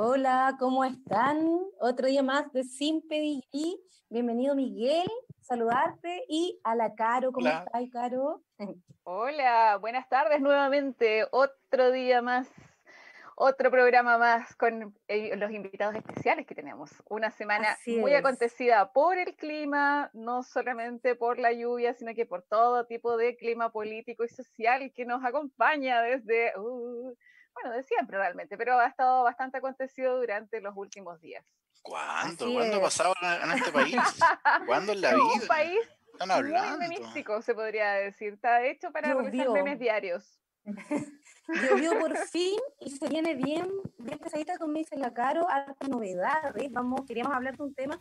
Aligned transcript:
Hola, 0.00 0.54
¿cómo 0.60 0.84
están? 0.84 1.44
Otro 1.80 2.06
día 2.06 2.22
más 2.22 2.52
de 2.52 2.62
Sin 2.62 3.02
Pedigrí. 3.08 3.82
Bienvenido 4.08 4.54
Miguel, 4.54 5.08
saludarte 5.40 6.22
y 6.28 6.60
a 6.62 6.76
la 6.76 6.94
Caro, 6.94 7.32
¿cómo 7.32 7.48
estás, 7.48 7.82
Caro? 7.90 8.40
Hola, 9.02 9.76
buenas 9.80 10.08
tardes 10.08 10.40
nuevamente. 10.40 11.26
Otro 11.32 11.90
día 11.90 12.22
más, 12.22 12.48
otro 13.34 13.72
programa 13.72 14.18
más 14.18 14.54
con 14.54 14.94
eh, 15.08 15.34
los 15.36 15.50
invitados 15.50 15.96
especiales 15.96 16.46
que 16.46 16.54
tenemos. 16.54 16.92
Una 17.08 17.32
semana 17.32 17.76
muy 17.98 18.14
acontecida 18.14 18.92
por 18.92 19.18
el 19.18 19.34
clima, 19.34 20.10
no 20.12 20.44
solamente 20.44 21.16
por 21.16 21.40
la 21.40 21.52
lluvia, 21.52 21.92
sino 21.94 22.14
que 22.14 22.24
por 22.24 22.44
todo 22.44 22.86
tipo 22.86 23.16
de 23.16 23.36
clima 23.36 23.72
político 23.72 24.22
y 24.22 24.28
social 24.28 24.92
que 24.94 25.04
nos 25.04 25.24
acompaña 25.24 26.02
desde... 26.02 26.56
Uh, 26.56 27.16
bueno, 27.62 27.76
de 27.76 27.82
siempre 27.82 28.18
realmente, 28.18 28.56
pero 28.56 28.78
ha 28.78 28.86
estado 28.86 29.22
bastante 29.24 29.58
acontecido 29.58 30.18
durante 30.18 30.60
los 30.60 30.76
últimos 30.76 31.20
días. 31.20 31.44
¿Cuándo? 31.82 32.52
¿Cuándo 32.52 32.76
ha 32.76 32.82
pasado 32.82 33.14
en 33.22 33.50
este 33.52 33.72
país? 33.72 33.96
¿Cuándo 34.66 34.92
en 34.92 35.00
la 35.00 35.14
vida? 35.14 35.24
Un 35.24 35.46
país 35.46 35.78
Están 36.12 36.30
hablando. 36.30 36.78
muy 36.78 36.88
memístico, 36.88 37.40
se 37.42 37.54
podría 37.54 37.92
decir. 37.92 38.34
Está 38.34 38.64
hecho 38.64 38.90
para 38.90 39.14
realizar 39.14 39.50
memes 39.50 39.78
diarios. 39.78 40.38
Llovió 41.48 41.98
por 41.98 42.14
fin 42.26 42.58
y 42.80 42.90
se 42.90 43.08
viene 43.08 43.34
bien, 43.34 43.66
bien 43.96 44.18
pesadita 44.18 44.58
con 44.58 44.74
dice 44.74 44.96
la 44.96 45.14
Caro, 45.14 45.48
harta 45.48 45.88
novedades. 45.88 46.70
Vamos, 46.72 47.06
queríamos 47.06 47.34
hablar 47.34 47.56
de 47.56 47.62
un 47.62 47.74
tema 47.74 47.98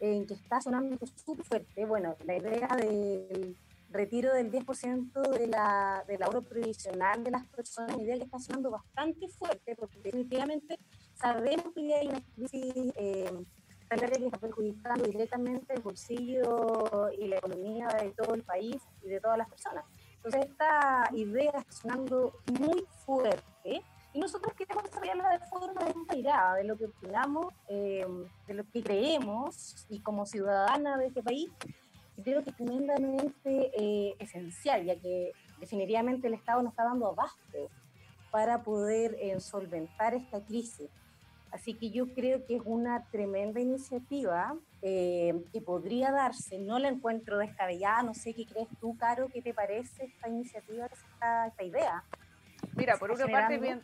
en 0.00 0.26
que 0.26 0.34
está 0.34 0.60
sonando 0.60 0.98
súper 1.06 1.46
fuerte. 1.46 1.86
Bueno, 1.86 2.16
la 2.24 2.36
idea 2.36 2.68
del 2.76 3.56
retiro 3.90 4.32
del 4.32 4.50
10% 4.50 5.20
de 5.30 5.46
la, 5.46 6.04
del 6.06 6.22
ahorro 6.22 6.42
previsional 6.42 7.22
de 7.24 7.30
las 7.30 7.46
personas, 7.46 7.94
una 7.94 8.04
idea 8.04 8.16
que 8.16 8.24
está 8.24 8.38
sonando 8.38 8.70
bastante 8.70 9.28
fuerte, 9.28 9.74
porque 9.76 9.98
definitivamente 10.00 10.78
sabemos 11.14 11.66
que 11.74 11.94
hay 11.94 12.08
una 12.08 12.22
crisis 12.34 12.92
eh, 12.96 13.44
que 13.90 14.24
está 14.24 14.38
perjudicando 14.38 15.04
directamente 15.04 15.74
el 15.74 15.82
bolsillo 15.82 17.10
y 17.18 17.26
la 17.26 17.38
economía 17.38 17.88
de 17.88 18.10
todo 18.12 18.34
el 18.34 18.44
país 18.44 18.80
y 19.02 19.08
de 19.08 19.20
todas 19.20 19.36
las 19.36 19.48
personas. 19.48 19.84
Entonces 20.16 20.46
esta 20.48 21.10
idea 21.12 21.50
está 21.56 21.72
sonando 21.72 22.32
muy 22.60 22.86
fuerte 23.04 23.82
y 24.12 24.20
nosotros 24.20 24.54
queremos 24.54 24.84
desarrollarla 24.84 25.30
de 25.30 25.46
forma 25.46 25.80
mirada 26.14 26.54
de 26.56 26.64
lo 26.64 26.76
que 26.76 26.86
opinamos, 26.86 27.52
eh, 27.68 28.06
de 28.46 28.54
lo 28.54 28.64
que 28.70 28.82
creemos 28.82 29.86
y 29.88 30.00
como 30.00 30.24
ciudadana 30.26 30.96
de 30.96 31.06
este 31.06 31.22
país 31.22 31.50
creo 32.22 32.42
que 32.42 32.50
es 32.50 32.56
tremendamente 32.56 33.70
eh, 33.74 34.14
esencial, 34.18 34.84
ya 34.84 34.96
que 34.96 35.32
definitivamente 35.58 36.26
el 36.26 36.34
Estado 36.34 36.62
no 36.62 36.70
está 36.70 36.84
dando 36.84 37.08
abasto 37.08 37.70
para 38.30 38.62
poder 38.62 39.16
eh, 39.20 39.38
solventar 39.40 40.14
esta 40.14 40.40
crisis. 40.40 40.88
Así 41.50 41.74
que 41.74 41.90
yo 41.90 42.14
creo 42.14 42.46
que 42.46 42.56
es 42.56 42.62
una 42.64 43.04
tremenda 43.10 43.60
iniciativa 43.60 44.54
eh, 44.82 45.34
que 45.52 45.60
podría 45.60 46.12
darse. 46.12 46.58
No 46.60 46.78
la 46.78 46.88
encuentro 46.88 47.38
descabellada, 47.38 48.04
no 48.04 48.14
sé 48.14 48.34
qué 48.34 48.46
crees 48.46 48.68
tú, 48.80 48.96
Caro, 48.96 49.28
qué 49.28 49.42
te 49.42 49.52
parece 49.52 50.04
esta 50.04 50.28
iniciativa, 50.28 50.86
esta, 50.86 51.48
esta 51.48 51.62
idea. 51.64 52.04
Mira, 52.76 52.96
por 52.98 53.10
una 53.10 53.26
parte, 53.26 53.58
bien 53.58 53.80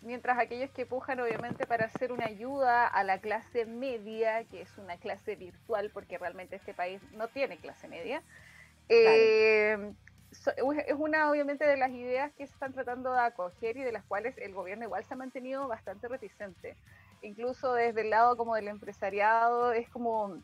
mientras 0.00 0.38
aquellos 0.38 0.70
que 0.70 0.86
pujan 0.86 1.20
obviamente 1.20 1.66
para 1.66 1.86
hacer 1.86 2.12
una 2.12 2.26
ayuda 2.26 2.86
a 2.86 3.04
la 3.04 3.18
clase 3.18 3.66
media, 3.66 4.44
que 4.44 4.62
es 4.62 4.78
una 4.78 4.96
clase 4.96 5.36
virtual, 5.36 5.90
porque 5.92 6.18
realmente 6.18 6.56
este 6.56 6.74
país 6.74 7.00
no 7.12 7.28
tiene 7.28 7.58
clase 7.58 7.88
media, 7.88 8.22
eh, 8.88 9.92
es 10.30 10.94
una 10.96 11.30
obviamente 11.30 11.66
de 11.66 11.76
las 11.76 11.90
ideas 11.90 12.32
que 12.34 12.46
se 12.46 12.52
están 12.52 12.72
tratando 12.72 13.12
de 13.12 13.20
acoger 13.20 13.76
y 13.76 13.82
de 13.82 13.92
las 13.92 14.04
cuales 14.04 14.36
el 14.38 14.52
gobierno 14.52 14.84
igual 14.84 15.04
se 15.04 15.14
ha 15.14 15.16
mantenido 15.16 15.66
bastante 15.68 16.06
reticente. 16.08 16.76
Incluso 17.22 17.74
desde 17.74 18.02
el 18.02 18.10
lado 18.10 18.36
como 18.36 18.54
del 18.54 18.68
empresariado 18.68 19.72
es 19.72 19.88
como 19.88 20.40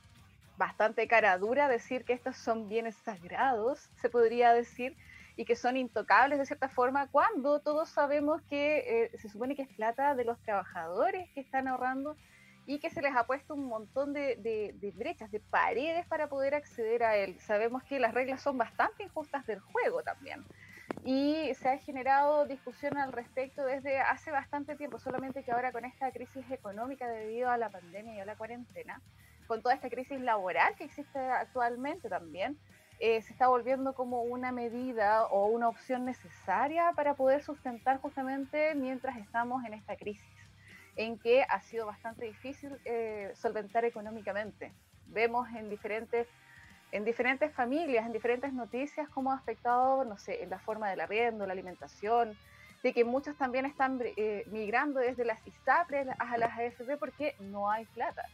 bastante 0.57 1.07
cara 1.07 1.37
dura 1.39 1.69
decir 1.69 2.05
que 2.05 2.13
estos 2.13 2.37
son 2.37 2.69
bienes 2.69 2.97
sagrados, 2.97 3.91
se 4.01 4.09
podría 4.09 4.53
decir, 4.53 4.97
y 5.37 5.45
que 5.45 5.57
son 5.57 5.77
intocables 5.77 6.39
de 6.39 6.47
cierta 6.47 6.69
forma, 6.69 7.09
cuando 7.09 7.61
todos 7.61 7.89
sabemos 7.89 8.41
que 8.43 9.11
eh, 9.13 9.19
se 9.19 9.29
supone 9.29 9.57
que 9.57 9.63
es 9.63 9.69
plata 9.69 10.15
de 10.15 10.25
los 10.25 10.41
trabajadores 10.43 11.29
que 11.31 11.41
están 11.41 11.67
ahorrando 11.69 12.17
y 12.67 12.79
que 12.79 12.91
se 12.91 13.03
les 13.03 13.15
ha 13.15 13.27
puesto 13.27 13.55
un 13.55 13.67
montón 13.67 14.13
de, 14.13 14.37
de, 14.37 14.93
brechas, 14.93 15.31
de 15.31 15.41
paredes 15.41 16.07
para 16.07 16.29
poder 16.29 16.55
acceder 16.55 17.03
a 17.03 17.17
él. 17.17 17.39
Sabemos 17.41 17.83
que 17.83 17.99
las 17.99 18.15
reglas 18.15 18.41
son 18.41 18.57
bastante 18.57 19.03
injustas 19.03 19.47
del 19.47 19.61
juego 19.61 20.03
también. 20.03 20.45
Y 21.05 21.53
se 21.55 21.69
ha 21.69 21.79
generado 21.79 22.47
discusión 22.47 22.97
al 22.97 23.13
respecto 23.13 23.65
desde 23.65 23.99
hace 23.99 24.31
bastante 24.31 24.77
tiempo, 24.77 24.99
solamente 24.99 25.43
que 25.43 25.53
ahora 25.53 25.73
con 25.73 25.85
esta 25.85 26.11
crisis 26.13 26.51
económica 26.51 27.07
debido 27.09 27.51
a 27.51 27.59
la 27.59 27.69
pandemia 27.69 28.15
y 28.15 28.21
a 28.21 28.25
la 28.25 28.37
cuarentena, 28.37 29.03
con 29.47 29.61
toda 29.61 29.75
esta 29.75 29.91
crisis 29.91 30.21
laboral 30.21 30.75
que 30.77 30.85
existe 30.85 31.19
actualmente 31.19 32.09
también, 32.09 32.59
eh, 33.01 33.21
se 33.23 33.33
está 33.33 33.49
volviendo 33.49 33.95
como 33.95 34.23
una 34.23 34.53
medida 34.53 35.27
o 35.27 35.47
una 35.47 35.69
opción 35.69 36.05
necesaria 36.05 36.93
para 36.95 37.15
poder 37.15 37.43
sustentar 37.43 38.01
justamente 38.01 38.75
mientras 38.75 39.17
estamos 39.19 39.65
en 39.65 39.75
esta 39.75 39.97
crisis, 39.97 40.37
en 40.97 41.19
que 41.19 41.43
ha 41.43 41.61
sido 41.61 41.87
bastante 41.87 42.25
difícil 42.25 42.79
eh, 42.85 43.33
solventar 43.35 43.85
económicamente. 43.85 44.73
Vemos 45.07 45.49
en 45.57 45.69
diferentes, 45.69 46.29
en 46.93 47.05
diferentes 47.05 47.53
familias, 47.53 48.07
en 48.07 48.13
diferentes 48.13 48.53
noticias, 48.53 49.09
cómo 49.09 49.33
ha 49.33 49.37
afectado, 49.37 50.05
no 50.05 50.17
sé, 50.17 50.43
en 50.43 50.51
la 50.51 50.59
forma 50.61 50.89
del 50.89 51.01
arriendo, 51.01 51.47
la 51.47 51.53
alimentación, 51.53 52.37
de 52.83 52.93
que 52.93 53.05
muchos 53.05 53.37
también 53.37 53.65
están 53.67 53.99
eh, 54.03 54.45
migrando 54.47 55.01
desde 55.01 55.25
las 55.25 55.45
ISAPRES 55.47 56.09
a 56.19 56.39
las 56.39 56.51
AFP 56.59 56.97
porque 56.99 57.35
no 57.41 57.71
hay 57.71 57.87
plata 57.87 58.29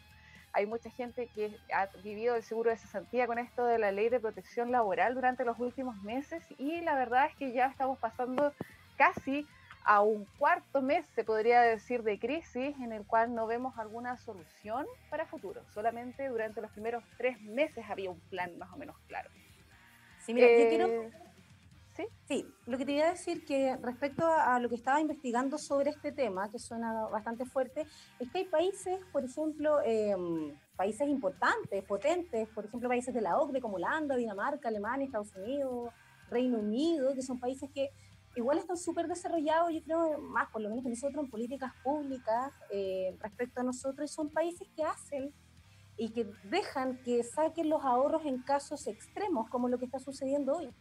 hay 0.53 0.67
mucha 0.67 0.91
gente 0.91 1.29
que 1.35 1.57
ha 1.73 1.89
vivido 2.03 2.35
el 2.35 2.43
seguro 2.43 2.71
de 2.71 2.77
cesantía 2.77 3.27
con 3.27 3.39
esto 3.39 3.65
de 3.65 3.79
la 3.79 3.93
ley 3.93 4.09
de 4.09 4.21
protección 4.21 4.73
laboral 4.73 5.15
durante 5.15 5.45
los 5.45 5.59
últimos 5.59 5.97
meses 6.03 6.45
y 6.59 6.81
la 6.81 6.95
verdad 6.97 7.27
es 7.27 7.37
que 7.37 7.53
ya 7.53 7.67
estamos 7.67 7.99
pasando 7.99 8.53
casi 8.97 9.47
a 9.85 10.03
un 10.03 10.27
cuarto 10.39 10.83
mes, 10.83 11.07
se 11.15 11.25
podría 11.25 11.63
decir, 11.63 12.03
de 12.03 12.19
crisis 12.19 12.75
en 12.81 12.93
el 12.93 13.07
cual 13.07 13.35
no 13.35 13.47
vemos 13.47 13.77
alguna 13.79 14.17
solución 14.19 14.87
para 15.09 15.27
futuro. 15.27 15.63
Solamente 15.73 16.29
durante 16.29 16.61
los 16.61 16.71
primeros 16.73 17.03
tres 17.17 17.41
meses 17.43 17.85
había 17.89 18.11
un 18.11 18.21
plan 18.29 18.57
más 18.59 18.71
o 18.73 18.77
menos 18.77 18.97
claro. 19.09 19.31
Sí, 20.19 20.35
mira, 20.35 20.49
yo 20.49 20.69
quiero 20.69 21.11
eh, 21.99 22.09
¿Sí? 22.27 22.47
lo 22.67 22.79
que 22.79 22.85
te 22.85 22.93
iba 22.93 23.07
a 23.07 23.11
decir 23.11 23.45
que 23.45 23.77
respecto 23.77 24.27
a, 24.27 24.59
lo 24.59 24.69
que 24.69 24.75
estaba 24.75 25.01
investigando 25.01 25.59
sobre 25.59 25.91
este 25.91 26.13
tema, 26.13 26.51
que 26.51 26.59
suena 26.59 27.07
bastante 27.09 27.45
fuerte, 27.45 27.87
es 28.19 28.31
que 28.31 28.39
hay 28.39 28.45
países, 28.47 29.01
por 29.13 29.25
ejemplo, 29.25 29.81
em, 29.85 30.57
países 30.77 31.09
importantes, 31.09 31.85
potentes, 31.85 32.49
por 32.49 32.65
ejemplo, 32.65 32.89
países 32.89 33.15
de 33.15 33.21
la 33.21 33.39
OCDE 33.39 33.61
como 33.61 33.77
Holanda, 33.77 34.17
Dinamarca, 34.17 34.69
Alemania, 34.69 35.07
Estados 35.07 35.35
Unidos, 35.37 35.93
Reino 36.31 36.59
Unido, 36.59 37.15
que 37.15 37.23
son 37.23 37.39
países 37.39 37.71
que 37.75 37.91
igual 38.37 38.59
están 38.59 38.77
súper 38.77 39.09
desarrollados, 39.09 39.73
yo 39.73 39.83
creo, 39.83 40.19
más 40.21 40.49
por 40.51 40.63
lo 40.63 40.69
menos 40.69 40.85
que 40.85 40.91
nosotros 40.91 41.25
en 41.25 41.31
políticas 41.31 41.73
públicas 41.83 42.53
eh, 42.71 43.17
respecto 43.21 43.61
a 43.61 43.65
nosotros, 43.65 44.11
y 44.11 44.15
son 44.15 44.31
países 44.31 44.69
que 44.75 44.85
hacen 44.85 45.35
y 45.97 46.11
que 46.11 46.31
dejan 46.45 47.03
que 47.03 47.23
saquen 47.25 47.69
los 47.69 47.85
ahorros 47.85 48.25
en 48.25 48.41
casos 48.43 48.87
extremos, 48.87 49.51
como 49.51 49.69
lo 49.69 49.79
que 49.79 49.85
está 49.85 49.99
sucediendo 49.99 50.57
hoy. 50.57 50.73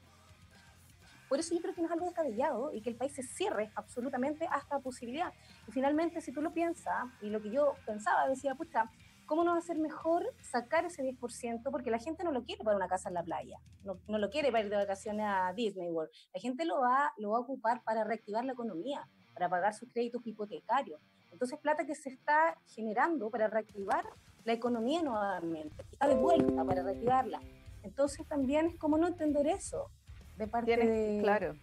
Por 1.29 1.40
eso 1.40 1.53
yo 1.53 1.62
creo 1.62 1.75
que 1.75 1.81
no 1.81 1.88
es 1.88 1.94
algo 1.94 2.07
descabellado 2.07 2.73
y 2.73 2.81
que 2.81 2.90
el 2.90 2.95
país 2.95 3.13
se 3.13 3.22
cierre 3.22 3.72
absolutamente 3.75 4.47
a 4.47 4.57
esta 4.57 4.79
posibilidad. 4.79 5.31
Y 5.67 5.72
finalmente, 5.72 6.22
si 6.22 6.31
tú 6.31 6.41
lo 6.41 6.51
piensas, 6.51 7.06
y 7.22 7.29
lo 7.29 7.40
que 7.40 7.51
yo 7.51 7.75
pensaba, 7.85 8.28
decía, 8.28 8.56
pucha, 8.56 8.90
¿cómo 9.28 9.44
no 9.44 9.51
va 9.51 9.59
a 9.59 9.62
ser 9.62 9.78
mejor 9.78 10.25
sacar 10.41 10.85
ese 10.85 11.03
10%? 11.03 11.69
Porque 11.69 11.91
la 11.91 12.00
gente 12.00 12.23
no 12.23 12.31
lo 12.31 12.44
quiere 12.44 12.63
para 12.63 12.75
una 12.75 12.88
casa 12.88 13.09
en 13.09 13.13
la 13.13 13.23
playa, 13.23 13.59
no, 13.84 14.00
no, 14.07 14.18
lo 14.18 14.31
quiere 14.31 14.51
para 14.51 14.63
ir 14.63 14.72
de 14.72 14.78
vacaciones 14.78 15.28
a 15.29 15.53
Disney 15.53 15.91
World. 15.91 16.12
La 16.34 16.41
gente 16.41 16.66
lo 16.66 16.79
va, 16.79 17.13
lo 17.18 17.29
va 17.29 17.38
a 17.38 17.41
ocupar 17.41 17.84
para 17.84 18.03
reactivar 18.03 18.44
la 18.44 18.53
economía, 18.53 19.07
para 19.35 19.47
pagar 19.47 19.75
sus 19.75 19.88
créditos 19.94 20.25
hipotecarios. 20.25 21.00
Entonces, 21.31 21.59
plata 21.59 21.85
que 21.85 21.94
se 21.94 22.09
está 22.09 22.57
generando 22.66 23.29
para 23.29 23.48
reactivar 23.48 24.03
la 24.45 24.53
economía 24.53 25.03
nuevamente, 25.03 25.86
está 25.92 26.07
de 26.07 26.15
vuelta 26.15 26.65
para 26.65 26.81
reactivarla. 26.81 27.39
Entonces, 27.83 28.27
también 28.27 28.65
es 28.65 28.75
como 28.77 28.98
no 28.98 29.07
entender 29.07 29.45
eso 29.45 29.92
de 30.39 30.47
parte 30.47 30.75
de... 30.75 31.19
Claro. 31.21 31.56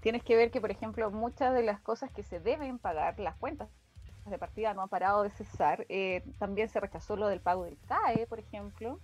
Tienes 0.00 0.22
que 0.22 0.36
ver 0.36 0.50
que, 0.50 0.60
por 0.60 0.70
ejemplo, 0.70 1.10
muchas 1.10 1.52
de 1.52 1.62
las 1.62 1.80
cosas 1.80 2.10
que 2.12 2.22
se 2.22 2.40
deben 2.40 2.78
pagar, 2.78 3.18
las 3.18 3.36
cuentas 3.36 3.68
de 4.26 4.38
partida 4.38 4.72
no 4.74 4.82
han 4.82 4.88
parado 4.88 5.22
de 5.22 5.30
cesar. 5.30 5.86
Eh, 5.88 6.22
también 6.38 6.68
se 6.68 6.78
rechazó 6.78 7.16
lo 7.16 7.28
del 7.28 7.40
pago 7.40 7.64
del 7.64 7.78
CAE, 7.88 8.26
por 8.26 8.38
ejemplo, 8.38 9.00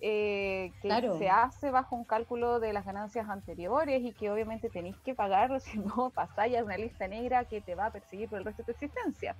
eh, 0.00 0.72
que 0.80 0.88
se 1.18 1.28
hace 1.28 1.70
bajo 1.70 1.96
un 1.96 2.04
cálculo 2.04 2.60
de 2.60 2.72
las 2.72 2.84
ganancias 2.84 3.28
anteriores 3.28 4.02
y 4.02 4.12
que 4.12 4.30
obviamente 4.30 4.68
tenéis 4.68 4.96
que 4.98 5.14
pagarlo, 5.14 5.58
si 5.60 5.78
no 5.78 6.10
pasáis 6.10 6.56
a 6.56 6.64
una 6.64 6.76
lista 6.76 7.08
negra 7.08 7.44
que 7.46 7.60
te 7.60 7.74
va 7.74 7.86
a 7.86 7.92
perseguir 7.92 8.28
por 8.28 8.38
el 8.38 8.44
resto 8.44 8.62
de 8.62 8.66
tu 8.66 8.72
existencia. 8.72 9.36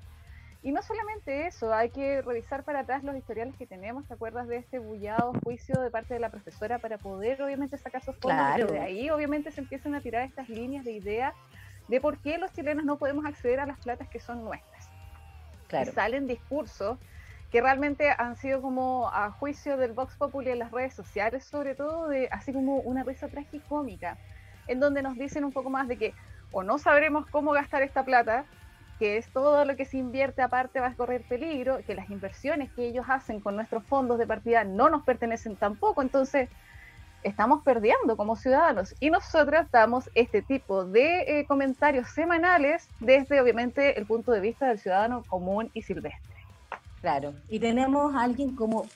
Y 0.62 0.70
no 0.70 0.80
solamente 0.80 1.46
eso, 1.46 1.74
hay 1.74 1.90
que 1.90 2.22
revisar 2.22 2.62
para 2.62 2.80
atrás 2.80 3.02
los 3.02 3.16
historiales 3.16 3.56
que 3.56 3.66
tenemos. 3.66 4.06
¿Te 4.06 4.14
acuerdas 4.14 4.46
de 4.46 4.56
este 4.56 4.78
bullado 4.78 5.32
juicio 5.42 5.80
de 5.80 5.90
parte 5.90 6.14
de 6.14 6.20
la 6.20 6.30
profesora 6.30 6.78
para 6.78 6.98
poder, 6.98 7.42
obviamente, 7.42 7.76
sacar 7.78 8.02
sus 8.04 8.16
fondos? 8.16 8.70
Y 8.70 8.72
de 8.72 8.78
ahí, 8.78 9.10
obviamente, 9.10 9.50
se 9.50 9.60
empiezan 9.60 9.94
a 9.96 10.00
tirar 10.00 10.22
estas 10.22 10.48
líneas 10.48 10.84
de 10.84 10.92
idea 10.92 11.34
de 11.88 12.00
por 12.00 12.18
qué 12.18 12.38
los 12.38 12.52
chilenos 12.52 12.84
no 12.84 12.96
podemos 12.96 13.26
acceder 13.26 13.58
a 13.58 13.66
las 13.66 13.78
platas 13.80 14.08
que 14.08 14.20
son 14.20 14.44
nuestras. 14.44 14.88
salen 15.94 16.28
discursos 16.28 16.98
que 17.50 17.60
realmente 17.60 18.10
han 18.10 18.36
sido 18.36 18.62
como 18.62 19.10
a 19.10 19.30
juicio 19.30 19.76
del 19.76 19.92
Vox 19.92 20.16
Populi 20.16 20.50
en 20.50 20.60
las 20.60 20.70
redes 20.70 20.94
sociales, 20.94 21.44
sobre 21.44 21.74
todo 21.74 22.08
de 22.08 22.28
así 22.30 22.52
como 22.52 22.76
una 22.76 23.02
risa 23.02 23.28
tragicómica, 23.28 24.16
en 24.68 24.80
donde 24.80 25.02
nos 25.02 25.16
dicen 25.16 25.44
un 25.44 25.52
poco 25.52 25.68
más 25.68 25.88
de 25.88 25.98
que 25.98 26.14
o 26.50 26.62
no 26.62 26.78
sabremos 26.78 27.26
cómo 27.26 27.52
gastar 27.52 27.82
esta 27.82 28.04
plata, 28.04 28.44
que 28.98 29.16
es 29.16 29.28
todo 29.28 29.64
lo 29.64 29.76
que 29.76 29.84
se 29.84 29.98
invierte 29.98 30.42
aparte 30.42 30.80
va 30.80 30.88
a 30.88 30.94
correr 30.94 31.22
peligro, 31.22 31.78
que 31.86 31.94
las 31.94 32.10
inversiones 32.10 32.70
que 32.72 32.86
ellos 32.86 33.06
hacen 33.08 33.40
con 33.40 33.56
nuestros 33.56 33.84
fondos 33.84 34.18
de 34.18 34.26
partida 34.26 34.64
no 34.64 34.90
nos 34.90 35.02
pertenecen 35.04 35.56
tampoco, 35.56 36.02
entonces 36.02 36.48
estamos 37.22 37.62
perdiendo 37.62 38.16
como 38.16 38.36
ciudadanos 38.36 38.94
y 39.00 39.10
nosotros 39.10 39.66
damos 39.70 40.10
este 40.14 40.42
tipo 40.42 40.84
de 40.84 41.40
eh, 41.40 41.46
comentarios 41.46 42.08
semanales 42.10 42.88
desde 43.00 43.40
obviamente 43.40 43.98
el 43.98 44.06
punto 44.06 44.32
de 44.32 44.40
vista 44.40 44.66
del 44.68 44.78
ciudadano 44.78 45.22
común 45.28 45.70
y 45.74 45.82
silvestre. 45.82 46.32
Claro, 47.00 47.34
y 47.48 47.58
tenemos 47.58 48.14
a 48.14 48.22
alguien 48.22 48.54
como, 48.54 48.86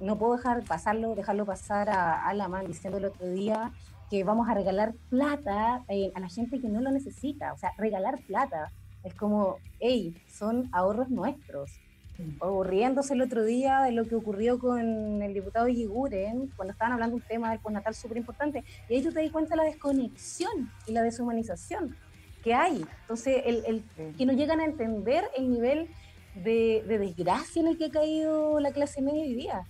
no 0.00 0.16
puedo 0.16 0.36
dejar 0.36 0.62
pasarlo, 0.64 1.14
dejarlo 1.14 1.44
pasar 1.44 1.88
a 1.88 2.26
Alaman 2.28 2.66
diciendo 2.66 2.98
el 2.98 3.06
otro 3.06 3.26
día 3.28 3.72
que 4.10 4.22
vamos 4.24 4.48
a 4.48 4.54
regalar 4.54 4.94
plata 5.10 5.82
eh, 5.88 6.12
a 6.14 6.20
la 6.20 6.28
gente 6.28 6.60
que 6.60 6.68
no 6.68 6.80
lo 6.80 6.90
necesita, 6.90 7.52
o 7.52 7.58
sea, 7.58 7.72
regalar 7.76 8.18
plata. 8.26 8.70
Es 9.06 9.14
como, 9.14 9.58
hey, 9.78 10.14
son 10.28 10.68
ahorros 10.72 11.08
nuestros. 11.10 11.70
Mm. 12.18 12.36
O 12.40 12.64
riéndose 12.64 13.14
el 13.14 13.22
otro 13.22 13.44
día 13.44 13.82
de 13.82 13.92
lo 13.92 14.04
que 14.04 14.16
ocurrió 14.16 14.58
con 14.58 15.22
el 15.22 15.32
diputado 15.32 15.68
Yiguren, 15.68 16.50
cuando 16.56 16.72
estaban 16.72 16.94
hablando 16.94 17.16
de 17.16 17.22
un 17.22 17.28
tema 17.28 17.50
del 17.50 17.60
postnatal 17.60 17.94
súper 17.94 18.16
importante. 18.16 18.64
Y 18.88 18.94
ahí 18.94 19.02
tú 19.02 19.12
te 19.12 19.22
das 19.22 19.30
cuenta 19.30 19.50
de 19.50 19.58
la 19.58 19.64
desconexión 19.64 20.70
y 20.88 20.92
la 20.92 21.02
deshumanización 21.02 21.96
que 22.42 22.52
hay. 22.52 22.84
Entonces, 23.02 23.42
el, 23.46 23.64
el 23.96 24.14
que 24.14 24.26
no 24.26 24.32
llegan 24.32 24.58
a 24.58 24.64
entender 24.64 25.24
el 25.36 25.52
nivel 25.52 25.88
de, 26.34 26.84
de, 26.88 26.98
desgracia 26.98 27.60
en 27.60 27.68
el 27.68 27.78
que 27.78 27.86
ha 27.86 27.90
caído 27.90 28.58
la 28.58 28.72
clase 28.72 29.00
media 29.02 29.22
hoy 29.22 29.34
día 29.34 29.66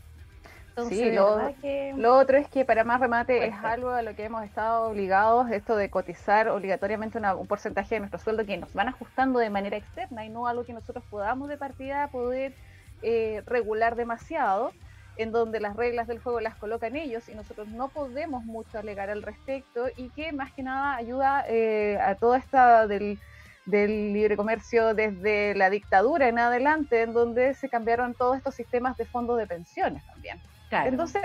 sí, 0.88 1.12
lo, 1.12 2.16
otro 2.16 2.36
es 2.36 2.48
que 2.48 2.64
para 2.64 2.84
más 2.84 3.00
remate 3.00 3.46
es 3.46 3.54
algo 3.62 3.90
a 3.90 4.02
lo 4.02 4.14
que 4.14 4.24
hemos 4.24 4.44
estado 4.44 4.88
obligados, 4.88 5.50
esto 5.50 5.76
de 5.76 5.90
cotizar 5.90 6.48
obligatoriamente 6.48 7.18
un 7.18 7.46
porcentaje 7.46 7.96
de 7.96 8.00
nuestro 8.00 8.18
sueldo 8.18 8.44
que 8.44 8.56
nos 8.56 8.72
van 8.74 8.88
ajustando 8.88 9.38
de 9.38 9.50
manera 9.50 9.76
externa 9.76 10.24
y 10.24 10.28
no 10.28 10.46
algo 10.46 10.64
que 10.64 10.72
nosotros 10.72 11.04
podamos 11.10 11.48
de 11.48 11.56
partida 11.56 12.08
poder 12.08 12.54
eh, 13.02 13.42
regular 13.46 13.96
demasiado, 13.96 14.72
en 15.16 15.32
donde 15.32 15.60
las 15.60 15.76
reglas 15.76 16.06
del 16.06 16.18
juego 16.18 16.40
las 16.40 16.56
colocan 16.56 16.94
ellos 16.94 17.28
y 17.28 17.34
nosotros 17.34 17.68
no 17.68 17.88
podemos 17.88 18.44
mucho 18.44 18.78
alegar 18.78 19.08
al 19.08 19.22
respecto 19.22 19.86
y 19.96 20.10
que 20.10 20.32
más 20.32 20.52
que 20.52 20.62
nada 20.62 20.96
ayuda 20.96 21.44
eh, 21.48 21.98
a 22.00 22.14
toda 22.16 22.38
esta 22.38 22.86
del 22.86 23.18
del 23.66 24.12
libre 24.12 24.36
comercio 24.36 24.94
desde 24.94 25.54
la 25.54 25.70
dictadura 25.70 26.28
en 26.28 26.38
adelante, 26.38 27.02
en 27.02 27.12
donde 27.12 27.54
se 27.54 27.68
cambiaron 27.68 28.14
todos 28.14 28.36
estos 28.36 28.54
sistemas 28.54 28.96
de 28.96 29.04
fondos 29.04 29.38
de 29.38 29.46
pensiones 29.46 30.06
también. 30.06 30.40
Entonces, 30.84 31.22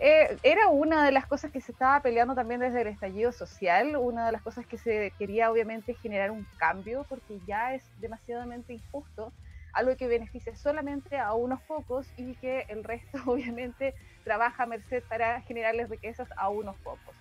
eh, 0.00 0.38
era 0.42 0.68
una 0.68 1.04
de 1.04 1.12
las 1.12 1.26
cosas 1.26 1.50
que 1.50 1.60
se 1.60 1.72
estaba 1.72 2.00
peleando 2.00 2.34
también 2.34 2.60
desde 2.60 2.80
el 2.80 2.86
estallido 2.86 3.32
social, 3.32 3.96
una 3.96 4.26
de 4.26 4.32
las 4.32 4.42
cosas 4.42 4.66
que 4.66 4.78
se 4.78 5.14
quería 5.18 5.50
obviamente 5.50 5.94
generar 5.94 6.30
un 6.30 6.46
cambio, 6.56 7.04
porque 7.08 7.40
ya 7.46 7.74
es 7.74 7.92
demasiadamente 7.96 8.72
injusto, 8.72 9.34
algo 9.74 9.94
que 9.96 10.06
beneficia 10.06 10.56
solamente 10.56 11.18
a 11.18 11.34
unos 11.34 11.60
pocos 11.62 12.12
y 12.16 12.36
que 12.36 12.64
el 12.68 12.82
resto 12.82 13.12
obviamente 13.26 13.94
trabaja 14.24 14.62
a 14.62 14.66
merced 14.66 15.02
para 15.08 15.42
generarles 15.42 15.88
riquezas 15.90 16.28
a 16.36 16.48
unos 16.48 16.80
pocos. 16.80 17.16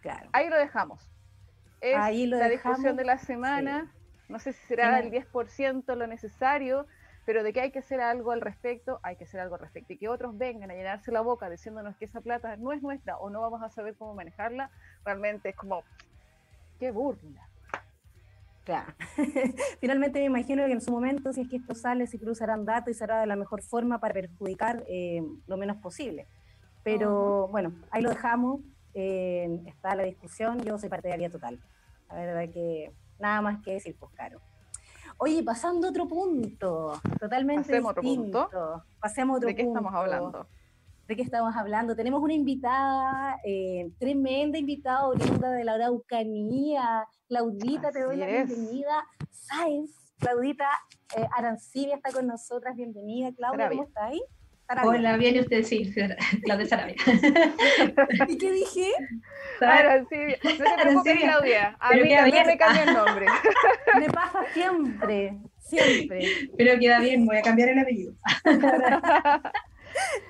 Claro. 0.00 0.30
Ahí 0.32 0.48
lo 0.48 0.56
dejamos. 0.56 1.10
Es 1.80 1.96
Ahí 1.96 2.26
lo 2.26 2.38
la 2.38 2.48
discusión 2.48 2.96
de 2.96 3.04
la 3.04 3.18
semana. 3.18 3.92
No 4.28 4.38
sé 4.38 4.52
si 4.52 4.66
será 4.66 4.98
el 4.98 5.10
10% 5.10 5.94
lo 5.94 6.06
necesario, 6.06 6.86
pero 7.26 7.42
de 7.42 7.52
que 7.52 7.60
hay 7.60 7.72
que 7.72 7.80
hacer 7.80 8.00
algo 8.00 8.30
al 8.30 8.40
respecto, 8.40 9.00
hay 9.02 9.16
que 9.16 9.24
hacer 9.24 9.40
algo 9.40 9.56
al 9.56 9.60
respecto. 9.60 9.92
Y 9.92 9.98
que 9.98 10.08
otros 10.08 10.38
vengan 10.38 10.70
a 10.70 10.74
llenarse 10.74 11.10
la 11.10 11.20
boca 11.20 11.50
diciéndonos 11.50 11.96
que 11.96 12.04
esa 12.04 12.20
plata 12.20 12.56
no 12.56 12.72
es 12.72 12.80
nuestra 12.80 13.18
o 13.18 13.28
no 13.28 13.40
vamos 13.40 13.62
a 13.62 13.68
saber 13.68 13.96
cómo 13.96 14.14
manejarla, 14.14 14.70
realmente 15.04 15.50
es 15.50 15.56
como, 15.56 15.82
qué 16.78 16.92
burla. 16.92 17.48
Claro. 18.64 18.94
Finalmente 19.80 20.20
me 20.20 20.26
imagino 20.26 20.64
que 20.66 20.72
en 20.72 20.80
su 20.80 20.92
momento, 20.92 21.32
si 21.32 21.42
es 21.42 21.48
que 21.48 21.56
esto 21.56 21.74
sale, 21.74 22.06
se 22.06 22.18
cruzarán 22.18 22.64
datos 22.64 22.92
y 22.92 22.94
será 22.94 23.20
de 23.20 23.26
la 23.26 23.36
mejor 23.36 23.62
forma 23.62 23.98
para 23.98 24.14
perjudicar 24.14 24.84
eh, 24.88 25.22
lo 25.48 25.56
menos 25.56 25.78
posible. 25.78 26.28
Pero 26.84 27.48
bueno, 27.48 27.72
ahí 27.90 28.02
lo 28.02 28.10
dejamos. 28.10 28.60
Eh, 28.94 29.62
está 29.66 29.96
la 29.96 30.04
discusión. 30.04 30.60
Yo 30.62 30.78
soy 30.78 30.88
partidaria 30.88 31.28
total. 31.28 31.60
La 32.08 32.14
verdad 32.14 32.52
que 32.52 32.92
nada 33.18 33.42
más 33.42 33.62
que 33.64 33.72
decir, 33.72 33.96
pues 33.98 34.12
caro. 34.14 34.40
Oye, 35.18 35.42
pasando 35.42 35.86
a 35.86 35.90
otro 35.90 36.06
punto, 36.06 37.00
totalmente 37.18 37.62
Pasemos 37.62 37.94
distinto. 37.94 38.44
Otro 38.44 38.60
punto. 38.60 38.84
Pasemos 39.00 39.36
otro 39.38 39.48
¿De 39.48 39.54
qué 39.54 39.62
estamos 39.62 39.94
hablando? 39.94 40.46
¿De 41.08 41.16
qué 41.16 41.22
estamos 41.22 41.56
hablando? 41.56 41.96
Tenemos 41.96 42.20
una 42.20 42.34
invitada, 42.34 43.38
eh, 43.44 43.92
tremenda 43.98 44.58
invitada 44.58 45.06
oriunda 45.06 45.50
de 45.52 45.64
la 45.64 45.74
Araucanía. 45.74 47.06
Claudita, 47.28 47.92
te 47.92 48.02
doy 48.02 48.16
la 48.16 48.26
bienvenida. 48.26 49.06
¿Sabes? 49.30 49.90
Claudita 50.18 50.68
eh, 51.16 51.26
Arancibia 51.34 51.96
está 51.96 52.12
con 52.12 52.26
nosotras. 52.26 52.76
Bienvenida, 52.76 53.32
Claudia, 53.32 53.70
¿cómo 53.70 53.84
estás 53.84 54.04
ahí? 54.04 54.22
Hola, 54.68 55.16
bien, 55.16 55.38
usted 55.38 55.62
sí, 55.62 55.92
Claudia 56.42 56.66
Sarabia. 56.66 56.96
¿Y 58.28 58.36
qué 58.36 58.50
dije? 58.50 58.90
Arancibia. 59.60 60.38
No 60.42 60.50
te 60.50 60.82
preocupes, 60.82 61.20
Claudia. 61.20 61.76
A 61.78 61.92
mí 61.92 62.14
también 62.14 62.46
me 62.46 62.58
cambia 62.58 62.82
el 62.82 62.94
nombre. 62.94 63.26
Me 64.00 64.06
pasa 64.08 64.44
siempre, 64.52 65.38
siempre. 65.58 66.26
Pero 66.58 66.78
queda 66.80 66.98
bien, 66.98 67.24
voy 67.24 67.36
a 67.36 67.42
cambiar 67.42 67.68
el 67.68 67.78
apellido. 67.78 68.14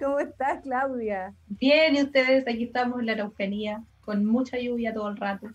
¿Cómo 0.00 0.20
estás, 0.20 0.62
Claudia? 0.62 1.34
Bien, 1.48 1.96
y 1.96 2.02
ustedes, 2.02 2.46
aquí 2.46 2.64
estamos 2.64 3.00
en 3.00 3.06
la 3.06 3.12
Araucanía, 3.12 3.82
con 4.02 4.24
mucha 4.24 4.58
lluvia 4.58 4.92
todo 4.92 5.08
el 5.08 5.16
rato. 5.16 5.48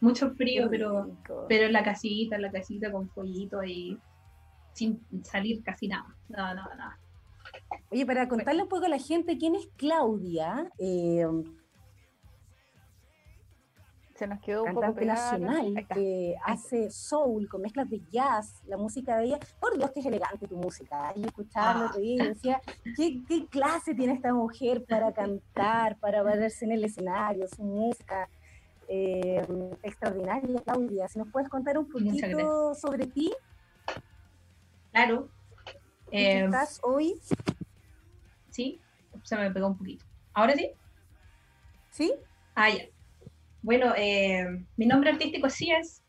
Mucho 0.00 0.30
frío, 0.30 0.68
pero, 0.70 1.14
pero 1.48 1.66
en 1.66 1.72
la 1.72 1.84
casita, 1.84 2.36
en 2.36 2.42
la 2.42 2.50
casita 2.50 2.90
con 2.90 3.08
fueguito 3.10 3.62
y 3.62 3.98
sin 4.72 4.98
salir 5.22 5.62
casi 5.62 5.88
nada. 5.88 6.06
Nada, 6.28 6.54
nada, 6.54 6.74
nada. 6.74 6.98
Oye, 7.90 8.04
para 8.04 8.28
contarle 8.28 8.62
un 8.62 8.68
poco 8.68 8.86
a 8.86 8.88
la 8.88 8.98
gente 8.98 9.38
quién 9.38 9.54
es 9.54 9.68
Claudia, 9.76 10.70
eh, 10.78 11.26
se 14.18 14.26
nos 14.26 14.40
quedó 14.40 14.64
un 14.64 14.74
cantante 14.74 15.04
nacional 15.04 15.86
que 15.94 16.34
hace 16.44 16.90
soul 16.90 17.48
con 17.48 17.62
mezclas 17.62 17.88
de 17.88 18.00
jazz, 18.10 18.62
la 18.66 18.76
música 18.76 19.16
de 19.16 19.26
ella, 19.26 19.38
por 19.60 19.76
Dios 19.78 19.92
que 19.92 20.00
es 20.00 20.06
elegante 20.06 20.48
tu 20.48 20.56
música, 20.56 21.12
y 21.14 21.24
escucharlo 21.24 21.90
ah. 21.94 22.00
y 22.00 22.18
decía, 22.18 22.60
¿qué, 22.96 23.46
clase 23.48 23.94
tiene 23.94 24.14
esta 24.14 24.34
mujer 24.34 24.84
para 24.84 25.12
cantar, 25.12 25.96
para 25.98 26.24
verse 26.24 26.64
en 26.64 26.72
el 26.72 26.84
escenario, 26.84 27.46
su 27.46 27.62
música, 27.62 28.28
eh, 28.88 29.46
extraordinaria, 29.84 30.62
Claudia, 30.62 31.08
si 31.08 31.20
nos 31.20 31.28
puedes 31.28 31.48
contar 31.48 31.78
un 31.78 31.88
poquito 31.88 32.74
sobre 32.74 33.06
ti. 33.06 33.32
Claro. 34.90 35.28
Eh, 36.10 36.44
¿Estás 36.44 36.80
hoy? 36.82 37.14
Sí, 38.50 38.80
se 39.22 39.36
me 39.36 39.50
pegó 39.50 39.68
un 39.68 39.78
poquito. 39.78 40.04
¿Ahora 40.32 40.54
sí? 40.54 40.70
¿Sí? 41.90 42.12
Ah, 42.54 42.70
ya. 42.70 42.84
Bueno, 43.62 43.92
eh, 43.96 44.64
mi 44.76 44.86
nombre 44.86 45.10
artístico 45.10 45.46
es 45.46 45.54
Cies. 45.54 46.02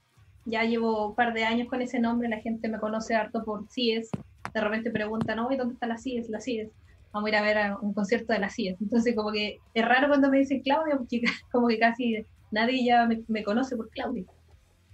Ya 0.46 0.64
llevo 0.64 1.10
un 1.10 1.16
par 1.16 1.34
de 1.34 1.44
años 1.44 1.68
con 1.68 1.82
ese 1.82 2.00
nombre. 2.00 2.30
La 2.30 2.40
gente 2.40 2.70
me 2.70 2.80
conoce 2.80 3.16
harto 3.16 3.44
por 3.44 3.68
Cies. 3.70 4.10
De 4.54 4.62
repente 4.62 4.92
preguntan, 4.92 5.40
¿y 5.52 5.58
¿dónde 5.58 5.74
está 5.74 5.88
la 5.88 5.98
Cies? 5.98 6.30
La 6.30 6.40
Cies. 6.40 6.70
Vamos 7.12 7.28
a 7.28 7.30
ir 7.30 7.36
a 7.36 7.42
ver 7.42 7.58
un 7.82 7.94
concierto 7.94 8.34
de 8.34 8.40
la 8.40 8.50
Cies. 8.50 8.80
Entonces, 8.82 9.16
como 9.16 9.32
que 9.32 9.58
es 9.74 9.86
raro 9.86 10.08
cuando 10.08 10.30
me 10.30 10.40
dicen 10.40 10.62
Claudia, 10.62 10.98
porque 10.98 11.22
como 11.52 11.68
que 11.68 11.80
casi 11.80 12.26
nadie 12.52 12.86
ya 12.86 13.08
me, 13.28 13.44
conoce 13.44 13.76
por 13.76 13.90
Claudia. 13.90 14.26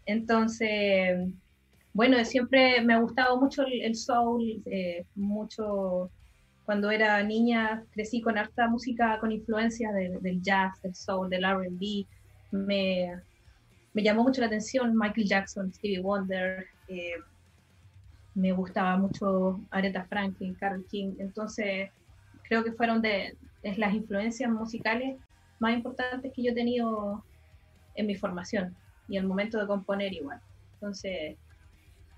Entonces, 0.05 1.27
bueno, 1.96 2.24
siempre 2.25 2.82
me 2.82 2.94
ha 2.94 3.00
gustado 3.00 3.40
mucho 3.40 3.64
el, 3.66 3.96
soul, 3.96 4.62
eh, 4.66 5.06
mucho 5.16 6.12
cuando 6.66 6.92
era 6.92 7.24
niña 7.24 7.86
crecí 7.94 8.22
con 8.22 8.38
harta 8.38 8.68
música 8.68 9.18
con 9.20 9.32
influencia 9.32 9.94
del 9.94 10.42
jazz, 10.42 10.82
del 10.82 10.94
soul, 10.94 11.30
del 11.30 11.46
RB, 11.46 12.06
me, 12.52 13.16
me 13.94 14.04
llamó 14.04 14.24
mucho 14.24 14.42
la 14.42 14.48
atención 14.48 14.94
Michael 14.94 15.25
Jackson, 15.25 15.74
Stevie 15.74 16.02
Wonder, 16.02 16.66
eh, 16.90 17.14
me 18.34 18.52
gustaba 18.52 18.98
mucho 18.98 19.62
Aretha 19.72 20.04
Franklin, 20.04 20.54
Carol 20.56 20.86
King, 20.92 21.14
entonces 21.20 21.92
creo 22.44 22.62
que 22.66 22.74
fueron 22.74 23.02
de, 23.02 23.38
las 23.78 23.94
influencias 23.94 24.52
musicales 24.52 25.18
más 25.60 25.74
importantes 25.74 26.34
que 26.34 26.44
yo 26.44 26.52
he 26.52 26.56
tenido 26.56 27.24
en 27.96 28.06
mi 28.06 28.16
formación 28.16 28.75
y 29.08 29.16
el 29.16 29.25
momento 29.25 29.58
de 29.58 29.66
componer 29.66 30.12
igual. 30.12 30.42
Entonces, 30.74 31.38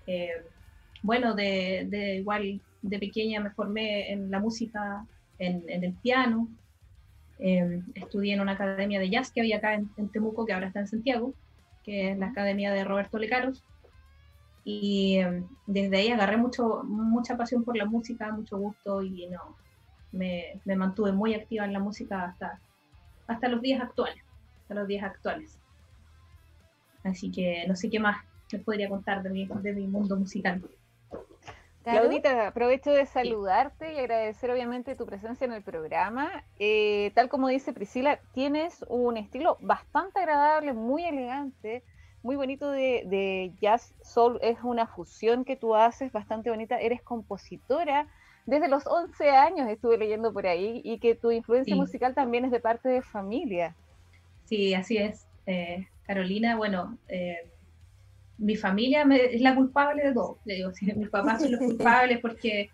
eh, 0.08 0.44
bueno, 1.02 1.34
de, 1.34 2.16
igual 2.18 2.60
de 2.82 2.98
pequeña 2.98 3.40
me 3.40 3.50
formé 3.50 4.12
en 4.12 4.30
la 4.30 4.40
música, 4.40 5.06
en, 5.38 5.62
el 5.68 5.92
piano, 5.94 6.48
Em, 7.38 7.84
estudié 7.94 8.34
en 8.34 8.40
una 8.40 8.52
academia 8.52 8.98
de 8.98 9.10
jazz 9.10 9.30
que 9.30 9.40
había 9.40 9.58
acá 9.58 9.74
en, 9.74 10.08
Temuco, 10.08 10.44
que 10.44 10.52
ahora 10.52 10.66
está 10.66 10.80
en 10.80 10.88
Santiago, 10.88 11.34
que 11.84 12.10
es 12.10 12.18
la 12.18 12.26
academia 12.26 12.72
de 12.72 12.84
Roberto 12.84 13.18
Lecaros. 13.18 13.62
Y 14.64 15.18
em, 15.18 15.46
desde 15.66 15.96
ahí 15.98 16.08
agarré 16.10 16.36
mucho, 16.36 16.82
mucha 16.84 17.36
pasión 17.36 17.64
por 17.64 17.76
la 17.76 17.84
música, 17.84 18.32
mucho 18.32 18.58
gusto 18.58 19.02
y 19.02 19.26
no, 19.28 19.56
me, 20.12 20.60
me 20.64 20.76
mantuve 20.76 21.12
muy 21.12 21.34
activa 21.34 21.64
en 21.64 21.72
la 21.72 21.78
música 21.78 22.24
hasta, 22.24 22.60
hasta 23.28 23.48
los 23.48 23.62
días 23.62 23.80
actuales, 23.80 24.22
hasta 24.62 24.74
los 24.74 24.88
días 24.88 25.04
actuales. 25.04 25.58
Así 27.04 27.30
que 27.30 27.64
no 27.68 27.76
sé 27.76 27.88
qué 27.88 28.00
más 28.00 28.24
les 28.50 28.62
podría 28.62 28.88
contar 28.88 29.22
de 29.22 29.30
mi, 29.30 29.46
de 29.46 29.72
mi 29.72 29.86
mundo 29.86 30.16
musical. 30.16 30.62
Claudita, 31.90 32.48
aprovecho 32.48 32.90
de 32.90 33.06
saludarte 33.06 33.94
y 33.94 33.98
agradecer 33.98 34.50
obviamente 34.50 34.94
tu 34.94 35.06
presencia 35.06 35.46
en 35.46 35.52
el 35.52 35.62
programa. 35.62 36.44
Eh, 36.58 37.12
tal 37.14 37.28
como 37.28 37.48
dice 37.48 37.72
Priscila, 37.72 38.20
tienes 38.34 38.84
un 38.88 39.16
estilo 39.16 39.56
bastante 39.60 40.18
agradable, 40.18 40.74
muy 40.74 41.04
elegante, 41.04 41.82
muy 42.22 42.36
bonito 42.36 42.70
de, 42.70 43.52
jazz 43.60 43.94
soul. 44.02 44.38
Es 44.42 44.58
una 44.62 44.86
fusión 44.86 45.44
que 45.44 45.56
tú 45.56 45.74
haces 45.74 46.12
bastante 46.12 46.50
bonita. 46.50 46.78
Eres 46.78 47.00
compositora. 47.02 48.06
Desde 48.44 48.68
los 48.68 48.86
11 48.86 49.30
años 49.30 49.68
estuve 49.68 49.98
leyendo 49.98 50.32
por 50.32 50.46
ahí 50.46 50.80
y 50.84 50.98
que 50.98 51.14
tu 51.14 51.30
influencia 51.30 51.76
musical 51.76 52.14
también 52.14 52.44
es 52.44 52.50
de 52.50 52.60
parte 52.60 52.88
de 52.88 53.02
familia. 53.02 53.74
Sí, 54.44 54.74
así 54.74 54.96
es. 54.96 55.26
Eh, 55.46 55.86
Carolina, 56.06 56.56
bueno, 56.56 56.96
eh, 57.08 57.50
mi 58.38 58.56
familia 58.56 59.02
es 59.02 59.40
la 59.40 59.54
culpable 59.54 60.04
de 60.04 60.14
todo. 60.14 60.38
Le 60.44 60.54
digo, 60.54 60.70
mis 60.96 61.10
papás 61.10 61.42
son 61.42 61.52
los 61.52 61.60
culpables 61.60 62.20
porque 62.20 62.70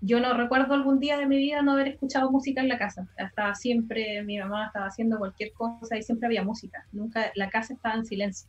yo 0.00 0.20
no 0.20 0.34
recuerdo 0.34 0.74
algún 0.74 1.00
día 1.00 1.16
de 1.16 1.26
mi 1.26 1.36
vida 1.36 1.62
no 1.62 1.72
haber 1.72 1.88
escuchado 1.88 2.30
música 2.30 2.60
en 2.60 2.68
la 2.68 2.78
casa. 2.78 3.08
Estaba 3.16 3.54
siempre, 3.54 4.22
mi 4.22 4.38
mamá 4.38 4.66
estaba 4.66 4.86
haciendo 4.86 5.18
cualquier 5.18 5.52
cosa 5.52 5.96
y 5.96 6.02
siempre 6.02 6.26
había 6.26 6.44
música. 6.44 6.86
Nunca, 6.92 7.32
la 7.34 7.50
casa 7.50 7.74
estaba 7.74 7.94
en 7.94 8.06
silencio. 8.06 8.48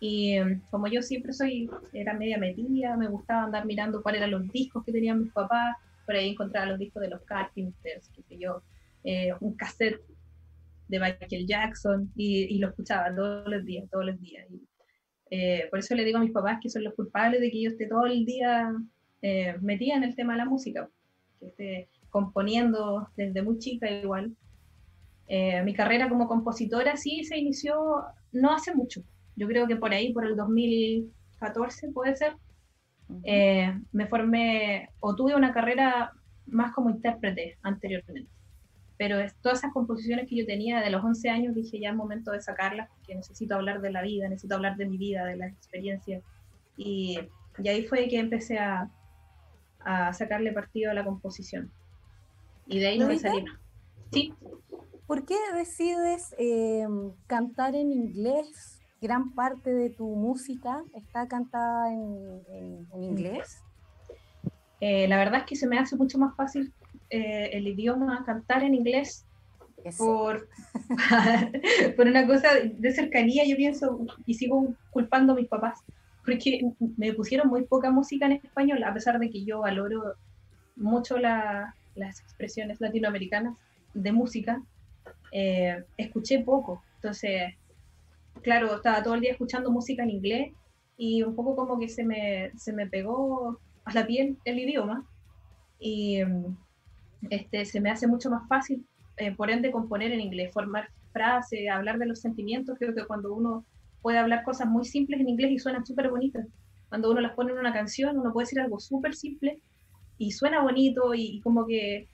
Y 0.00 0.34
em, 0.34 0.60
como 0.70 0.86
yo 0.88 1.02
siempre 1.02 1.32
soy, 1.32 1.70
era 1.92 2.14
media 2.14 2.38
metida, 2.38 2.96
me 2.96 3.08
gustaba 3.08 3.44
andar 3.44 3.64
mirando 3.64 4.02
cuáles 4.02 4.20
eran 4.20 4.32
los 4.32 4.48
discos 4.52 4.84
que 4.84 4.92
tenían 4.92 5.22
mis 5.22 5.32
papás. 5.32 5.76
Por 6.04 6.14
ahí 6.14 6.30
encontraba 6.30 6.66
los 6.66 6.78
discos 6.78 7.02
de 7.02 7.08
los 7.08 7.22
Carpenters, 7.22 8.10
qué 8.28 8.38
yo, 8.38 8.62
eh, 9.04 9.32
un 9.40 9.54
cassette 9.54 10.00
de 10.88 11.00
Michael 11.00 11.46
Jackson 11.46 12.12
y, 12.14 12.58
lo 12.58 12.68
escuchaba 12.68 13.14
todos 13.14 13.48
los 13.48 13.64
días, 13.64 13.88
todos 13.90 14.04
los 14.04 14.20
días. 14.20 14.46
Eh, 15.30 15.66
por 15.70 15.78
eso 15.80 15.94
le 15.94 16.04
digo 16.04 16.18
a 16.18 16.22
mis 16.22 16.32
papás 16.32 16.58
que 16.62 16.70
son 16.70 16.84
los 16.84 16.94
culpables 16.94 17.40
de 17.40 17.50
que 17.50 17.62
yo 17.62 17.70
esté 17.70 17.86
todo 17.86 18.06
el 18.06 18.24
día 18.24 18.72
eh, 19.22 19.56
metida 19.60 19.96
en 19.96 20.04
el 20.04 20.14
tema 20.14 20.34
de 20.34 20.38
la 20.38 20.44
música, 20.44 20.88
que 21.40 21.46
esté 21.46 21.88
componiendo 22.10 23.08
desde 23.16 23.42
muy 23.42 23.58
chica 23.58 23.90
igual. 23.90 24.34
Eh, 25.28 25.62
mi 25.64 25.74
carrera 25.74 26.08
como 26.08 26.28
compositora 26.28 26.96
sí 26.96 27.24
se 27.24 27.36
inició 27.36 28.04
no 28.32 28.54
hace 28.54 28.74
mucho, 28.74 29.02
yo 29.34 29.48
creo 29.48 29.66
que 29.66 29.76
por 29.76 29.92
ahí, 29.92 30.12
por 30.12 30.24
el 30.24 30.36
2014 30.36 31.90
puede 31.92 32.14
ser, 32.16 32.34
me 33.92 34.06
formé 34.06 34.90
o 35.00 35.14
tuve 35.16 35.34
una 35.34 35.52
carrera 35.52 36.12
más 36.46 36.72
como 36.72 36.90
intérprete 36.90 37.58
anteriormente 37.62 38.35
pero 38.98 39.18
todas 39.42 39.58
esas 39.58 39.72
composiciones 39.72 40.28
que 40.28 40.36
yo 40.36 40.46
tenía 40.46 40.80
de 40.80 40.90
los 40.90 41.04
11 41.04 41.28
años 41.28 41.54
dije 41.54 41.78
ya 41.78 41.90
es 41.90 41.96
momento 41.96 42.30
de 42.30 42.40
sacarlas 42.40 42.88
porque 42.88 43.14
necesito 43.14 43.54
hablar 43.54 43.80
de 43.80 43.90
la 43.90 44.02
vida, 44.02 44.28
necesito 44.28 44.54
hablar 44.54 44.76
de 44.76 44.86
mi 44.86 44.96
vida, 44.96 45.24
de 45.24 45.36
las 45.36 45.52
experiencias. 45.52 46.22
Y, 46.76 47.18
y 47.58 47.68
ahí 47.68 47.84
fue 47.86 48.08
que 48.08 48.18
empecé 48.18 48.58
a, 48.58 48.90
a, 49.80 50.12
sacarle 50.12 50.52
partido 50.52 50.90
a 50.90 50.94
la 50.94 51.04
composición. 51.04 51.70
Y 52.66 52.78
de 52.78 52.88
ahí 52.88 52.98
no 52.98 53.06
me 53.06 53.18
salí 53.18 53.44
¿Sí? 54.12 54.34
¿Por 55.06 55.24
qué 55.24 55.36
decides 55.54 56.34
eh, 56.38 56.86
cantar 57.26 57.74
en 57.74 57.92
inglés? 57.92 58.80
Gran 59.00 59.34
parte 59.34 59.72
de 59.72 59.90
tu 59.90 60.06
música 60.16 60.82
está 60.94 61.28
cantada 61.28 61.92
en, 61.92 62.86
en, 62.92 63.02
inglés. 63.02 63.62
Eh, 64.80 65.06
la 65.06 65.16
verdad 65.16 65.40
es 65.40 65.46
que 65.46 65.56
se 65.56 65.66
me 65.66 65.78
hace 65.78 65.96
mucho 65.96 66.18
más 66.18 66.34
fácil 66.34 66.72
eh, 67.10 67.50
el 67.52 67.68
idioma, 67.68 68.24
cantar 68.24 68.62
en 68.62 68.74
inglés, 68.74 69.26
por, 69.98 70.48
por 71.96 72.06
una 72.06 72.26
cosa 72.26 72.48
de 72.54 72.92
cercanía, 72.92 73.44
yo 73.46 73.56
pienso, 73.56 74.04
y 74.26 74.34
sigo 74.34 74.74
culpando 74.90 75.32
a 75.32 75.36
mis 75.36 75.48
papás, 75.48 75.80
porque 76.24 76.60
me 76.96 77.12
pusieron 77.12 77.48
muy 77.48 77.64
poca 77.64 77.90
música 77.90 78.26
en 78.26 78.32
español, 78.32 78.82
a 78.82 78.92
pesar 78.92 79.18
de 79.18 79.30
que 79.30 79.44
yo 79.44 79.60
valoro 79.60 80.14
mucho 80.74 81.18
las 81.18 82.20
expresiones 82.20 82.80
latinoamericanas 82.80 83.56
de 83.94 84.12
música, 84.12 84.62
eh, 85.32 85.84
escuché 85.96 86.40
poco. 86.40 86.82
Entonces, 86.96 87.54
claro, 88.42 88.76
estaba 88.76 89.02
todo 89.02 89.14
el 89.14 89.20
día 89.20 89.32
escuchando 89.32 89.70
música 89.70 90.02
en 90.02 90.10
inglés 90.10 90.52
y 90.96 91.22
un 91.22 91.34
poco 91.34 91.56
como 91.56 91.78
que 91.78 91.88
se 91.88 92.04
me, 92.04 92.50
se 92.56 92.72
me 92.72 92.86
pegó 92.86 93.58
a 93.84 93.92
la 93.92 94.06
piel 94.06 94.36
el 94.44 94.58
idioma. 94.58 95.06
Y, 95.78 96.22
este, 97.30 97.64
se 97.64 97.80
me 97.80 97.90
hace 97.90 98.06
mucho 98.06 98.30
más 98.30 98.46
fácil, 98.48 98.86
eh, 99.16 99.34
por 99.34 99.50
ende, 99.50 99.70
componer 99.70 100.12
en 100.12 100.20
inglés, 100.20 100.52
formar 100.52 100.88
frases, 101.12 101.68
hablar 101.70 101.98
de 101.98 102.06
los 102.06 102.20
sentimientos. 102.20 102.78
Creo 102.78 102.94
que 102.94 103.06
cuando 103.06 103.34
uno 103.34 103.64
puede 104.02 104.18
hablar 104.18 104.44
cosas 104.44 104.68
muy 104.68 104.84
simples 104.84 105.20
en 105.20 105.28
inglés 105.28 105.52
y 105.52 105.58
suenan 105.58 105.86
súper 105.86 106.10
bonitas, 106.10 106.46
cuando 106.88 107.10
uno 107.10 107.20
las 107.20 107.32
pone 107.32 107.52
en 107.52 107.58
una 107.58 107.72
canción, 107.72 108.18
uno 108.18 108.32
puede 108.32 108.44
decir 108.44 108.60
algo 108.60 108.78
súper 108.78 109.14
simple 109.14 109.60
y 110.18 110.30
suena 110.32 110.62
bonito 110.62 111.14
y, 111.14 111.40
como 111.40 111.66
que 111.66 112.08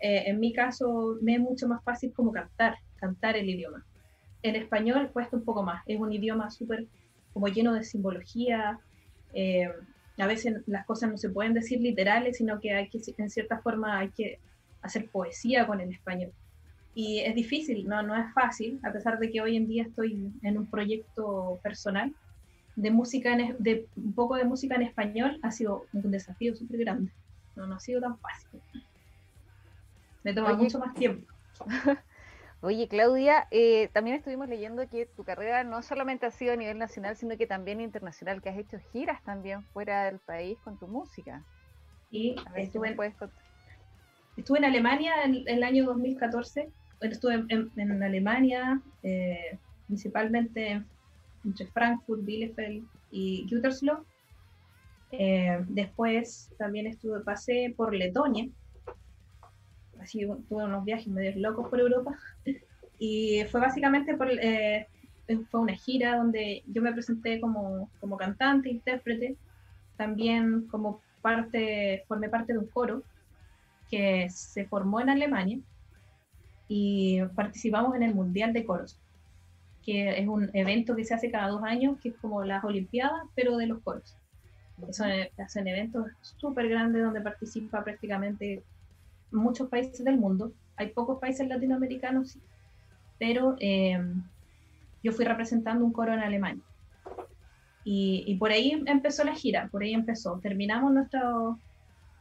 eh, 0.00 0.22
en 0.26 0.38
mi 0.38 0.52
caso 0.52 1.16
me 1.22 1.34
es 1.34 1.40
mucho 1.40 1.66
más 1.66 1.82
fácil 1.82 2.12
como 2.12 2.32
cantar, 2.32 2.76
cantar 2.96 3.36
el 3.36 3.48
idioma. 3.48 3.84
En 4.42 4.54
español 4.56 5.10
cuesta 5.12 5.36
un 5.36 5.44
poco 5.44 5.62
más, 5.62 5.82
es 5.86 5.98
un 5.98 6.12
idioma 6.12 6.50
súper 6.50 6.86
como 7.32 7.48
lleno 7.48 7.72
de 7.72 7.84
simbología, 7.84 8.78
eh, 9.32 9.68
a 10.22 10.26
veces 10.26 10.62
las 10.66 10.84
cosas 10.86 11.10
no 11.10 11.16
se 11.16 11.30
pueden 11.30 11.54
decir 11.54 11.80
literales, 11.80 12.38
sino 12.38 12.60
que 12.60 12.72
hay 12.74 12.88
que, 12.88 13.00
en 13.16 13.30
cierta 13.30 13.58
forma, 13.58 13.98
hay 13.98 14.08
que 14.10 14.38
hacer 14.82 15.08
poesía 15.08 15.66
con 15.66 15.80
el 15.80 15.92
español. 15.92 16.32
Y 16.94 17.20
es 17.20 17.34
difícil, 17.34 17.86
no, 17.86 18.02
no 18.02 18.16
es 18.16 18.32
fácil, 18.32 18.80
a 18.82 18.92
pesar 18.92 19.18
de 19.18 19.30
que 19.30 19.40
hoy 19.40 19.56
en 19.56 19.68
día 19.68 19.84
estoy 19.84 20.32
en 20.42 20.58
un 20.58 20.66
proyecto 20.66 21.60
personal 21.62 22.12
de 22.74 22.90
música, 22.90 23.32
en, 23.32 23.56
de 23.58 23.86
un 23.96 24.12
poco 24.12 24.36
de 24.36 24.44
música 24.44 24.74
en 24.74 24.82
español, 24.82 25.38
ha 25.42 25.50
sido 25.50 25.86
un 25.92 26.10
desafío 26.10 26.54
súper 26.54 26.78
grande. 26.78 27.12
No, 27.56 27.66
no 27.66 27.76
ha 27.76 27.80
sido 27.80 28.00
tan 28.00 28.18
fácil. 28.18 28.60
Me 30.24 30.32
toma 30.34 30.54
mucho 30.54 30.78
más 30.78 30.94
tiempo. 30.94 31.32
Oye, 32.60 32.88
Claudia, 32.88 33.46
eh, 33.52 33.88
también 33.92 34.16
estuvimos 34.16 34.48
leyendo 34.48 34.88
que 34.88 35.06
tu 35.06 35.22
carrera 35.22 35.62
no 35.62 35.80
solamente 35.82 36.26
ha 36.26 36.32
sido 36.32 36.54
a 36.54 36.56
nivel 36.56 36.76
nacional, 36.76 37.16
sino 37.16 37.36
que 37.36 37.46
también 37.46 37.80
internacional, 37.80 38.42
que 38.42 38.48
has 38.48 38.58
hecho 38.58 38.78
giras 38.92 39.22
también 39.22 39.62
fuera 39.72 40.06
del 40.06 40.18
país 40.18 40.58
con 40.64 40.76
tu 40.76 40.88
música. 40.88 41.44
Y 42.10 42.34
estuve, 42.56 42.88
en, 42.88 42.96
estuve 44.36 44.58
en 44.58 44.64
Alemania 44.64 45.12
en, 45.24 45.44
el 45.46 45.62
año 45.62 45.84
2014. 45.84 46.68
estuve 47.02 47.44
en, 47.48 48.02
Alemania, 48.02 48.80
eh, 49.04 49.56
principalmente 49.86 50.82
entre 51.44 51.66
Frankfurt, 51.66 52.24
Bielefeld 52.24 52.84
y 53.12 53.46
Gütersloh. 53.48 54.04
Eh, 55.12 55.64
después 55.68 56.50
también 56.58 56.88
estuve, 56.88 57.20
pasé 57.20 57.72
por 57.76 57.94
Letonia, 57.94 58.48
así 60.08 60.26
tuve 60.48 60.64
unos 60.64 60.84
viajes 60.84 61.06
medio 61.06 61.32
locos 61.36 61.68
por 61.68 61.80
Europa. 61.80 62.18
Y 63.00 63.44
fue 63.52 63.60
básicamente 63.60 64.16
por, 64.16 64.28
eh, 64.28 64.88
fue 65.52 65.60
una 65.60 65.76
gira 65.76 66.16
donde 66.16 66.64
yo 66.66 66.82
me 66.82 66.92
presenté 66.92 67.40
como, 67.40 67.88
como 68.00 68.16
cantante, 68.16 68.70
intérprete, 68.70 69.36
también 69.96 70.66
como 70.66 71.00
parte, 71.22 72.02
formé 72.08 72.28
parte 72.28 72.54
de 72.54 72.58
un 72.58 72.66
coro 72.66 73.04
que 73.88 74.28
se 74.30 74.64
formó 74.64 75.00
en 75.00 75.10
Alemania 75.10 75.60
y 76.66 77.20
participamos 77.36 77.94
en 77.94 78.02
el 78.02 78.16
Mundial 78.16 78.52
de 78.52 78.66
Coros, 78.66 78.98
que 79.84 80.18
es 80.18 80.26
un 80.26 80.50
evento 80.52 80.96
que 80.96 81.04
se 81.04 81.14
hace 81.14 81.30
cada 81.30 81.50
dos 81.50 81.62
años, 81.62 82.00
que 82.00 82.08
es 82.08 82.16
como 82.16 82.42
las 82.42 82.64
Olimpiadas, 82.64 83.22
pero 83.36 83.56
de 83.56 83.68
los 83.68 83.80
coros. 83.82 84.16
Son, 84.90 85.08
hacen 85.38 85.68
eventos 85.68 86.08
súper 86.20 86.68
grandes 86.68 87.04
donde 87.04 87.20
participa 87.20 87.84
prácticamente 87.84 88.64
muchos 89.30 89.68
países 89.68 90.04
del 90.04 90.18
mundo, 90.18 90.52
hay 90.76 90.88
pocos 90.88 91.18
países 91.18 91.48
latinoamericanos, 91.48 92.38
pero 93.18 93.56
eh, 93.60 93.98
yo 95.02 95.12
fui 95.12 95.24
representando 95.24 95.84
un 95.84 95.92
coro 95.92 96.12
en 96.12 96.20
Alemania. 96.20 96.62
Y, 97.90 98.36
por 98.38 98.50
ahí 98.50 98.82
empezó 98.84 99.24
la 99.24 99.34
gira, 99.34 99.68
por 99.72 99.82
ahí 99.82 99.94
empezó. 99.94 100.38
Terminamos 100.40 100.92
nuestra, 100.92 101.22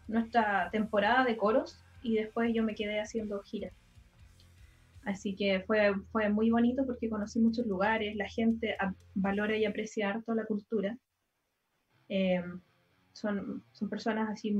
nuestra 0.08 0.70
temporada 0.72 1.26
de 1.26 1.36
coros 1.36 1.84
y 2.02 2.16
después 2.16 2.54
yo 2.54 2.64
me 2.64 2.74
quedé 2.74 3.02
haciendo 3.02 3.42
gira. 3.42 3.70
Así 5.04 5.36
que 5.36 5.60
fue, 5.68 5.94
fue 6.14 6.30
muy 6.30 6.52
bonito 6.52 6.86
porque 6.86 7.10
conocí 7.10 7.40
muchos 7.40 7.66
lugares, 7.66 8.16
la 8.16 8.30
gente 8.30 8.78
valora 9.14 9.58
y 9.58 9.66
aprecia 9.66 10.10
harto 10.10 10.34
la 10.34 10.46
cultura. 10.46 10.98
Eh, 12.08 12.42
son, 13.12 13.62
son 13.74 13.90
personas 13.90 14.30
así 14.30 14.58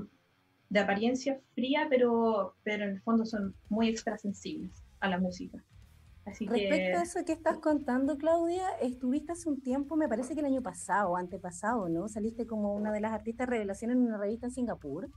de 0.70 0.80
apariencia 0.80 1.40
fría, 1.54 1.88
pero, 1.90 2.56
pero 2.64 2.84
en 2.84 2.92
el 2.92 3.02
fondo 3.02 3.26
son 3.26 3.56
muy 3.70 3.88
extrasensibles 3.88 4.84
a 5.00 5.10
la 5.10 5.20
música. 5.20 5.64
Respecto 6.26 7.00
a 7.00 7.04
eso 7.04 7.24
que 7.26 7.32
estás 7.32 7.58
contando, 7.60 8.18
Claudia, 8.18 8.68
estuviste 8.82 9.32
hace 9.32 9.48
un 9.48 9.62
tiempo, 9.62 9.96
me 9.96 10.10
parece 10.10 10.34
que 10.34 10.42
el 10.42 10.46
año 10.46 10.62
pasado, 10.62 11.16
antepasado, 11.16 11.88
¿no? 11.88 12.10
Saliste 12.10 12.46
como 12.46 12.74
una 12.74 12.92
de 12.92 13.00
las 13.00 13.14
artistas 13.14 13.48
revelación 13.48 13.92
en 13.92 14.00
una 14.00 14.18
revista 14.18 14.48
en 14.48 14.52
Singapur. 14.52 15.10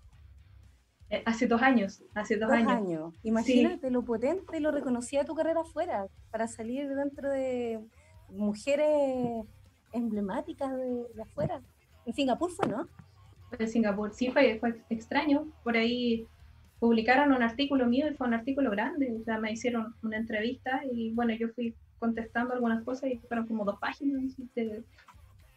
Eh, 1.11 1.25
hace 1.27 1.49
dos 1.49 1.61
años, 1.63 2.05
hace 2.15 2.37
dos, 2.37 2.51
años. 2.53 3.13
Imagínate 3.25 3.91
lo 3.91 4.05
potente, 4.05 4.61
lo 4.61 4.71
reconocía 4.71 5.25
tu 5.25 5.35
carrera 5.35 5.63
afuera, 5.63 6.07
para 6.31 6.47
salir 6.47 6.89
dentro 6.89 7.29
de 7.29 7.81
mujeres 8.29 9.45
emblemáticas 9.93 10.71
de, 10.77 11.07
afuera. 11.21 11.61
En 12.07 12.15
Singapur 12.15 12.53
fue, 12.53 12.69
¿no? 12.69 12.89
En 13.59 13.69
Singapur, 13.69 14.13
sí, 14.13 14.31
fue, 14.31 14.59
fue 14.59 14.81
extraño. 14.91 15.47
Por 15.65 15.77
ahí 15.77 16.27
publicaron 16.81 17.33
un 17.33 17.43
artículo 17.43 17.87
mío 17.87 18.09
y 18.11 18.15
fue 18.15 18.27
un 18.27 18.35
artículo 18.35 18.71
grande, 18.71 19.15
o 19.21 19.23
sea, 19.25 19.39
me 19.39 19.53
hicieron 19.53 19.95
una 20.03 20.17
entrevista 20.17 20.83
y 20.91 21.13
bueno, 21.13 21.35
yo 21.35 21.51
fui 21.51 21.75
contestando 21.99 22.55
algunas 22.55 22.83
cosas 22.83 23.11
y 23.11 23.19
fueron 23.29 23.47
como 23.47 23.67
dos 23.67 23.79
páginas 23.79 24.35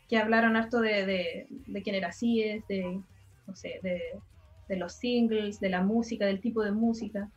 que 0.10 0.18
hablaron 0.18 0.58
harto 0.58 0.82
de, 0.82 1.06
de, 1.06 1.48
de 1.50 1.82
quién 1.82 1.96
era 1.96 2.12
CIES, 2.12 2.68
de, 2.68 3.00
no 3.48 3.56
sé, 3.56 3.80
de, 3.82 4.02
de, 4.68 4.76
los 4.76 4.94
singles, 4.94 5.62
de 5.62 5.70
la 5.70 5.82
música, 5.82 6.26
del 6.26 6.42
tipo 6.42 6.62
de 6.62 6.74
música, 6.74 7.30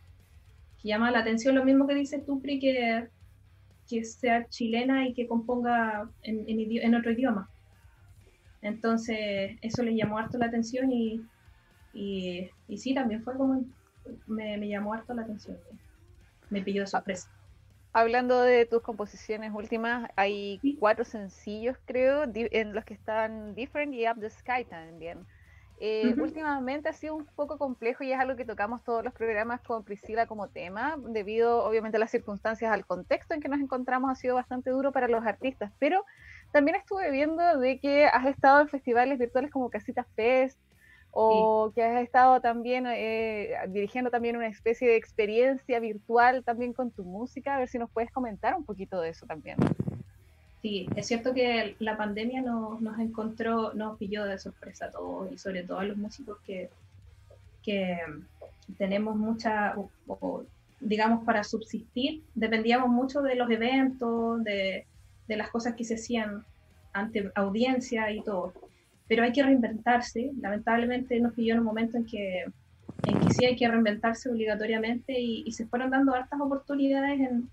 que 0.83 0.89
llama 0.89 1.13
la 1.13 1.21
atención 1.21 1.55
lo 1.55 1.65
mismo 1.65 1.87
que 1.87 1.95
dice 1.95 2.19
Tupri, 2.19 2.59
que, 2.59 3.07
que 3.89 4.05
sea 4.05 4.49
chilena 4.49 5.07
y 5.07 5.15
que 5.15 5.29
componga 5.29 6.11
en 6.25 6.95
otro 6.97 7.13
idioma. 7.13 7.49
Entonces, 8.66 9.56
eso 9.62 9.82
les 9.82 9.96
llamó 9.96 10.18
harto 10.18 10.38
la 10.38 10.46
atención 10.46 10.90
y, 10.90 11.23
y, 11.92 12.50
y 12.66 12.78
sí, 12.78 12.94
también 12.94 13.23
fue 13.23 13.37
como 13.37 13.64
me, 14.26 14.68
llamó 14.68 14.92
harto 14.92 15.14
la 15.14 15.23
atención. 15.23 15.56
Me 16.50 16.62
pilló 16.62 16.82
de 16.82 16.87
sorpresa. 16.88 17.28
Hablando 17.92 18.42
de 18.42 18.66
tus 18.66 18.82
composiciones 18.82 19.52
últimas, 19.54 20.11
hay 20.16 20.61
cuatro 20.80 21.04
sencillos, 21.04 21.78
creo, 21.87 22.25
en 22.35 22.75
los 22.75 22.85
que 22.85 22.94
están 22.94 23.54
Different 23.54 23.94
y 23.94 24.06
Up 24.08 24.20
the 24.20 24.28
Sky 24.28 24.64
también. 24.68 25.26
Eh, 25.78 26.14
últimamente 26.18 26.88
ha 26.88 26.92
sido 26.92 27.14
un 27.14 27.26
poco 27.37 27.58
complejo 27.58 28.02
y 28.02 28.11
es 28.11 28.18
algo 28.18 28.35
que 28.35 28.46
tocamos 28.46 28.82
todos 28.82 29.04
los 29.04 29.12
programas 29.12 29.61
con 29.61 29.85
Priscila 29.85 30.26
como 30.26 30.49
tema, 30.49 30.96
debido 30.99 31.64
obviamente 31.64 31.99
a 31.99 32.00
las 32.00 32.11
circunstancias, 32.11 32.73
al 32.73 32.87
contexto 32.87 33.35
en 33.35 33.40
que 33.40 33.49
nos 33.49 33.61
encontramos, 33.61 34.11
ha 34.11 34.14
sido 34.14 34.35
bastante 34.35 34.70
duro 34.70 34.90
para 34.90 35.06
los 35.06 35.25
artistas, 35.25 35.73
pero 35.78 36.04
también 36.57 36.79
estuve 36.79 37.11
viendo 37.11 37.59
de 37.59 37.79
que 37.79 38.07
has 38.07 38.25
estado 38.25 38.63
en 38.63 38.69
festivales 38.69 39.19
virtuales 39.19 39.51
como 39.51 39.69
Casita 39.69 40.07
Fest, 40.17 40.59
o 41.11 41.71
que 41.75 41.83
has 41.83 42.03
estado 42.03 42.41
también 42.41 42.87
eh, 42.87 43.51
dirigiendo 43.69 44.11
también 44.11 44.39
una 44.39 44.47
especie 44.47 44.89
de 44.89 44.97
experiencia 44.97 45.79
virtual 45.81 46.43
también 46.45 46.73
con 46.73 46.91
tu 46.91 47.05
música, 47.05 47.57
a 47.57 47.59
ver 47.59 47.69
si 47.69 47.79
nos 47.79 47.91
puedes 47.91 48.11
comentar 48.11 48.57
un 48.57 48.65
poquito 48.65 49.03
de 49.03 49.11
eso 49.11 49.27
también. 49.27 49.59
Sí, 50.63 50.89
es 50.97 51.07
cierto 51.07 51.35
que 51.35 51.77
la 51.79 51.99
pandemia 51.99 52.41
nos, 52.41 52.81
nos 52.81 52.99
encontró, 53.01 53.75
nos 53.75 53.99
pilló 53.99 54.25
de 54.25 54.39
sorpresa 54.39 54.87
a 54.87 54.91
todos 54.91 55.31
y 55.31 55.37
sobre 55.37 55.63
todo 55.63 55.81
a 55.81 55.85
los 55.85 55.99
músicos 55.99 56.39
que, 56.47 56.71
que 57.63 57.99
tenemos 58.79 59.15
mucha, 59.15 59.75
digamos, 60.81 61.23
para 61.27 61.45
subsistir, 61.45 62.23
dependíamos 62.35 62.89
mucho 62.89 63.21
de 63.21 63.35
los 63.35 63.51
eventos, 63.51 64.43
de, 64.43 64.87
de 65.28 65.37
las 65.37 65.50
cosas 65.50 65.75
que 65.75 65.85
se 65.85 65.95
hacían 65.95 66.45
ante 66.92 67.30
audiencia 67.35 68.11
y 68.11 68.23
todo 68.23 68.52
pero 69.09 69.23
hay 69.23 69.33
que 69.33 69.42
reinventarse. 69.42 70.33
Lamentablemente 70.40 71.18
nos 71.21 71.33
pilló 71.35 71.54
en 71.54 71.61
un 71.61 71.66
momento 71.66 71.97
en 71.97 72.06
que, 72.06 72.45
en 73.04 73.21
que 73.21 73.30
sí 73.30 73.45
hay 73.45 73.56
que 73.56 73.68
reinventarse 73.68 74.30
obligatoriamente 74.30 75.18
y, 75.18 75.50
se 75.52 75.66
fueron 75.66 75.90
dando 75.90 76.14
hartas 76.14 76.40
oportunidades 76.40 77.21
en, 77.21 77.49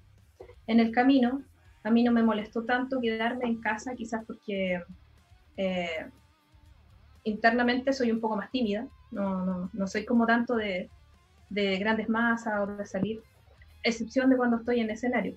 en, 0.68 0.80
el 0.80 0.92
camino. 0.92 1.44
A 1.84 1.92
mí 1.92 2.04
no 2.04 2.12
me 2.12 2.24
molestó 2.24 2.64
tanto 2.64 3.00
quedarme 3.00 3.46
en 3.46 3.62
casa, 3.62 3.94
quizás 3.94 4.24
porque 4.26 4.82
eh, 5.58 6.08
internamente 7.24 7.94
soy 7.94 8.12
un 8.12 8.20
poco 8.20 8.36
más 8.36 8.50
tímida, 8.52 8.88
no, 9.12 9.46
no, 9.46 9.70
no 9.72 9.88
soy 9.88 10.06
como 10.06 10.26
tanto 10.26 10.56
de, 10.56 10.90
de, 11.50 11.78
grandes 11.78 12.10
masas 12.10 12.62
o 12.62 12.68
de 12.68 12.86
salir, 12.86 13.22
excepción 13.84 14.30
de 14.30 14.38
cuando 14.38 14.58
estoy 14.58 14.80
en 14.80 14.90
escenario. 14.90 15.36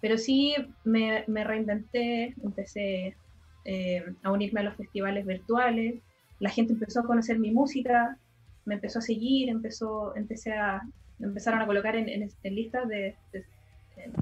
Pero 0.00 0.16
sí 0.18 0.54
me, 0.84 1.24
me 1.26 1.44
reinventé, 1.44 2.34
empecé 2.42 3.16
eh, 3.64 4.04
a 4.22 4.30
unirme 4.32 4.60
a 4.60 4.64
los 4.64 4.76
festivales 4.76 5.26
virtuales, 5.26 6.00
la 6.38 6.50
gente 6.50 6.72
empezó 6.72 7.00
a 7.00 7.04
conocer 7.04 7.38
mi 7.38 7.50
música, 7.50 8.16
me 8.64 8.74
empezó 8.74 9.00
a 9.00 9.02
seguir, 9.02 9.50
empezó, 9.50 10.16
empecé 10.16 10.52
a, 10.52 10.82
empezaron 11.18 11.60
a 11.60 11.66
colocar 11.66 11.96
en, 11.96 12.30
listas 12.44 12.88
de, 12.88 13.14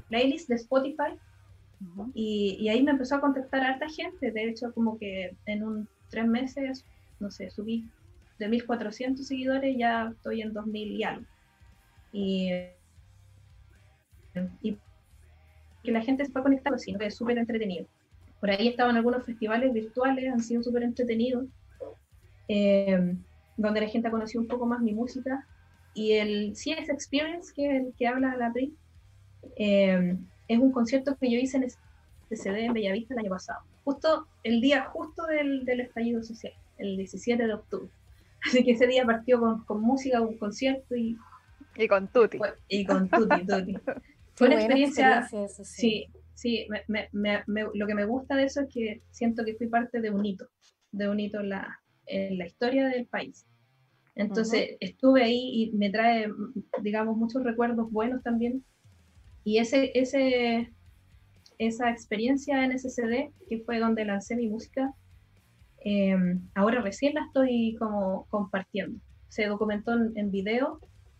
playlists 0.09 0.49
de 0.49 0.55
Spotify 0.55 1.17
y, 2.13 2.67
ahí 2.67 2.83
me 2.83 2.91
empezó 2.91 3.15
a 3.15 3.21
contactar 3.21 3.61
harta 3.61 3.87
gente, 3.87 4.31
de 4.31 4.49
hecho 4.49 4.73
como 4.73 4.97
que 4.97 5.35
en 5.45 5.63
un 5.63 5.87
tres 6.09 6.27
meses, 6.27 6.83
no 7.19 7.31
sé, 7.31 7.49
subí 7.51 7.87
de 8.37 8.49
1.400 8.49 9.17
seguidores, 9.17 9.77
ya 9.77 10.09
estoy 10.09 10.41
en 10.41 10.53
2.000 10.53 10.73
y 10.73 11.03
algo. 11.03 11.25
Y, 12.11 12.51
y 14.61 14.77
que 15.89 15.93
la 15.93 16.01
gente 16.01 16.23
se 16.25 16.31
fue 16.31 16.43
conectando, 16.43 16.77
sino 16.77 16.99
que 16.99 17.07
es 17.07 17.15
súper 17.15 17.37
entretenido. 17.37 17.87
Por 18.39 18.51
ahí 18.51 18.67
estaban 18.67 18.95
algunos 18.95 19.25
festivales 19.25 19.73
virtuales, 19.73 20.31
han 20.31 20.41
sido 20.41 20.63
súper 20.63 20.83
entretenidos, 20.83 21.45
eh, 22.47 23.15
donde 23.57 23.81
la 23.81 23.87
gente 23.87 24.07
ha 24.07 24.11
conocido 24.11 24.41
un 24.41 24.47
poco 24.47 24.65
más 24.65 24.81
mi 24.81 24.93
música. 24.93 25.45
Y 25.95 26.13
el 26.13 26.53
CS 26.53 26.89
Experience, 26.89 27.51
que 27.53 27.65
es 27.65 27.83
el 27.83 27.93
que 27.97 28.07
habla 28.07 28.37
la 28.37 28.53
PRI, 28.53 28.73
eh, 29.57 30.15
es 30.47 30.59
un 30.59 30.71
concierto 30.71 31.17
que 31.19 31.31
yo 31.31 31.39
hice 31.39 31.57
en 31.57 31.63
el 31.63 31.71
CD 32.37 32.65
en 32.65 32.73
Bellavista 32.73 33.15
el 33.15 33.21
año 33.21 33.31
pasado, 33.31 33.61
justo 33.83 34.27
el 34.43 34.61
día 34.61 34.85
justo 34.85 35.25
del, 35.25 35.65
del 35.65 35.79
estallido 35.79 36.21
social, 36.21 36.53
el 36.77 36.97
17 36.97 37.47
de 37.47 37.53
octubre. 37.53 37.89
Así 38.47 38.63
que 38.63 38.71
ese 38.71 38.85
día 38.85 39.05
partió 39.05 39.39
con, 39.39 39.63
con 39.65 39.81
música, 39.81 40.21
un 40.21 40.37
concierto 40.37 40.95
y... 40.95 41.17
Y 41.75 41.87
con 41.87 42.07
Tuti. 42.07 42.37
y 42.67 42.85
con 42.85 43.09
Tuti, 43.09 43.45
Tuti. 43.47 43.77
Fue 44.39 44.47
una 44.47 44.55
experiencia, 44.55 45.27
sí, 45.63 46.07
sí, 46.33 46.65
lo 47.73 47.87
que 47.87 47.93
me 47.93 48.05
gusta 48.05 48.37
de 48.37 48.45
eso 48.45 48.61
es 48.61 48.73
que 48.73 49.01
siento 49.11 49.43
que 49.43 49.55
fui 49.55 49.67
parte 49.67 49.99
de 49.99 50.11
un 50.11 50.25
hito, 50.25 50.47
de 50.93 51.09
un 51.09 51.19
hito 51.19 51.41
en 51.41 51.49
la, 51.49 51.81
en 52.05 52.37
la 52.37 52.47
historia 52.47 52.87
del 52.87 53.05
país. 53.05 53.45
Entonces 54.15 54.77
estuve 54.79 55.23
ahí 55.23 55.51
y 55.53 55.71
me 55.73 55.89
trae, 55.89 56.31
digamos, 56.81 57.17
muchos 57.17 57.43
recuerdos 57.43 57.91
buenos 57.91 58.23
también. 58.23 58.63
Y 59.43 59.57
ese, 59.57 59.91
ese, 59.93 60.71
esa 61.57 61.89
experiencia 61.91 62.63
en 62.63 62.79
SCD, 62.79 63.33
que 63.49 63.59
fue 63.65 63.79
donde 63.79 64.05
lancé 64.05 64.37
mi 64.37 64.47
música, 64.47 64.93
em, 65.83 66.47
ahora 66.55 66.79
recién 66.79 67.15
la 67.15 67.25
estoy 67.25 67.75
como 67.77 68.25
compartiendo. 68.29 69.01
Se 69.27 69.47
documentó 69.47 69.91
en, 69.95 70.17
en 70.17 70.31
video 70.31 70.79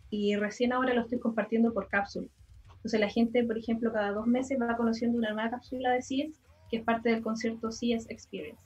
y 0.10 0.38
recién 0.38 0.72
ahora 0.72 0.94
lo 0.94 1.02
estoy 1.02 1.20
compartiendo 1.20 1.74
por 1.74 1.90
cápsula. 1.90 2.30
Entonces 2.80 3.00
la 3.02 3.10
gente, 3.10 3.44
por 3.44 3.58
ejemplo, 3.58 3.92
cada 3.92 4.14
dos 4.14 4.26
meses 4.26 4.58
va 4.60 4.78
conociendo 4.78 5.18
una 5.18 5.34
nueva 5.34 5.50
cápsula 5.50 5.92
de 5.92 6.02
CIES, 6.02 6.40
que 6.72 6.78
es 6.78 6.84
parte 6.84 7.10
del 7.10 7.22
concierto 7.22 7.72
CIES 7.72 8.10
Experience. 8.10 8.62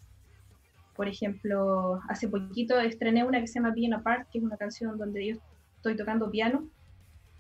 Por 0.96 1.08
ejemplo, 1.08 2.00
hace 2.08 2.28
poquito 2.28 2.80
estrené 2.80 3.24
una 3.24 3.42
que 3.42 3.48
se 3.48 3.56
llama 3.56 3.74
Being 3.74 3.94
Apart, 3.94 4.30
que 4.30 4.38
es 4.38 4.44
una 4.44 4.58
canción 4.58 5.00
donde 5.00 5.28
yo 5.28 5.36
estoy 5.78 5.98
tocando 5.98 6.30
piano 6.30 6.68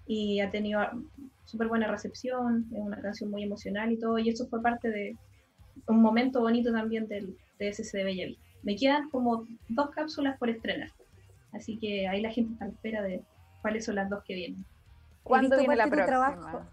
y 0.07 0.39
ha 0.39 0.49
tenido 0.49 0.81
súper 1.45 1.67
buena 1.67 1.87
recepción, 1.87 2.65
es 2.73 2.79
una 2.79 2.99
canción 2.99 3.29
muy 3.29 3.43
emocional 3.43 3.91
y 3.91 3.99
todo, 3.99 4.17
y 4.17 4.29
eso 4.29 4.47
fue 4.47 4.61
parte 4.61 4.89
de 4.89 5.15
un 5.87 6.01
momento 6.01 6.41
bonito 6.41 6.71
también 6.71 7.07
del 7.07 7.37
TSC 7.59 7.97
de 7.97 8.03
Bellavista. 8.03 8.43
Me 8.63 8.75
quedan 8.75 9.09
como 9.11 9.45
dos 9.69 9.91
cápsulas 9.91 10.37
por 10.39 10.49
estrenar, 10.49 10.89
así 11.51 11.77
que 11.77 12.07
ahí 12.07 12.21
la 12.21 12.31
gente 12.31 12.53
está 12.53 12.65
a 12.65 12.67
la 12.69 12.73
espera 12.73 13.01
de 13.03 13.21
cuáles 13.61 13.85
son 13.85 13.95
las 13.95 14.09
dos 14.09 14.23
que 14.23 14.33
vienen. 14.33 14.65
¿Cuándo 15.23 15.57
viene 15.57 15.75
la 15.75 15.87
próxima? 15.87 16.05
Trabajo? 16.05 16.65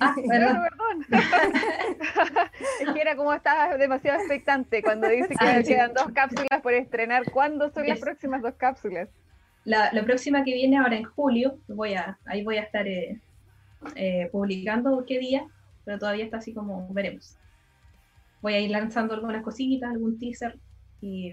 Ah, 0.00 0.14
perdón. 0.28 0.58
perdón. 0.62 1.06
es 2.80 2.92
que 2.92 3.00
era 3.00 3.16
como 3.16 3.32
estaba 3.32 3.76
demasiado 3.76 4.18
expectante 4.18 4.82
cuando 4.82 5.08
dice 5.08 5.28
que 5.28 5.44
ah, 5.44 5.62
quedan 5.62 5.94
dos 5.94 6.12
cápsulas 6.12 6.60
por 6.62 6.74
estrenar. 6.74 7.30
¿Cuándo 7.32 7.70
son 7.70 7.86
las 7.86 7.98
próximas 7.98 8.42
dos 8.42 8.54
cápsulas? 8.54 9.08
La, 9.64 9.90
la, 9.92 10.04
próxima 10.04 10.44
que 10.44 10.52
viene 10.52 10.76
ahora 10.76 10.96
en 10.96 11.04
julio, 11.04 11.58
voy 11.68 11.94
a, 11.94 12.18
ahí 12.26 12.44
voy 12.44 12.58
a 12.58 12.62
estar 12.62 12.86
eh, 12.86 13.18
eh, 13.96 14.28
publicando 14.30 15.04
qué 15.06 15.18
día, 15.18 15.46
pero 15.86 15.98
todavía 15.98 16.26
está 16.26 16.36
así 16.36 16.52
como 16.52 16.86
veremos. 16.92 17.36
Voy 18.42 18.52
a 18.52 18.60
ir 18.60 18.70
lanzando 18.70 19.14
algunas 19.14 19.42
cositas, 19.42 19.90
algún 19.90 20.18
teaser 20.18 20.58
y, 21.00 21.32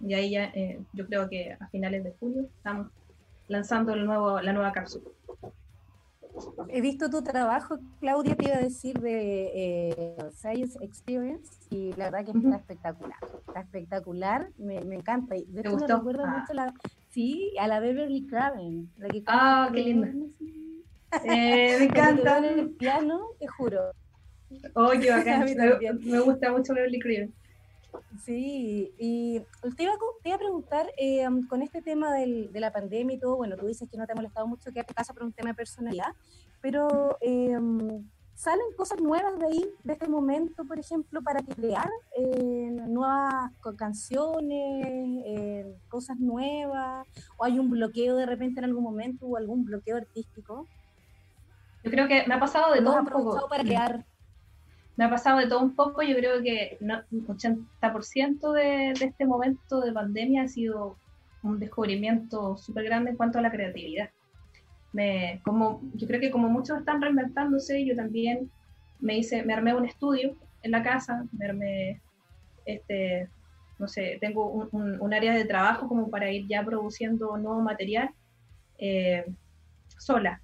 y 0.00 0.14
ahí 0.14 0.30
ya 0.30 0.44
eh, 0.54 0.78
yo 0.92 1.06
creo 1.06 1.28
que 1.28 1.56
a 1.58 1.66
finales 1.66 2.04
de 2.04 2.12
julio 2.20 2.46
estamos 2.56 2.86
lanzando 3.48 3.94
el 3.94 4.06
nuevo, 4.06 4.40
la 4.40 4.52
nueva 4.52 4.72
cápsula. 4.72 5.04
He 6.68 6.80
visto 6.80 7.08
tu 7.08 7.22
trabajo, 7.22 7.78
Claudia, 8.00 8.36
te 8.36 8.46
iba 8.46 8.56
a 8.56 8.60
decir 8.60 8.98
de 9.00 9.50
eh, 9.54 10.16
Science 10.32 10.78
Experience 10.82 11.50
y 11.70 11.92
la 11.94 12.10
verdad 12.10 12.32
que 12.32 12.38
está 12.38 12.56
espectacular. 12.56 13.18
Está 13.46 13.60
espectacular, 13.60 14.50
me, 14.58 14.80
me 14.82 14.96
encanta. 14.96 15.34
De 15.34 15.62
¿Te 15.62 15.68
gustó? 15.68 16.02
Me 16.02 16.12
ah. 16.22 16.38
mucho 16.38 16.52
la, 16.54 16.74
sí, 17.10 17.54
a 17.58 17.68
la 17.68 17.80
Beverly 17.80 18.26
Craven. 18.26 18.90
ah, 19.26 19.70
qué 19.72 19.82
linda. 19.82 20.08
Eh, 21.24 21.76
me 21.78 21.84
encanta. 21.84 22.38
el 22.38 22.70
piano, 22.70 23.28
te 23.38 23.46
juro. 23.46 23.92
Oh, 24.74 24.90
qué 25.00 25.10
bacán. 25.10 25.44
me, 25.56 25.92
me, 25.92 26.20
gusta 26.20 26.52
mucho 26.52 26.74
Beverly 26.74 26.98
Cleaver. 26.98 27.30
Sí, 28.24 28.92
y 28.98 29.40
te 29.76 29.82
iba, 29.82 29.92
te 30.22 30.28
iba 30.28 30.36
a 30.36 30.38
preguntar, 30.38 30.86
eh, 30.96 31.26
con 31.48 31.62
este 31.62 31.82
tema 31.82 32.12
del, 32.14 32.52
de 32.52 32.60
la 32.60 32.72
pandemia 32.72 33.16
y 33.16 33.18
todo, 33.18 33.36
bueno, 33.36 33.56
tú 33.56 33.66
dices 33.66 33.88
que 33.90 33.96
no 33.96 34.06
te 34.06 34.12
ha 34.12 34.16
molestado 34.16 34.46
mucho 34.46 34.72
que 34.72 34.84
tu 34.84 34.94
casa 34.94 35.12
por 35.12 35.24
un 35.24 35.32
tema 35.32 35.50
de 35.50 35.54
personalidad, 35.54 36.12
pero 36.60 37.16
eh, 37.20 37.58
¿salen 38.34 38.66
cosas 38.76 39.00
nuevas 39.00 39.38
de 39.38 39.46
ahí, 39.46 39.70
de 39.84 39.92
este 39.92 40.08
momento, 40.08 40.64
por 40.64 40.78
ejemplo, 40.78 41.22
para 41.22 41.42
crear 41.42 41.90
eh, 42.16 42.70
nuevas 42.88 43.52
canciones, 43.76 45.74
cosas 45.88 46.18
nuevas? 46.18 47.06
¿O 47.36 47.44
hay 47.44 47.58
un 47.58 47.70
bloqueo 47.70 48.16
de 48.16 48.26
repente 48.26 48.60
en 48.60 48.64
algún 48.64 48.84
momento 48.84 49.26
o 49.26 49.36
algún 49.36 49.64
bloqueo 49.64 49.96
artístico? 49.96 50.66
Yo 51.84 51.90
creo 51.90 52.08
que 52.08 52.24
me 52.26 52.34
ha 52.34 52.40
pasado 52.40 52.72
de 52.72 52.82
todo 52.82 53.00
un 53.00 53.06
poco. 53.06 53.48
para 53.48 53.62
crear 53.62 54.04
me 54.96 55.04
ha 55.04 55.10
pasado 55.10 55.38
de 55.38 55.46
todo 55.46 55.60
un 55.60 55.74
poco. 55.74 56.02
Yo 56.02 56.16
creo 56.16 56.42
que 56.42 56.78
un 56.80 57.26
80% 57.26 58.52
de, 58.52 58.90
este 58.92 59.26
momento 59.26 59.80
de 59.80 59.92
pandemia 59.92 60.42
ha 60.42 60.48
sido 60.48 60.96
un 61.42 61.58
descubrimiento 61.58 62.56
súper 62.56 62.84
grande 62.84 63.10
en 63.10 63.16
cuanto 63.16 63.38
a 63.38 63.42
la 63.42 63.50
creatividad. 63.50 64.10
Como, 65.44 65.82
yo 65.94 66.06
creo 66.06 66.20
que 66.20 66.30
como 66.30 66.48
muchos 66.48 66.78
están 66.78 67.02
reinventándose, 67.02 67.84
yo 67.84 67.94
también 67.94 68.50
me 68.98 69.18
hice, 69.18 69.42
me 69.42 69.52
armé 69.52 69.74
un 69.74 69.84
estudio 69.84 70.34
en 70.62 70.70
la 70.70 70.82
casa, 70.82 71.26
me 71.32 71.44
armé, 71.44 72.00
este, 72.64 73.28
no 73.78 73.88
sé, 73.88 74.16
tengo 74.22 74.48
un, 74.50 74.98
un, 74.98 75.14
área 75.14 75.34
de 75.34 75.44
trabajo 75.44 75.86
como 75.86 76.08
para 76.08 76.30
ir 76.30 76.46
ya 76.48 76.64
produciendo 76.64 77.36
nuevo 77.36 77.60
material 77.60 78.08
eh, 78.78 79.26
sola. 79.98 80.40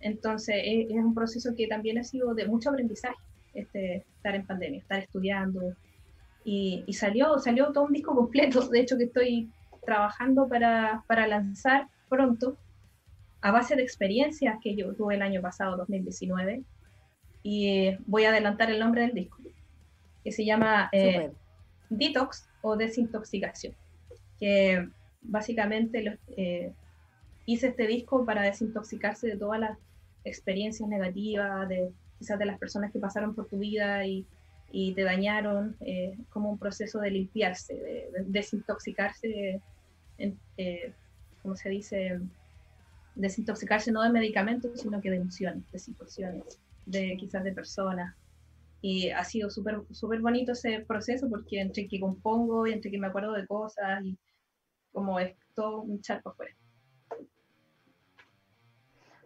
Entonces 0.00 0.56
es, 0.64 0.86
es 0.88 0.96
un 0.96 1.14
proceso 1.14 1.54
que 1.54 1.66
también 1.66 1.98
ha 1.98 2.04
sido 2.04 2.34
de 2.34 2.46
mucho 2.46 2.70
aprendizaje 2.70 3.16
este, 3.54 4.04
estar 4.16 4.34
en 4.34 4.46
pandemia, 4.46 4.80
estar 4.80 4.98
estudiando. 5.00 5.74
Y, 6.44 6.84
salió, 6.92 7.38
salió 7.38 7.72
todo 7.72 7.84
un 7.84 7.92
disco 7.92 8.14
completo, 8.14 8.68
de 8.68 8.80
hecho 8.80 8.98
que 8.98 9.04
estoy 9.04 9.50
trabajando 9.84 10.48
para, 10.48 11.02
para 11.06 11.26
lanzar 11.26 11.88
pronto, 12.08 12.56
a 13.40 13.50
base 13.50 13.76
de 13.76 13.82
experiencias 13.82 14.56
que 14.62 14.74
yo 14.74 14.94
tuve 14.94 15.16
el 15.16 15.22
año 15.22 15.42
pasado, 15.42 15.76
2019, 15.76 16.62
y 17.42 17.68
eh, 17.68 17.98
voy 18.06 18.24
a 18.24 18.30
adelantar 18.30 18.70
el 18.70 18.80
nombre 18.80 19.02
del 19.02 19.12
disco, 19.12 19.38
que 20.24 20.32
se 20.32 20.46
llama 20.46 20.88
eh, 20.92 21.30
Detox 21.90 22.48
o 22.62 22.76
Desintoxicación, 22.76 23.74
que 24.38 24.88
básicamente 25.20 26.18
eh, 26.38 26.72
hice 27.44 27.68
este 27.68 27.86
disco 27.86 28.24
para 28.24 28.42
desintoxicarse 28.42 29.26
de 29.26 29.36
todas 29.36 29.60
las 29.60 29.78
experiencias 30.24 30.88
negativas, 30.88 31.68
de 31.68 31.92
quizás 32.24 32.38
de 32.38 32.46
las 32.46 32.58
personas 32.58 32.90
que 32.90 32.98
pasaron 32.98 33.34
por 33.34 33.48
tu 33.48 33.58
vida 33.58 34.06
y, 34.06 34.26
te 34.96 35.04
dañaron, 35.04 35.76
eh, 35.80 36.16
como 36.30 36.50
un 36.50 36.58
proceso 36.58 36.98
de 36.98 37.10
limpiarse, 37.10 37.74
de, 37.74 38.24
desintoxicarse, 38.26 39.60
eh, 40.18 40.92
como 41.42 41.54
se 41.54 41.68
dice, 41.68 42.18
desintoxicarse 43.14 43.92
no 43.92 44.02
de 44.02 44.10
medicamentos, 44.10 44.80
sino 44.80 45.00
que 45.00 45.10
de 45.10 45.18
emociones, 45.18 45.70
de 45.70 45.78
situaciones, 45.78 46.58
de 46.86 47.16
quizás 47.18 47.44
de 47.44 47.52
personas. 47.52 48.16
Y 48.80 49.10
ha 49.10 49.22
sido 49.24 49.48
súper 49.48 49.82
súper 49.92 50.20
bonito 50.20 50.52
ese 50.52 50.80
proceso 50.80 51.28
porque 51.28 51.60
entre 51.60 51.86
que 51.86 52.00
compongo 52.00 52.66
y 52.66 52.72
entre 52.72 52.90
que 52.90 52.98
me 52.98 53.06
acuerdo 53.06 53.32
de 53.32 53.46
cosas 53.46 54.02
y 54.04 54.16
como 54.92 55.20
es 55.20 55.36
todo 55.54 55.82
un 55.82 56.00
charco 56.00 56.30
afuera 56.30 56.54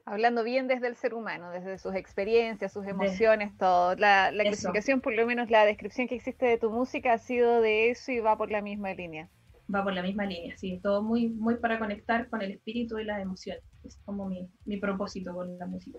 hablando 0.09 0.42
bien 0.44 0.68
desde 0.68 0.88
el 0.88 0.97
ser 0.97 1.14
humano, 1.14 1.51
desde 1.51 1.79
sus 1.79 1.94
experiencias, 1.94 2.73
sus 2.73 2.87
emociones, 2.87 3.57
todo. 3.57 3.94
La, 3.97 4.31
la 4.33 4.44
clasificación, 4.44 5.01
por 5.01 5.14
lo 5.14 5.27
menos 5.27 5.51
la 5.51 5.64
descripción 5.64 6.09
que 6.09 6.14
existe 6.14 6.47
de 6.47 6.59
tu 6.59 6.71
música 6.71 7.12
ha 7.12 7.18
sido 7.18 7.61
de 7.61 7.90
eso 7.90 8.12
y 8.12 8.21
va 8.21 8.37
por 8.37 8.51
la 8.51 8.62
misma 8.62 8.92
línea. 8.94 9.29
Va 9.73 9.85
por 9.85 9.92
la 9.92 10.03
misma 10.03 10.25
línea, 10.25 10.57
sí, 10.57 10.81
todo 10.83 11.03
muy, 11.03 11.29
muy 11.29 11.57
para 11.57 11.79
conectar 11.79 12.29
con 12.31 12.40
el 12.40 12.53
espíritu 12.53 12.99
y 12.99 13.05
las 13.05 13.21
emociones. 13.21 13.62
Es 13.85 13.99
como 14.05 14.27
mi, 14.27 14.49
mi 14.64 14.79
propósito 14.79 15.35
con 15.35 15.59
la 15.59 15.66
música. 15.66 15.99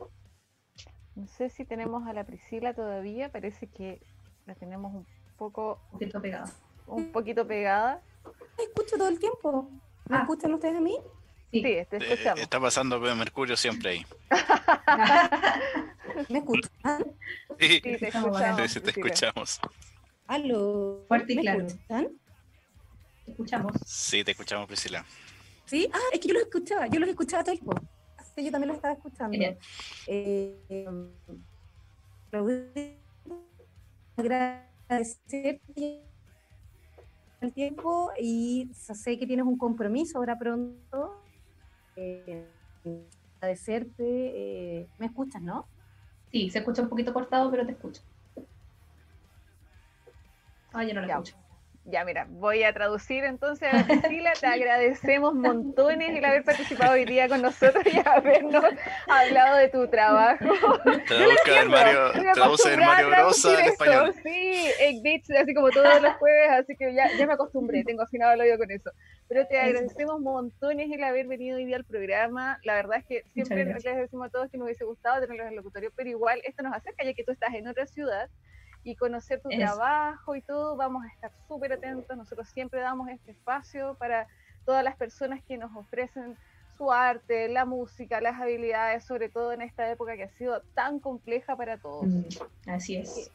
No 1.15 1.27
sé 1.27 1.49
si 1.49 1.65
tenemos 1.65 2.07
a 2.07 2.13
la 2.13 2.23
Priscila 2.23 2.73
todavía, 2.73 3.31
parece 3.31 3.67
que 3.67 4.01
la 4.45 4.55
tenemos 4.55 4.93
un 4.93 5.05
poco... 5.37 5.79
Un 5.91 5.99
poquito 5.99 6.21
pegada. 6.21 6.45
Un 6.87 7.11
poquito 7.11 7.47
pegada. 7.47 8.01
escucho 8.57 8.97
todo 8.97 9.09
el 9.09 9.19
tiempo. 9.19 9.69
¿Me 10.09 10.17
ah. 10.17 10.21
escuchan 10.21 10.53
ustedes 10.53 10.75
a 10.75 10.81
mí? 10.81 10.97
Sí, 11.51 11.61
te 11.61 11.79
eh, 11.79 11.87
escuchamos. 11.91 12.41
está 12.41 12.59
pasando 12.59 12.99
Mercurio 12.99 13.57
siempre 13.57 13.89
ahí. 13.89 14.05
¿Me 16.29 16.39
escuchan? 16.39 17.05
Sí, 17.59 17.81
te 17.81 18.07
escuchamos. 18.07 18.71
Sí, 18.71 18.79
te 18.79 18.89
escuchamos. 18.91 19.59
Aló. 20.27 21.05
Fuerte 21.07 21.33
y 21.33 21.37
claro. 21.37 21.65
¿Te 23.25 23.31
escuchamos? 23.31 23.73
Sí, 23.83 24.23
te 24.23 24.31
escuchamos, 24.31 24.67
Priscila. 24.67 25.03
¿Sí? 25.65 25.89
Ah, 25.91 25.97
es 26.13 26.19
que 26.19 26.27
yo 26.27 26.35
los 26.35 26.43
escuchaba, 26.43 26.87
yo 26.87 26.99
los 26.99 27.09
escuchaba 27.09 27.43
todo 27.43 27.53
el 27.53 27.59
tiempo. 27.59 27.81
Sí, 28.35 28.45
yo 28.45 28.51
también 28.51 28.67
los 28.67 28.77
estaba 28.77 28.93
escuchando. 28.93 29.37
Eh, 30.05 30.85
agradecer 34.15 35.61
el 37.41 37.53
tiempo 37.53 38.11
y 38.19 38.69
sé 38.73 39.17
que 39.17 39.25
tienes 39.25 39.45
un 39.45 39.57
compromiso 39.57 40.19
ahora 40.19 40.37
pronto 40.37 41.23
eh, 41.99 42.45
agradecerte. 43.37 44.03
Eh, 44.03 44.87
¿Me 44.97 45.07
escuchas, 45.07 45.41
no? 45.41 45.65
Sí, 46.31 46.49
se 46.49 46.59
escucha 46.59 46.81
un 46.81 46.89
poquito 46.89 47.13
cortado, 47.13 47.49
pero 47.51 47.65
te 47.65 47.73
escucho. 47.73 48.01
Ah, 50.71 50.83
yo 50.83 50.93
no 50.93 51.01
la 51.01 51.07
escucho. 51.07 51.35
Ya, 51.85 52.05
mira, 52.05 52.27
voy 52.29 52.63
a 52.63 52.73
traducir 52.73 53.23
entonces 53.23 53.73
a 53.73 53.83
Priscila. 53.87 54.33
Te 54.39 54.47
agradecemos 54.47 55.33
montones 55.33 56.15
el 56.15 56.23
haber 56.23 56.43
participado 56.43 56.93
hoy 56.93 57.05
día 57.05 57.27
con 57.27 57.41
nosotros 57.41 57.83
y 57.85 57.99
habernos 58.07 58.63
hablado 59.07 59.57
de 59.57 59.69
tu 59.69 59.87
trabajo. 59.87 60.45
Traduce 61.07 61.59
el 61.59 61.69
Mario, 61.69 62.11
traduce 62.33 62.73
el 62.73 62.79
Mario 62.79 63.09
Bros 63.09 63.45
al 63.45 63.59
español. 63.59 64.13
Sí, 64.23 64.71
así 65.37 65.53
como 65.53 65.69
todos 65.71 66.01
los 66.01 66.13
jueves, 66.15 66.49
así 66.51 66.75
que 66.75 66.93
ya, 66.93 67.09
ya 67.17 67.25
me 67.25 67.33
acostumbré, 67.33 67.83
tengo 67.83 68.03
afinado 68.03 68.33
el 68.33 68.41
oído 68.41 68.57
con 68.57 68.69
eso. 68.71 68.91
Pero 69.27 69.47
te 69.47 69.59
agradecemos 69.59 70.19
montones 70.19 70.91
el 70.91 71.03
haber 71.03 71.27
venido 71.27 71.57
hoy 71.57 71.65
día 71.65 71.77
al 71.77 71.85
programa. 71.85 72.59
La 72.63 72.75
verdad 72.75 72.97
es 72.97 73.05
que 73.05 73.23
siempre 73.33 73.63
les 73.65 73.83
decimos 73.83 74.27
a 74.27 74.29
todos 74.29 74.49
que 74.51 74.57
nos 74.57 74.65
hubiese 74.65 74.85
gustado 74.85 75.21
tenerlos 75.21 75.45
en 75.45 75.53
el 75.53 75.55
locutorio, 75.55 75.91
pero 75.95 76.09
igual 76.09 76.41
esto 76.43 76.63
nos 76.63 76.73
acerca 76.73 77.03
ya 77.03 77.13
que 77.13 77.23
tú 77.23 77.31
estás 77.31 77.53
en 77.53 77.67
otra 77.67 77.85
ciudad 77.85 78.29
y 78.89 78.95
conocer 78.95 79.39
tu 79.39 79.49
trabajo 79.49 80.35
y 80.35 80.41
todo, 80.41 80.75
vamos 80.75 81.05
a 81.05 81.07
estar 81.07 81.31
súper 81.47 81.73
atentos. 81.73 82.17
Nosotros 82.17 82.49
siempre 82.49 82.81
damos 82.81 83.07
este 83.09 83.31
espacio 83.31 83.95
para 83.99 84.27
todas 84.65 84.83
las 84.83 84.95
personas 84.95 85.43
que 85.43 85.57
nos 85.57 85.75
ofrecen 85.75 86.35
su 86.77 86.91
arte, 86.91 87.49
la 87.49 87.65
música, 87.65 88.19
las 88.19 88.39
habilidades, 88.39 89.03
sobre 89.03 89.29
todo 89.29 89.51
en 89.51 89.61
esta 89.61 89.91
época 89.91 90.15
que 90.15 90.23
ha 90.23 90.29
sido 90.29 90.61
tan 90.73 90.99
compleja 90.99 91.55
para 91.55 91.77
todos. 91.77 92.07
Así 92.65 92.95
es. 92.95 93.31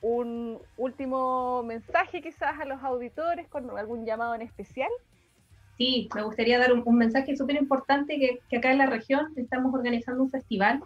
Un 0.00 0.58
último 0.76 1.62
mensaje 1.64 2.22
quizás 2.22 2.60
a 2.60 2.64
los 2.64 2.82
auditores 2.84 3.48
con 3.48 3.76
algún 3.76 4.04
llamado 4.04 4.34
en 4.34 4.42
especial. 4.42 4.90
Sí, 5.76 6.08
me 6.14 6.22
gustaría 6.22 6.58
dar 6.58 6.72
un, 6.72 6.96
mensaje 6.96 7.36
súper 7.36 7.56
importante 7.56 8.18
que, 8.18 8.40
que, 8.48 8.58
acá 8.58 8.70
en 8.70 8.78
la 8.78 8.86
región 8.86 9.32
estamos 9.36 9.74
organizando 9.74 10.22
un 10.22 10.30
festival, 10.30 10.82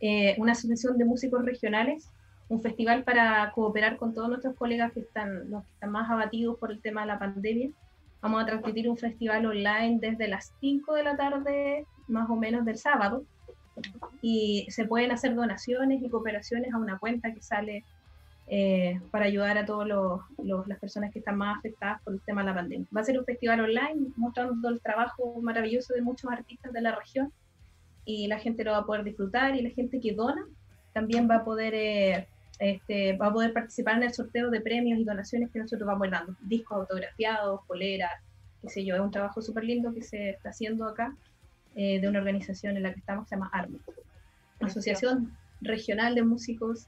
eh, 0.00 0.34
una 0.38 0.52
asociación 0.52 0.98
de 0.98 1.04
músicos 1.04 1.44
regionales 1.44 2.10
un 2.52 2.60
festival 2.60 3.02
para 3.02 3.50
cooperar 3.52 3.96
con 3.96 4.12
todos 4.12 4.28
nuestros 4.28 4.54
colegas 4.56 4.92
que 4.92 5.00
están, 5.00 5.50
los 5.50 5.64
que 5.64 5.72
están 5.72 5.90
más 5.90 6.10
abatidos 6.10 6.58
por 6.58 6.70
el 6.70 6.82
tema 6.82 7.00
de 7.00 7.06
la 7.06 7.18
pandemia. 7.18 7.70
Vamos 8.20 8.42
a 8.42 8.46
transmitir 8.46 8.90
un 8.90 8.98
festival 8.98 9.46
online 9.46 9.98
desde 9.98 10.28
las 10.28 10.52
5 10.60 10.94
de 10.94 11.02
la 11.02 11.16
tarde, 11.16 11.86
más 12.08 12.28
o 12.28 12.36
menos 12.36 12.66
del 12.66 12.76
sábado, 12.76 13.24
y 14.20 14.66
se 14.68 14.84
pueden 14.84 15.12
hacer 15.12 15.34
donaciones 15.34 16.02
y 16.02 16.10
cooperaciones 16.10 16.74
a 16.74 16.76
una 16.76 16.98
cuenta 16.98 17.32
que 17.32 17.40
sale 17.40 17.84
eh, 18.48 19.00
para 19.10 19.24
ayudar 19.24 19.56
a 19.56 19.64
todas 19.64 19.88
las 20.66 20.78
personas 20.78 21.10
que 21.10 21.20
están 21.20 21.38
más 21.38 21.56
afectadas 21.56 22.02
por 22.02 22.12
el 22.12 22.20
tema 22.20 22.42
de 22.42 22.48
la 22.48 22.54
pandemia. 22.54 22.86
Va 22.94 23.00
a 23.00 23.04
ser 23.04 23.18
un 23.18 23.24
festival 23.24 23.60
online 23.60 24.12
mostrando 24.16 24.68
el 24.68 24.78
trabajo 24.82 25.40
maravilloso 25.40 25.94
de 25.94 26.02
muchos 26.02 26.30
artistas 26.30 26.70
de 26.74 26.82
la 26.82 26.94
región 26.94 27.32
y 28.04 28.26
la 28.26 28.38
gente 28.38 28.62
lo 28.62 28.72
va 28.72 28.78
a 28.78 28.84
poder 28.84 29.04
disfrutar 29.04 29.56
y 29.56 29.62
la 29.62 29.70
gente 29.70 30.00
que 30.00 30.12
dona 30.12 30.44
también 30.92 31.30
va 31.30 31.36
a 31.36 31.44
poder 31.44 31.72
eh, 31.74 32.28
este, 32.58 33.16
va 33.16 33.28
a 33.28 33.32
poder 33.32 33.52
participar 33.52 33.96
en 33.96 34.04
el 34.04 34.12
sorteo 34.12 34.50
de 34.50 34.60
premios 34.60 34.98
y 34.98 35.04
donaciones 35.04 35.50
que 35.50 35.58
nosotros 35.58 35.86
vamos 35.86 36.10
dando, 36.10 36.36
discos 36.40 36.78
autografiados, 36.78 37.60
poleras, 37.66 38.12
qué 38.60 38.68
sé 38.68 38.84
yo, 38.84 38.94
es 38.94 39.00
un 39.00 39.10
trabajo 39.10 39.42
súper 39.42 39.64
lindo 39.64 39.92
que 39.92 40.02
se 40.02 40.30
está 40.30 40.50
haciendo 40.50 40.86
acá 40.86 41.14
eh, 41.74 42.00
de 42.00 42.08
una 42.08 42.18
organización 42.18 42.76
en 42.76 42.84
la 42.84 42.92
que 42.92 43.00
estamos, 43.00 43.28
se 43.28 43.34
llama 43.34 43.50
ARME, 43.52 43.78
Asociación 44.60 45.36
Regional 45.60 46.14
de 46.14 46.22
Músicos, 46.22 46.86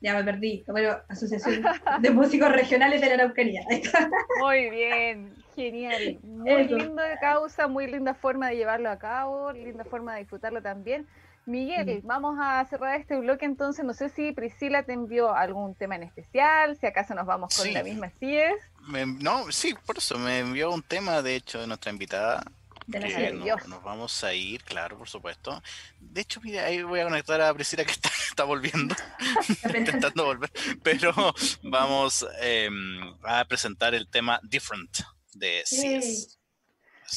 ya 0.00 0.14
me 0.14 0.24
perdí, 0.24 0.64
pero 0.66 1.02
Asociación 1.08 1.62
de 2.00 2.10
Músicos 2.10 2.52
Regionales 2.52 3.00
de 3.00 3.08
la 3.08 3.14
Araucanía. 3.14 3.62
Muy 4.40 4.70
bien, 4.70 5.34
genial, 5.54 6.18
muy 6.22 6.68
linda 6.68 7.18
causa, 7.20 7.68
muy 7.68 7.86
linda 7.86 8.14
forma 8.14 8.48
de 8.48 8.56
llevarlo 8.56 8.90
a 8.90 8.98
cabo, 8.98 9.52
linda 9.52 9.84
forma 9.84 10.14
de 10.14 10.20
disfrutarlo 10.20 10.62
también 10.62 11.06
Miguel, 11.46 12.00
vamos 12.04 12.36
a 12.40 12.64
cerrar 12.64 12.98
este 12.98 13.16
bloque 13.18 13.44
entonces. 13.44 13.84
No 13.84 13.92
sé 13.92 14.08
si 14.08 14.32
Priscila 14.32 14.82
te 14.82 14.92
envió 14.92 15.34
algún 15.34 15.74
tema 15.74 15.96
en 15.96 16.04
especial, 16.04 16.76
si 16.76 16.86
acaso 16.86 17.14
nos 17.14 17.26
vamos 17.26 17.56
con 17.56 17.72
la 17.72 17.82
misma 17.82 18.10
CIES. 18.10 18.54
no, 19.20 19.52
sí, 19.52 19.74
por 19.84 19.98
eso 19.98 20.18
me 20.18 20.38
envió 20.38 20.70
un 20.70 20.82
tema, 20.82 21.20
de 21.22 21.36
hecho, 21.36 21.60
de 21.60 21.66
nuestra 21.66 21.92
invitada. 21.92 22.42
De 22.86 23.32
nos 23.66 23.82
vamos 23.82 24.24
a 24.24 24.34
ir, 24.34 24.62
claro, 24.62 24.98
por 24.98 25.08
supuesto. 25.08 25.62
De 26.00 26.20
hecho, 26.20 26.40
ahí 26.62 26.82
voy 26.82 27.00
a 27.00 27.04
conectar 27.04 27.40
a 27.40 27.54
Priscila 27.54 27.84
que 27.84 27.92
está, 27.92 28.10
está 28.28 28.44
volviendo, 28.44 28.94
intentando 29.74 30.24
volver. 30.24 30.50
Pero 30.82 31.12
vamos 31.62 32.26
em, 32.40 33.14
a 33.22 33.44
presentar 33.46 33.94
el 33.94 34.08
tema 34.08 34.38
Different 34.42 34.98
de 35.32 35.62
CS. 35.64 36.38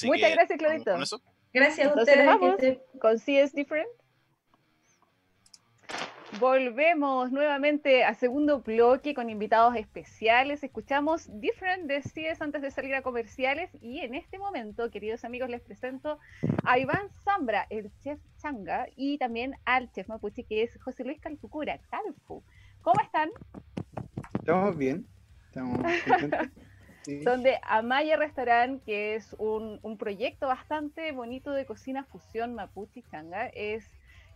Muchas 0.04 0.32
gracias, 0.32 0.58
Claudito. 0.58 1.22
Gracias 1.54 1.88
a 1.88 1.94
ustedes. 1.94 2.26
Vamos 2.26 2.56
con 3.00 3.18
CS 3.18 3.54
Different. 3.54 3.88
Volvemos 6.40 7.32
nuevamente 7.32 8.04
a 8.04 8.14
segundo 8.14 8.60
bloque 8.60 9.16
con 9.16 9.30
invitados 9.30 9.76
especiales. 9.76 10.64
Escuchamos 10.64 11.28
Different 11.40 11.86
de 11.88 12.04
CIES 12.04 12.42
antes 12.42 12.62
de 12.62 12.70
salir 12.70 12.94
a 12.94 13.02
comerciales 13.02 13.72
y 13.82 14.02
en 14.02 14.14
este 14.14 14.38
momento, 14.38 14.92
queridos 14.92 15.26
amigos, 15.26 15.50
les 15.50 15.62
presento 15.62 16.20
a 16.64 16.78
Iván 16.78 17.10
Zambra, 17.24 17.66
el 17.72 17.90
chef 18.04 18.20
changa, 18.40 18.88
y 18.96 19.18
también 19.18 19.56
al 19.66 19.92
chef 19.94 20.10
mapuche 20.10 20.44
que 20.44 20.62
es 20.62 20.78
José 20.80 21.06
Luis 21.06 21.20
Calfucura, 21.20 21.80
Calfu. 21.90 22.44
¿Cómo 22.84 23.02
están? 23.02 23.30
Estamos 24.38 24.78
bien. 24.78 25.08
Estamos 25.48 25.80
Son 27.24 27.42
de 27.42 27.58
Amaya 27.64 28.16
Restaurant, 28.18 28.84
que 28.84 29.16
es 29.16 29.34
un, 29.40 29.80
un 29.82 29.98
proyecto 29.98 30.46
bastante 30.46 31.14
bonito 31.14 31.52
de 31.52 31.66
cocina 31.66 32.04
fusión 32.04 32.54
mapuche 32.54 33.02
changa. 33.10 33.48
Es 33.48 33.90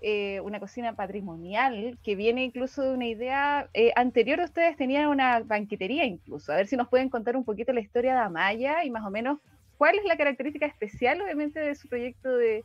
eh, 0.04 0.40
una 0.42 0.60
cocina 0.60 0.96
patrimonial 0.96 1.96
que 2.04 2.16
viene 2.16 2.44
incluso 2.44 2.82
de 2.82 2.92
una 2.92 3.06
idea 3.06 3.70
eh, 3.76 3.92
anterior. 3.96 4.40
Ustedes 4.40 4.76
tenían 4.76 5.08
una 5.10 5.42
banquetería 5.42 6.06
incluso. 6.06 6.52
A 6.52 6.56
ver 6.56 6.66
si 6.66 6.76
nos 6.76 6.88
pueden 6.88 7.10
contar 7.10 7.38
un 7.38 7.46
poquito 7.46 7.72
la 7.72 7.82
historia 7.82 8.16
de 8.16 8.20
Amaya 8.22 8.84
y 8.84 8.90
más 8.90 9.06
o 9.06 9.12
menos 9.12 9.38
cuál 9.78 10.00
es 10.00 10.06
la 10.06 10.18
característica 10.18 10.66
especial, 10.66 11.22
obviamente, 11.22 11.60
de 11.60 11.76
su 11.76 11.88
proyecto 11.88 12.36
de, 12.36 12.64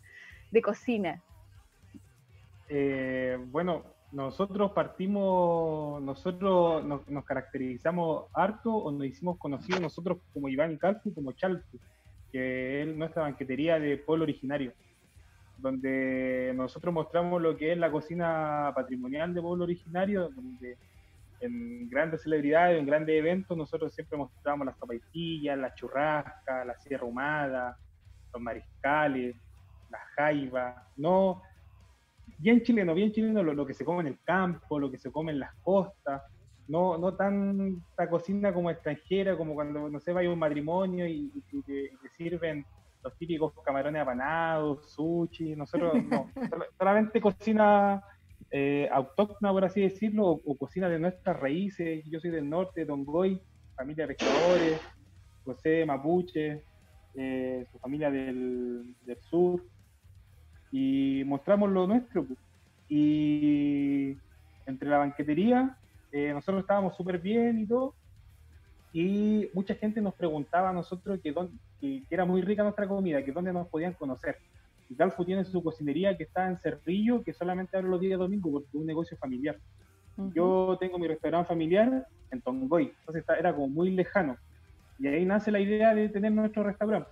cocina. 0.62 1.22
Eh, 2.70 3.36
bueno, 3.50 3.82
nosotros 4.12 4.72
partimos, 4.72 6.00
nosotros 6.02 6.82
nos, 6.86 7.24
caracterizamos 7.26 8.30
harto 8.32 8.74
o 8.74 8.90
nos 8.90 9.06
hicimos 9.06 9.36
conocidos 9.36 9.82
nosotros 9.82 10.16
como 10.32 10.48
Iván 10.48 10.72
y 10.72 10.78
Calfu, 10.78 11.12
como 11.12 11.32
Chalfu, 11.32 11.78
que 12.32 12.80
es 12.80 12.96
nuestra 12.96 13.22
banquetería 13.22 13.78
de 13.78 13.98
pueblo 13.98 14.22
originario 14.22 14.72
donde 15.58 16.52
nosotros 16.54 16.92
mostramos 16.92 17.40
lo 17.40 17.56
que 17.56 17.72
es 17.72 17.78
la 17.78 17.90
cocina 17.90 18.72
patrimonial 18.74 19.34
de 19.34 19.40
pueblo 19.40 19.64
originario, 19.64 20.28
donde 20.30 20.76
en 21.40 21.88
grandes 21.88 22.22
celebridades, 22.22 22.78
en 22.78 22.86
grandes 22.86 23.16
eventos, 23.16 23.56
nosotros 23.56 23.92
siempre 23.94 24.18
mostramos 24.18 24.66
las 24.66 24.76
capaitillas, 24.76 25.58
la 25.58 25.74
churrasca, 25.74 26.64
la 26.64 26.76
sierra 26.76 27.04
humada, 27.04 27.78
los 28.32 28.42
mariscales, 28.42 29.36
la 29.90 29.98
jaiba, 30.16 30.88
no, 30.96 31.42
bien 32.38 32.62
chileno, 32.62 32.94
bien 32.94 33.12
chileno 33.12 33.42
lo, 33.42 33.66
que 33.66 33.74
se 33.74 33.84
come 33.84 34.00
en 34.00 34.08
el 34.08 34.18
campo, 34.24 34.78
lo 34.78 34.90
que 34.90 34.98
se 34.98 35.10
come 35.10 35.32
en 35.32 35.40
las 35.40 35.54
costas, 35.56 36.22
no, 36.68 36.98
no 36.98 37.14
tanta 37.14 38.08
cocina 38.10 38.52
como 38.52 38.70
extranjera, 38.70 39.36
como 39.36 39.54
cuando, 39.54 39.88
no 39.88 40.00
sé, 40.00 40.12
vaya 40.12 40.30
un 40.30 40.38
matrimonio 40.38 41.06
y, 41.06 41.30
te 41.64 42.08
sirven 42.16 42.64
los 43.06 43.16
típicos 43.16 43.52
camarones 43.64 44.02
apanados, 44.02 44.90
sushi, 44.90 45.54
nosotros 45.54 45.94
no, 46.04 46.28
solamente 46.78 47.20
cocina 47.20 48.02
eh, 48.50 48.88
autóctona, 48.92 49.52
por 49.52 49.64
así 49.64 49.80
decirlo, 49.80 50.26
o, 50.44 50.56
cocina 50.56 50.88
de 50.88 50.98
nuestras 50.98 51.38
raíces. 51.38 52.04
Yo 52.06 52.18
soy 52.18 52.30
del 52.30 52.50
norte, 52.50 52.84
Don 52.84 53.04
Goy, 53.04 53.40
familia 53.76 54.06
de 54.08 54.14
pescadores, 54.14 54.80
José 55.44 55.86
Mapuche, 55.86 56.64
eh, 57.14 57.64
su 57.70 57.78
familia 57.78 58.10
del, 58.10 58.96
sur, 59.20 59.62
y 60.72 61.22
mostramos 61.26 61.70
lo 61.70 61.86
nuestro. 61.86 62.24
Pues. 62.24 62.40
Y 62.88 64.16
entre 64.66 64.88
la 64.88 64.98
banquetería, 64.98 65.76
eh, 66.10 66.32
nosotros 66.32 66.62
estábamos 66.62 66.96
súper 66.96 67.20
bien 67.20 67.60
y 67.60 67.66
todo, 67.66 67.94
y 68.92 69.48
mucha 69.52 69.74
gente 69.74 70.00
nos 70.00 70.14
preguntaba 70.14 70.70
a 70.70 70.72
nosotros 70.72 71.20
que, 71.22 71.34
que, 71.80 72.02
era 72.10 72.24
muy 72.24 72.42
rica 72.42 72.62
nuestra 72.62 72.88
comida, 72.88 73.24
que 73.24 73.32
dónde 73.32 73.52
nos 73.52 73.68
podían 73.68 73.92
conocer. 73.92 74.36
Y 74.88 75.24
tiene 75.24 75.44
su 75.44 75.62
cocinería 75.62 76.16
que 76.16 76.24
está 76.24 76.46
en 76.46 76.58
Cerrillo, 76.58 77.22
que 77.22 77.32
solamente 77.32 77.76
abre 77.76 77.90
los 77.90 78.00
días 78.00 78.18
domingos 78.18 78.52
porque 78.52 78.68
es 78.68 78.74
un 78.74 78.86
negocio 78.86 79.16
familiar. 79.16 79.56
Yo 80.34 80.78
tengo 80.80 80.98
mi 80.98 81.08
restaurante 81.08 81.48
familiar 81.48 82.06
en 82.30 82.40
Tongoy, 82.40 82.92
entonces 83.00 83.24
era 83.38 83.54
como 83.54 83.68
muy 83.68 83.90
lejano. 83.90 84.36
Y 84.98 85.08
ahí 85.08 85.26
nace 85.26 85.50
la 85.50 85.60
idea 85.60 85.94
de 85.94 86.08
tener 86.08 86.32
nuestro 86.32 86.62
restaurante. 86.62 87.10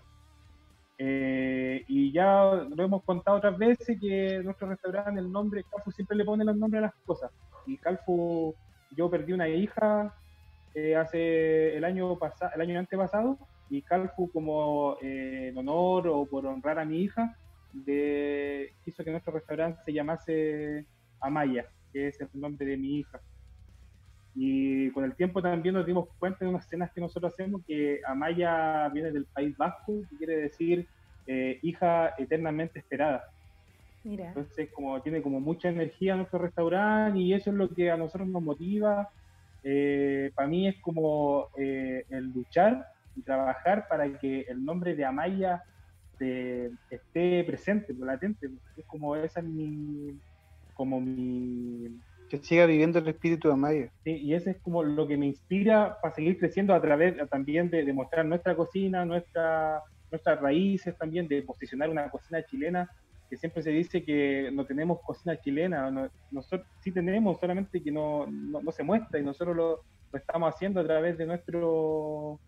Eh, 0.96 1.84
y 1.88 2.12
ya 2.12 2.66
lo 2.74 2.84
hemos 2.84 3.02
contado 3.02 3.38
otras 3.38 3.58
veces 3.58 3.98
que 4.00 4.40
nuestro 4.42 4.68
restaurante, 4.68 5.20
el 5.20 5.30
nombre, 5.30 5.64
Calfu 5.70 5.90
siempre 5.90 6.16
le 6.16 6.24
pone 6.24 6.44
los 6.44 6.56
nombres 6.56 6.78
a 6.82 6.86
las 6.86 6.94
cosas. 7.04 7.30
Y 7.66 7.76
Calfu, 7.76 8.54
yo 8.96 9.10
perdí 9.10 9.32
una 9.32 9.48
hija 9.48 10.14
eh, 10.74 10.96
hace 10.96 11.76
el 11.76 11.84
año 11.84 12.18
pasado, 12.18 12.50
el 12.54 12.60
año 12.60 12.78
antepasado, 12.78 13.38
y 13.70 13.82
Calfu 13.82 14.30
como 14.30 14.96
eh, 15.00 15.48
en 15.48 15.58
honor 15.58 16.08
o 16.08 16.26
por 16.26 16.46
honrar 16.46 16.78
a 16.78 16.84
mi 16.84 17.02
hija, 17.02 17.36
de, 17.72 18.72
hizo 18.86 19.04
que 19.04 19.10
nuestro 19.10 19.32
restaurante 19.32 19.80
se 19.84 19.92
llamase 19.92 20.86
Amaya, 21.20 21.66
que 21.92 22.08
es 22.08 22.20
el 22.20 22.28
nombre 22.34 22.66
de 22.66 22.76
mi 22.76 22.98
hija. 22.98 23.20
Y 24.34 24.90
con 24.90 25.04
el 25.04 25.14
tiempo 25.14 25.40
también 25.40 25.74
nos 25.74 25.86
dimos 25.86 26.08
cuenta 26.18 26.38
de 26.40 26.48
unas 26.48 26.68
cenas 26.68 26.90
que 26.92 27.00
nosotros 27.00 27.32
hacemos 27.32 27.62
que 27.66 28.00
Amaya 28.06 28.88
viene 28.88 29.12
del 29.12 29.26
País 29.26 29.56
Vasco, 29.56 30.02
que 30.10 30.16
quiere 30.16 30.36
decir 30.36 30.88
eh, 31.26 31.58
hija 31.62 32.14
eternamente 32.18 32.80
esperada. 32.80 33.24
Mira. 34.02 34.28
Entonces, 34.28 34.70
como 34.72 35.00
tiene 35.02 35.22
como 35.22 35.40
mucha 35.40 35.68
energía 35.68 36.16
nuestro 36.16 36.40
restaurante 36.40 37.18
y 37.18 37.32
eso 37.32 37.50
es 37.50 37.56
lo 37.56 37.68
que 37.70 37.90
a 37.90 37.96
nosotros 37.96 38.28
nos 38.28 38.42
motiva 38.42 39.08
eh, 39.64 40.30
para 40.34 40.46
mí 40.46 40.68
es 40.68 40.76
como 40.80 41.48
eh, 41.56 42.04
el 42.10 42.30
luchar 42.32 42.86
y 43.16 43.22
trabajar 43.22 43.88
para 43.88 44.18
que 44.18 44.42
el 44.42 44.62
nombre 44.62 44.94
de 44.94 45.06
Amaya 45.06 45.62
esté 46.90 47.44
presente, 47.44 47.94
latente. 47.94 48.50
Es 48.76 48.84
como 48.86 49.16
esa 49.16 49.40
es 49.40 49.46
mi, 49.46 50.18
como 50.74 51.00
mi... 51.00 51.98
Que 52.28 52.38
siga 52.38 52.66
viviendo 52.66 52.98
el 52.98 53.08
espíritu 53.08 53.48
de 53.48 53.54
Amaya. 53.54 53.90
Sí, 54.04 54.12
y 54.16 54.34
ese 54.34 54.52
es 54.52 54.56
como 54.58 54.82
lo 54.82 55.06
que 55.06 55.16
me 55.16 55.26
inspira 55.26 55.98
para 56.00 56.14
seguir 56.14 56.38
creciendo 56.38 56.74
a 56.74 56.80
través 56.80 57.16
también 57.30 57.70
de, 57.70 57.90
mostrar 57.92 58.24
nuestra 58.26 58.54
cocina, 58.54 59.04
nuestra, 59.04 59.82
nuestras 60.10 60.40
raíces 60.40 60.96
también, 60.98 61.26
de 61.28 61.42
posicionar 61.42 61.88
una 61.88 62.10
cocina 62.10 62.44
chilena 62.44 62.90
siempre 63.36 63.62
se 63.62 63.70
dice 63.70 64.02
que 64.02 64.50
no 64.52 64.64
tenemos 64.66 65.00
cocina 65.02 65.38
chilena, 65.40 66.10
nosotros 66.30 66.68
sí 66.80 66.92
tenemos, 66.92 67.38
solamente 67.38 67.82
que 67.82 67.90
no, 67.90 68.26
no, 68.26 68.72
se 68.72 68.82
muestra 68.82 69.18
y 69.18 69.22
nosotros 69.22 69.56
lo, 69.56 69.84
estamos 70.12 70.54
haciendo 70.54 70.80
a 70.80 70.84
través 70.84 71.18
de 71.18 71.26
nuestro 71.26 72.40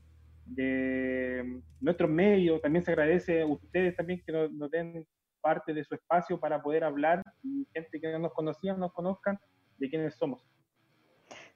de 0.47 1.61
nuestros 1.81 2.09
medios, 2.09 2.63
también 2.63 2.85
se 2.85 2.93
agradece 2.93 3.43
a 3.43 3.47
ustedes 3.47 3.97
también 3.97 4.23
que 4.25 4.33
nos, 4.33 4.71
den 4.71 5.05
parte 5.41 5.75
de 5.75 5.85
su 5.85 5.95
espacio 5.95 6.39
para 6.39 6.63
poder 6.63 6.85
hablar 6.85 7.23
y 7.43 7.67
gente 7.75 8.01
que 8.01 8.13
no 8.13 8.21
nos 8.21 8.33
conocía, 8.33 8.75
nos 8.75 8.93
conozcan 8.93 9.39
de 9.79 9.89
quiénes 9.89 10.15
somos. 10.15 10.45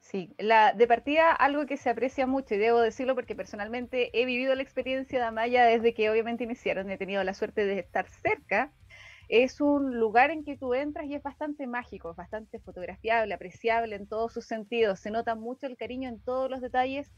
Sí, 0.01 0.35
la, 0.39 0.73
de 0.73 0.87
partida 0.89 1.31
algo 1.33 1.67
que 1.67 1.77
se 1.77 1.91
aprecia 1.91 2.27
mucho, 2.27 2.55
y 2.55 2.59
debo 2.59 2.81
decirlo 2.81 3.15
porque 3.15 3.37
personalmente 3.37 4.11
he 4.19 4.25
vivido 4.25 4.55
la 4.55 4.63
experiencia 4.63 5.21
de 5.21 5.25
Amaya 5.25 5.65
desde 5.65 5.95
que 5.95 6.11
obviamente 6.11 6.45
iniciaron, 6.45 6.91
he 6.91 6.99
tenido 6.99 7.23
la 7.23 7.35
suerte 7.35 7.65
de 7.65 7.79
estar 7.79 8.09
cerca 8.09 8.73
es 9.31 9.61
un 9.61 10.01
lugar 10.01 10.33
en 10.33 10.45
que 10.45 10.57
tú 10.57 10.75
entras 10.75 11.07
y 11.07 11.15
es 11.15 11.23
bastante 11.23 11.69
mágico, 11.69 12.15
bastante 12.15 12.59
fotografiable, 12.59 13.33
apreciable 13.33 13.95
en 13.95 14.09
todos 14.09 14.33
sus 14.33 14.45
sentidos. 14.45 14.99
Se 14.99 15.13
nota 15.13 15.37
mucho 15.37 15.69
el 15.69 15.77
cariño 15.77 16.09
en 16.09 16.19
todos 16.21 16.51
los 16.51 16.61
detalles, 16.61 17.13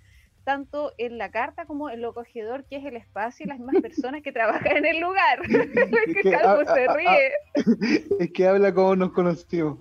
tanto 0.45 0.93
en 0.99 1.17
la 1.17 1.31
carta 1.31 1.65
como 1.65 1.89
en 1.89 2.03
lo 2.03 2.11
acogedor 2.11 2.67
que 2.67 2.77
es 2.77 2.85
el 2.85 2.97
espacio 2.97 3.45
y 3.45 3.49
las 3.49 3.59
mismas 3.59 3.81
personas 3.81 4.23
que 4.23 4.31
trabajan 4.31 4.77
en 4.77 4.85
el 4.85 5.01
lugar. 5.01 5.41
es 5.49 6.15
que 6.15 6.23
Calvo 6.31 6.71
se 6.71 6.87
ríe. 6.89 7.33
es 8.21 8.31
que 8.33 8.47
habla 8.47 8.75
como 8.75 8.95
nos 8.95 9.13
conocimos. 9.13 9.79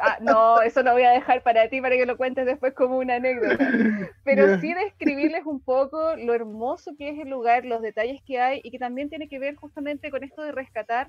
Ah, 0.00 0.18
no, 0.20 0.60
eso 0.62 0.82
lo 0.82 0.92
voy 0.92 1.02
a 1.02 1.10
dejar 1.10 1.42
para 1.42 1.68
ti, 1.68 1.80
para 1.80 1.96
que 1.96 2.06
lo 2.06 2.16
cuentes 2.16 2.46
después 2.46 2.74
como 2.74 2.98
una 2.98 3.16
anécdota. 3.16 3.70
Pero 4.24 4.58
sí 4.60 4.74
describirles 4.74 5.44
un 5.46 5.60
poco 5.60 6.16
lo 6.16 6.34
hermoso 6.34 6.94
que 6.96 7.10
es 7.10 7.18
el 7.18 7.28
lugar, 7.28 7.64
los 7.64 7.82
detalles 7.82 8.22
que 8.22 8.40
hay 8.40 8.60
y 8.62 8.70
que 8.70 8.78
también 8.78 9.08
tiene 9.08 9.28
que 9.28 9.38
ver 9.38 9.56
justamente 9.56 10.10
con 10.10 10.24
esto 10.24 10.42
de 10.42 10.52
rescatar 10.52 11.08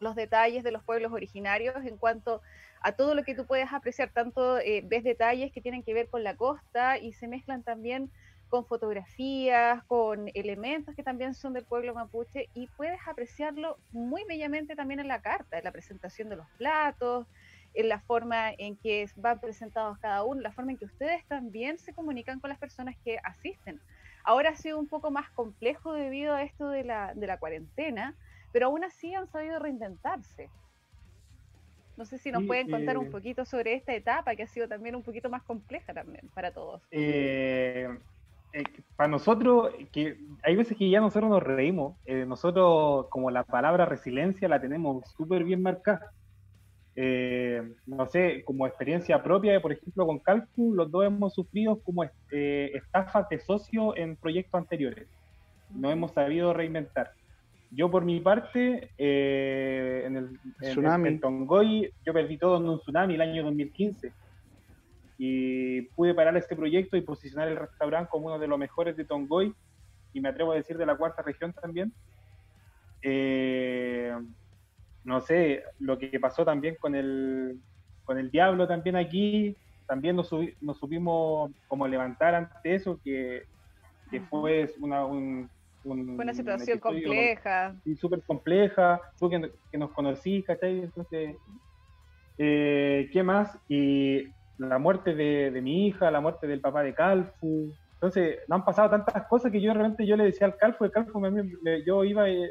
los 0.00 0.16
detalles 0.16 0.64
de 0.64 0.72
los 0.72 0.82
pueblos 0.82 1.12
originarios 1.12 1.76
en 1.84 1.96
cuanto 1.96 2.42
a 2.80 2.92
todo 2.92 3.14
lo 3.14 3.22
que 3.22 3.34
tú 3.34 3.46
puedes 3.46 3.72
apreciar. 3.72 4.10
Tanto 4.10 4.58
eh, 4.58 4.82
ves 4.84 5.04
detalles 5.04 5.52
que 5.52 5.60
tienen 5.60 5.82
que 5.82 5.94
ver 5.94 6.08
con 6.08 6.24
la 6.24 6.36
costa 6.36 6.98
y 6.98 7.12
se 7.12 7.28
mezclan 7.28 7.62
también 7.62 8.10
con 8.52 8.66
fotografías, 8.66 9.82
con 9.84 10.30
elementos 10.34 10.94
que 10.94 11.02
también 11.02 11.32
son 11.32 11.54
del 11.54 11.64
pueblo 11.64 11.94
mapuche 11.94 12.50
y 12.52 12.66
puedes 12.76 13.00
apreciarlo 13.06 13.78
muy 13.92 14.24
bellamente 14.28 14.76
también 14.76 15.00
en 15.00 15.08
la 15.08 15.22
carta, 15.22 15.56
en 15.56 15.64
la 15.64 15.72
presentación 15.72 16.28
de 16.28 16.36
los 16.36 16.46
platos, 16.58 17.26
en 17.74 17.88
la 17.88 18.00
forma 18.00 18.50
en 18.58 18.76
que 18.76 19.06
van 19.16 19.40
presentados 19.40 19.98
cada 19.98 20.24
uno, 20.24 20.40
la 20.40 20.52
forma 20.52 20.72
en 20.72 20.78
que 20.78 20.84
ustedes 20.84 21.24
también 21.26 21.78
se 21.78 21.94
comunican 21.94 22.40
con 22.40 22.50
las 22.50 22.58
personas 22.58 22.96
que 23.04 23.18
asisten. 23.24 23.80
Ahora 24.24 24.50
ha 24.50 24.56
sido 24.56 24.78
un 24.78 24.88
poco 24.88 25.10
más 25.10 25.30
complejo 25.30 25.92
debido 25.92 26.34
a 26.34 26.42
esto 26.42 26.68
de 26.68 26.84
la, 26.84 27.12
de 27.14 27.26
la 27.26 27.38
cuarentena, 27.38 28.14
pero 28.52 28.66
aún 28.66 28.84
así 28.84 29.14
han 29.14 29.26
sabido 29.28 29.58
reinventarse. 29.58 30.50
No 31.96 32.04
sé 32.06 32.18
si 32.18 32.32
nos 32.32 32.44
pueden 32.44 32.70
contar 32.70 32.96
un 32.96 33.06
eh, 33.06 33.10
poquito 33.10 33.44
sobre 33.44 33.74
esta 33.74 33.94
etapa 33.94 34.34
que 34.34 34.42
ha 34.42 34.46
sido 34.46 34.66
también 34.66 34.96
un 34.96 35.02
poquito 35.02 35.28
más 35.28 35.42
compleja 35.42 35.92
también 35.92 36.28
para 36.34 36.52
todos. 36.52 36.82
Eh, 36.90 37.88
eh, 38.52 38.64
para 38.96 39.08
nosotros, 39.08 39.72
que 39.92 40.18
hay 40.42 40.56
veces 40.56 40.76
que 40.76 40.88
ya 40.88 41.00
nosotros 41.00 41.30
nos 41.30 41.42
reímos, 41.42 41.96
nosotros 42.26 43.06
como 43.08 43.30
la 43.30 43.44
palabra 43.44 43.86
resiliencia 43.86 44.48
la 44.48 44.60
tenemos 44.60 45.06
súper 45.16 45.44
bien 45.44 45.62
marcada. 45.62 46.12
No 46.94 48.06
sé, 48.06 48.42
como 48.44 48.66
experiencia 48.66 49.22
propia, 49.22 49.60
por 49.60 49.72
ejemplo, 49.72 50.06
con 50.06 50.18
Calcu, 50.18 50.74
los 50.74 50.90
dos 50.90 51.06
hemos 51.06 51.34
sufrido 51.34 51.80
como 51.80 52.04
estafas 52.30 53.28
de 53.28 53.38
socio 53.40 53.96
en 53.96 54.16
proyectos 54.16 54.60
anteriores. 54.60 55.08
No 55.70 55.90
hemos 55.90 56.12
sabido 56.12 56.52
reinventar. 56.52 57.12
Yo 57.74 57.90
por 57.90 58.04
mi 58.04 58.20
parte, 58.20 58.90
eh, 58.98 60.02
en 60.04 60.16
el 60.16 60.38
tsunami. 60.60 61.18
Tongoy, 61.18 61.90
yo 62.04 62.12
perdí 62.12 62.36
todo 62.36 62.58
en 62.58 62.68
un 62.68 62.78
tsunami 62.78 63.14
el 63.14 63.22
año 63.22 63.42
2015 63.44 64.12
y 65.16 65.82
pude 65.82 66.14
parar 66.14 66.36
este 66.36 66.54
proyecto 66.54 66.98
y 66.98 67.00
posicionar 67.00 67.48
el 67.48 67.56
restaurante 67.56 68.10
como 68.10 68.26
uno 68.26 68.38
de 68.38 68.46
los 68.46 68.58
mejores 68.58 68.94
de 68.96 69.06
Tongoy 69.06 69.54
y 70.12 70.20
me 70.20 70.28
atrevo 70.28 70.52
a 70.52 70.56
decir 70.56 70.76
de 70.76 70.84
la 70.84 70.96
cuarta 70.96 71.22
región 71.22 71.54
también. 71.54 71.94
Eh, 73.00 74.14
no 75.04 75.20
sé, 75.20 75.62
lo 75.78 75.98
que 75.98 76.18
pasó 76.20 76.44
también 76.44 76.76
con 76.80 76.94
el, 76.94 77.58
con 78.04 78.18
el 78.18 78.30
Diablo 78.30 78.66
también 78.68 78.96
aquí, 78.96 79.56
también 79.86 80.16
nos, 80.16 80.30
nos 80.60 80.78
supimos 80.78 81.50
como 81.68 81.86
levantar 81.88 82.34
ante 82.34 82.74
eso, 82.74 83.00
que, 83.02 83.44
que 84.10 84.20
fue 84.20 84.68
una, 84.80 85.04
un, 85.04 85.50
una 85.84 86.34
situación 86.34 86.78
compleja. 86.78 87.74
Y 87.84 87.96
súper 87.96 88.22
compleja, 88.22 89.00
tú 89.18 89.28
que, 89.28 89.78
nos 89.78 89.90
conocí, 89.92 90.42
¿cachai? 90.42 90.80
Entonces, 90.80 91.36
eh, 92.38 93.08
¿qué 93.12 93.22
más? 93.22 93.58
Y 93.68 94.28
la 94.58 94.78
muerte 94.78 95.14
de, 95.14 95.60
mi 95.62 95.86
hija, 95.88 96.10
la 96.10 96.20
muerte 96.20 96.46
del 96.46 96.60
papá 96.60 96.82
de 96.82 96.94
Calfu. 96.94 97.72
Entonces, 98.02 98.40
no 98.48 98.56
han 98.56 98.64
pasado 98.64 98.90
tantas 98.90 99.28
cosas 99.28 99.52
que 99.52 99.60
yo 99.60 99.72
realmente 99.72 100.04
yo 100.04 100.16
le 100.16 100.24
decía 100.24 100.48
al 100.48 100.56
Calfu, 100.56 100.84
el 100.84 100.90
Calfu, 100.90 101.22
yo 101.86 102.02
iba, 102.02 102.28
eh, 102.28 102.50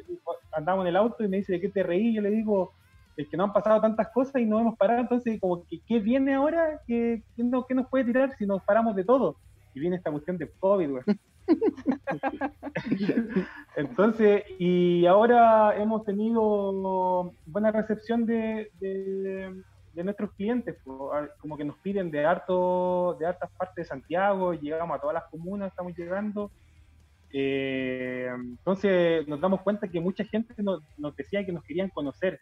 andaba 0.53 0.81
en 0.81 0.87
el 0.87 0.95
auto 0.95 1.25
y 1.25 1.27
me 1.27 1.37
dice, 1.37 1.51
¿de 1.51 1.59
qué 1.59 1.67
te 1.67 1.83
reí? 1.83 2.13
Yo 2.13 2.21
le 2.21 2.29
digo, 2.29 2.71
es 3.17 3.27
que 3.27 3.35
no 3.35 3.43
han 3.43 3.51
pasado 3.51 3.81
tantas 3.81 4.07
cosas 4.13 4.41
y 4.41 4.45
no 4.45 4.61
hemos 4.61 4.77
parado, 4.77 5.01
entonces, 5.01 5.41
como, 5.41 5.65
que, 5.65 5.81
¿qué 5.85 5.99
viene 5.99 6.35
ahora? 6.35 6.79
¿Qué, 6.87 7.23
qué, 7.35 7.43
no, 7.43 7.65
¿Qué 7.65 7.75
nos 7.75 7.89
puede 7.89 8.05
tirar 8.05 8.33
si 8.37 8.45
nos 8.45 8.63
paramos 8.63 8.95
de 8.95 9.03
todo? 9.03 9.35
Y 9.73 9.81
viene 9.81 9.97
esta 9.97 10.09
cuestión 10.09 10.37
de 10.37 10.49
COVID, 10.57 10.89
güey. 10.89 11.03
Entonces, 13.75 14.43
y 14.57 15.05
ahora 15.05 15.75
hemos 15.75 16.05
tenido 16.05 17.33
buena 17.45 17.73
recepción 17.73 18.25
de, 18.25 18.71
nuestros 20.03 20.31
clientes, 20.33 20.75
como 21.39 21.57
que 21.57 21.63
nos 21.63 21.77
piden 21.77 22.11
de 22.11 22.25
harto, 22.25 23.15
de 23.19 23.25
hartas 23.25 23.49
partes 23.57 23.75
de 23.75 23.85
Santiago, 23.85 24.53
llegamos 24.53 24.97
a 24.97 25.01
todas 25.01 25.13
las 25.13 25.25
comunas, 25.25 25.69
estamos 25.69 25.95
llegando. 25.97 26.51
Eh, 27.33 28.29
entonces 28.35 29.27
nos 29.27 29.39
damos 29.39 29.61
cuenta 29.61 29.87
que 29.87 29.99
mucha 29.99 30.25
gente 30.25 30.53
nos, 30.61 30.81
decía 31.15 31.45
que 31.45 31.51
nos 31.51 31.63
querían 31.63 31.89
conocer. 31.89 32.39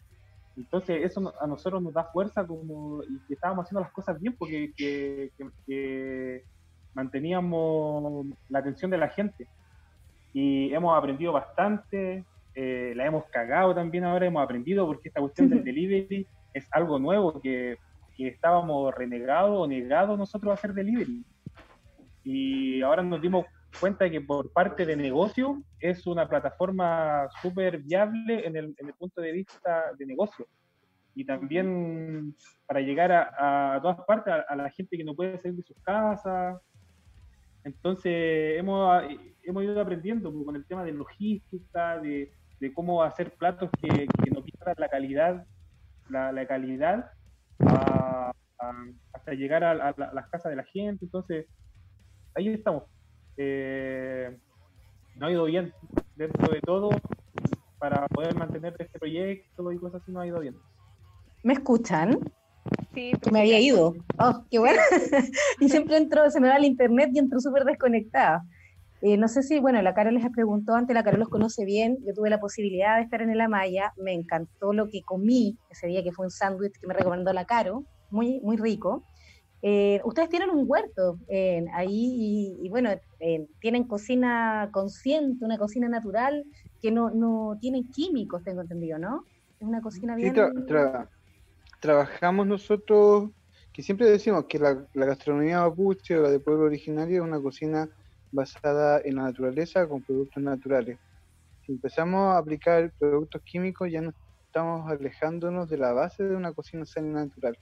Entonces 0.58 1.04
eso 1.04 1.34
a 1.40 1.48
nosotros 1.48 1.82
nos 1.82 1.94
da 1.94 2.06
fuerza 2.06 2.46
como 2.46 3.04
y 3.04 3.20
que 3.28 3.36
estábamos 3.36 3.66
haciendo 3.66 3.82
las 3.82 3.92
cosas 3.92 4.20
bien 4.20 4.36
porque 4.38 4.74
que 4.76 6.44
manteníamos 6.94 8.26
la 8.50 8.60
atención 8.60 8.92
de 8.92 8.98
la 8.98 9.10
gente. 9.10 9.48
Y 10.34 10.74
hemos 10.74 10.98
aprendido 10.98 11.34
bastante, 11.34 12.24
eh, 12.56 12.94
la 12.96 13.06
hemos 13.06 13.26
cagado 13.26 13.74
también 13.74 14.04
ahora, 14.04 14.26
hemos 14.26 14.44
aprendido 14.44 14.86
porque 14.86 15.10
esta 15.10 15.22
cuestión 15.22 15.50
del 15.50 15.64
delivery 15.64 16.28
es 16.54 16.68
algo 16.72 17.00
nuevo 17.00 17.40
que, 17.42 17.78
que 18.16 18.28
estábamos 18.28 18.94
renegados 18.96 19.58
o 19.58 19.68
negados 19.68 20.18
nosotros 20.18 20.52
a 20.52 20.54
hacer 20.56 20.74
delivery. 20.74 21.24
Y 22.24 22.82
ahora 22.82 23.02
nos 23.02 23.22
dimos 23.22 23.46
cuenta 23.80 24.06
de 24.06 24.12
que 24.12 24.22
por 24.22 24.52
parte 24.52 24.86
de 24.86 24.96
negocio 24.96 25.62
es 25.80 26.06
una 26.08 26.28
plataforma 26.28 27.28
súper 27.42 27.80
viable 27.80 28.46
en 28.46 28.56
el, 28.56 28.76
punto 28.98 29.22
de 29.22 29.32
vista 29.32 29.86
de 29.98 30.06
negocio. 30.06 30.48
Y 31.16 31.26
también 31.26 32.36
para 32.66 32.82
llegar 32.82 33.12
a, 33.12 33.76
a 33.76 33.82
todas 33.82 33.98
partes, 34.06 34.34
a, 34.48 34.56
la 34.56 34.70
gente 34.70 34.98
que 34.98 35.04
no 35.04 35.16
puede 35.16 35.38
salir 35.38 35.58
de 35.58 35.64
sus 35.64 35.78
casas, 35.82 36.60
entonces 37.64 38.58
hemos, 38.58 39.04
hemos 39.44 39.64
ido 39.64 39.80
aprendiendo 39.82 40.32
pues, 40.32 40.46
con 40.46 40.56
el 40.56 40.66
tema 40.66 40.84
de 40.84 40.94
logística, 40.94 42.00
de, 42.00 42.32
cómo 42.74 43.04
hacer 43.04 43.32
platos 43.34 43.70
que, 43.82 44.08
no 44.32 44.44
pierdan 44.44 44.76
la 44.78 44.90
calidad, 44.90 45.46
la, 46.10 46.46
calidad 46.48 47.12
hasta 49.14 49.34
llegar 49.34 49.64
a, 49.64 49.74
las 49.74 50.28
casas 50.30 50.52
de 50.52 50.56
la 50.56 50.64
gente. 50.66 51.06
Entonces, 51.06 51.48
ahí 52.36 52.50
estamos. 52.50 52.84
Eh, 53.38 54.38
no 55.16 55.28
ha 55.28 55.32
ido 55.32 55.46
bien 55.46 55.74
dentro 56.16 56.54
de 56.54 56.62
todo 56.62 56.90
para 57.78 58.08
poder 58.08 58.36
mantener 58.36 58.76
este 58.78 59.00
proyecto 59.00 59.72
y 59.72 59.78
cosas 59.78 60.02
así, 60.02 60.12
no 60.12 60.20
ha 60.20 60.28
ido 60.28 60.40
bien. 60.40 60.56
¿Me 61.44 61.54
escuchan? 61.54 62.20
Sí, 62.94 63.14
me 63.32 63.40
había 63.42 63.60
ido. 63.60 63.96
Oh, 64.18 64.44
qué 64.52 64.60
bueno. 64.60 64.82
y 65.60 65.70
siempre 65.70 65.98
entro, 65.98 66.30
se 66.30 66.40
me 66.40 66.50
va 66.50 66.58
el 66.58 66.66
internet 66.66 67.10
y 67.14 67.20
entro 67.20 67.40
súper 67.40 67.64
desconectada. 67.64 68.44
Eh, 69.02 69.18
no 69.18 69.28
sé 69.28 69.44
si, 69.44 69.60
bueno, 69.60 69.82
la 69.82 69.94
Carol 69.94 70.16
les 70.16 70.30
preguntó 70.32 70.76
antes, 70.76 70.94
la 70.94 71.04
Carol 71.04 71.22
los 71.22 71.30
conoce 71.30 71.66
bien, 71.66 71.98
yo 72.06 72.14
tuve 72.14 72.30
la 72.30 72.40
posibilidad 72.40 72.98
de 72.98 73.04
estar 73.04 73.22
en 73.22 73.30
el 73.30 73.40
Amaya, 73.40 73.94
me 73.98 74.14
encantó 74.14 74.74
lo 74.74 74.90
que 74.90 75.04
comí 75.04 75.58
ese 75.70 75.88
día, 75.88 76.04
que 76.04 76.12
fue 76.12 76.26
un 76.26 76.32
sándwich 76.32 76.74
que 76.80 76.88
me 76.88 76.94
recomendó 76.94 77.32
la 77.32 77.46
Caro, 77.46 77.86
muy, 78.10 78.40
muy 78.42 78.58
rico. 78.58 79.04
Eh, 79.62 80.02
ustedes 80.06 80.30
tienen 80.30 80.50
un 80.50 80.64
huerto 80.68 81.18
ahí 81.74 82.58
y, 82.62 82.70
bueno, 82.70 82.90
tienen 83.60 83.86
cocina 83.86 84.70
consciente, 84.72 85.44
una 85.44 85.58
cocina 85.58 85.90
natural 85.90 86.46
que 86.82 86.92
no, 86.92 87.10
no 87.10 87.58
tienen 87.60 87.90
químicos, 87.92 88.44
tengo 88.44 88.62
entendido, 88.62 88.98
¿no? 88.98 89.26
Es 89.60 89.68
una 89.68 89.82
cocina 89.82 90.16
bien 90.16 90.34
trabajamos 91.80 92.46
nosotros, 92.46 93.32
que 93.74 93.82
siempre 93.82 94.10
decimos 94.10 94.46
que 94.46 94.60
la, 94.60 94.86
gastronomía 94.94 95.62
mapuche 95.62 96.18
o 96.18 96.24
la 96.24 96.30
de 96.30 96.40
pueblo 96.40 96.66
originario 96.66 97.24
es 97.24 97.28
una 97.28 97.42
cocina 97.42 97.90
basada 98.32 99.02
en 99.04 99.16
la 99.16 99.24
naturaleza 99.24 99.88
con 99.88 100.04
productos 100.04 100.42
naturales. 100.44 100.98
Si 101.66 101.72
empezamos 101.74 102.34
a 102.34 102.38
aplicar 102.38 102.94
productos 103.00 103.42
químicos 103.44 103.92
ya 103.92 104.02
no 104.02 104.14
estamos 104.46 104.90
alejándonos 104.92 105.70
de 105.70 105.78
la 105.78 105.94
base 105.94 106.24
de 106.24 106.36
una 106.36 106.54
cocina 106.54 106.86
sana 106.86 107.08
y 107.10 107.14
natural. 107.28 107.58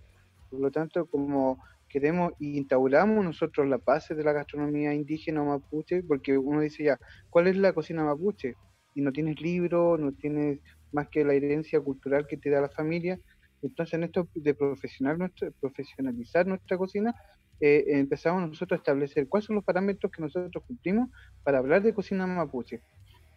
Por 0.49 0.61
lo 0.61 0.71
tanto, 0.71 1.05
como 1.07 1.61
queremos 1.89 2.33
y 2.39 2.57
instauramos 2.57 3.23
nosotros 3.23 3.67
la 3.67 3.79
base 3.85 4.15
de 4.15 4.23
la 4.23 4.33
gastronomía 4.33 4.93
indígena 4.93 5.43
mapuche, 5.43 6.03
porque 6.03 6.37
uno 6.37 6.61
dice 6.61 6.83
ya, 6.83 6.97
¿cuál 7.29 7.47
es 7.47 7.57
la 7.57 7.73
cocina 7.73 8.03
mapuche? 8.03 8.55
Y 8.93 9.01
no 9.01 9.11
tienes 9.11 9.39
libro, 9.41 9.97
no 9.97 10.13
tienes 10.13 10.59
más 10.91 11.07
que 11.09 11.23
la 11.25 11.33
herencia 11.33 11.79
cultural 11.81 12.25
que 12.27 12.37
te 12.37 12.49
da 12.49 12.61
la 12.61 12.69
familia, 12.69 13.19
entonces, 13.61 13.93
en 13.95 14.03
esto 14.03 14.29
de 14.35 14.53
profesional 14.53 15.17
nuestra, 15.17 15.51
profesionalizar 15.59 16.45
nuestra 16.45 16.77
cocina, 16.77 17.13
eh, 17.59 17.85
empezamos 17.87 18.47
nosotros 18.47 18.77
a 18.77 18.81
establecer 18.81 19.27
cuáles 19.27 19.45
son 19.45 19.55
los 19.55 19.65
parámetros 19.65 20.11
que 20.11 20.21
nosotros 20.21 20.63
cumplimos 20.65 21.09
para 21.43 21.59
hablar 21.59 21.81
de 21.81 21.93
cocina 21.93 22.27
mapuche. 22.27 22.81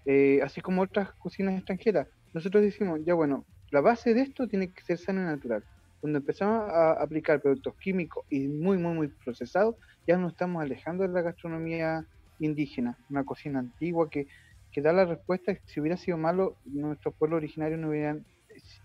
Eh, 0.07 0.41
así 0.43 0.61
como 0.61 0.83
otras 0.83 1.13
cocinas 1.15 1.57
extranjeras. 1.57 2.09
Nosotros 2.33 2.63
decimos, 2.63 3.01
ya 3.05 3.15
bueno, 3.15 3.45
la 3.71 3.81
base 3.81 4.15
de 4.15 4.23
esto 4.23 4.49
tiene 4.49 4.73
que 4.73 4.83
ser 4.83 4.99
sana 4.99 5.23
y 5.23 5.25
natural. 5.25 5.65
Cuando 6.01 6.19
empezamos 6.19 6.71
a 6.71 6.93
aplicar 6.93 7.41
productos 7.41 7.75
químicos 7.77 8.25
y 8.31 8.49
muy, 8.49 8.79
muy, 8.79 8.95
muy 8.95 9.09
procesados, 9.09 9.77
ya 10.07 10.17
nos 10.17 10.33
estamos 10.33 10.63
alejando 10.63 11.03
de 11.03 11.11
la 11.11 11.21
gastronomía 11.23 12.07
indígena, 12.39 12.97
una 13.11 13.25
cocina 13.25 13.59
antigua 13.59 14.09
que, 14.09 14.27
que 14.73 14.81
da 14.81 14.93
la 14.93 15.05
respuesta 15.05 15.59
si 15.67 15.81
hubiera 15.81 15.99
sido 15.99 16.17
malo, 16.17 16.57
nuestros 16.65 17.15
pueblos 17.15 17.39
originarios 17.39 17.79
no 17.79 17.91
hubieran 17.91 18.25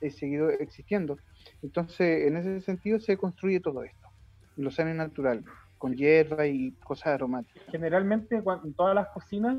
he 0.02 0.12
seguido 0.12 0.50
existiendo. 0.50 1.18
Entonces, 1.62 2.28
en 2.28 2.38
ese 2.38 2.62
sentido 2.62 3.00
se 3.00 3.18
construye 3.18 3.60
todo 3.60 3.84
esto, 3.84 4.05
lo 4.56 4.72
sano 4.72 4.94
natural, 4.94 5.44
con 5.78 5.96
hierba 5.96 6.48
y 6.48 6.72
cosas 6.84 7.08
aromáticas. 7.08 7.64
Generalmente 7.72 8.38
en 8.38 8.74
todas 8.74 8.96
las 8.96 9.10
cocinas 9.10 9.58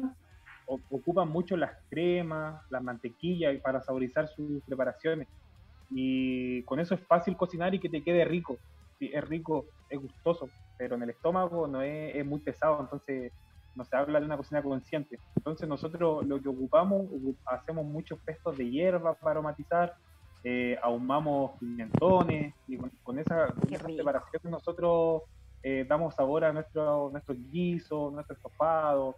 ocupan 0.66 1.28
mucho 1.28 1.56
las 1.56 1.72
cremas, 1.88 2.60
las 2.70 2.82
mantequillas 2.82 3.60
para 3.62 3.80
saborizar 3.80 4.28
sus 4.28 4.62
preparaciones. 4.64 5.28
Y 5.90 6.64
con 6.64 6.80
eso 6.80 6.94
es 6.94 7.06
fácil 7.06 7.36
cocinar 7.36 7.74
y 7.74 7.78
que 7.78 7.88
te 7.88 8.02
quede 8.02 8.24
rico. 8.24 8.58
es 8.98 9.28
rico, 9.28 9.66
es 9.88 10.00
gustoso, 10.00 10.48
pero 10.76 10.96
en 10.96 11.04
el 11.04 11.10
estómago 11.10 11.66
no 11.68 11.82
es, 11.82 12.24
muy 12.26 12.40
pesado. 12.40 12.80
Entonces, 12.80 13.32
no 13.74 13.84
se 13.84 13.96
habla 13.96 14.18
de 14.18 14.26
una 14.26 14.36
cocina 14.36 14.62
consciente. 14.62 15.20
Entonces 15.36 15.68
nosotros 15.68 16.26
lo 16.26 16.40
que 16.40 16.48
ocupamos, 16.48 17.06
hacemos 17.44 17.84
muchos 17.84 18.18
pestos 18.24 18.56
de 18.56 18.68
hierba 18.70 19.14
para 19.14 19.32
aromatizar, 19.32 19.94
eh, 20.48 20.78
ahumamos 20.80 21.58
pimentones 21.58 22.54
y 22.68 22.76
con, 23.02 23.18
esa, 23.18 23.52
preparación 23.82 24.42
nosotros 24.44 25.22
eh, 25.60 25.84
damos 25.88 26.14
sabor 26.14 26.44
a 26.44 26.52
nuestro, 26.52 27.10
nuestros 27.10 27.36
guisos, 27.50 28.12
nuestro 28.12 28.36
estofado 28.36 29.16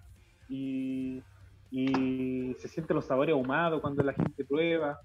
y, 0.48 1.22
y 1.70 2.54
se 2.54 2.68
sienten 2.68 2.96
los 2.96 3.04
sabores 3.04 3.34
ahumados 3.34 3.82
cuando 3.82 4.02
la 4.02 4.14
gente 4.14 4.42
prueba. 4.42 5.02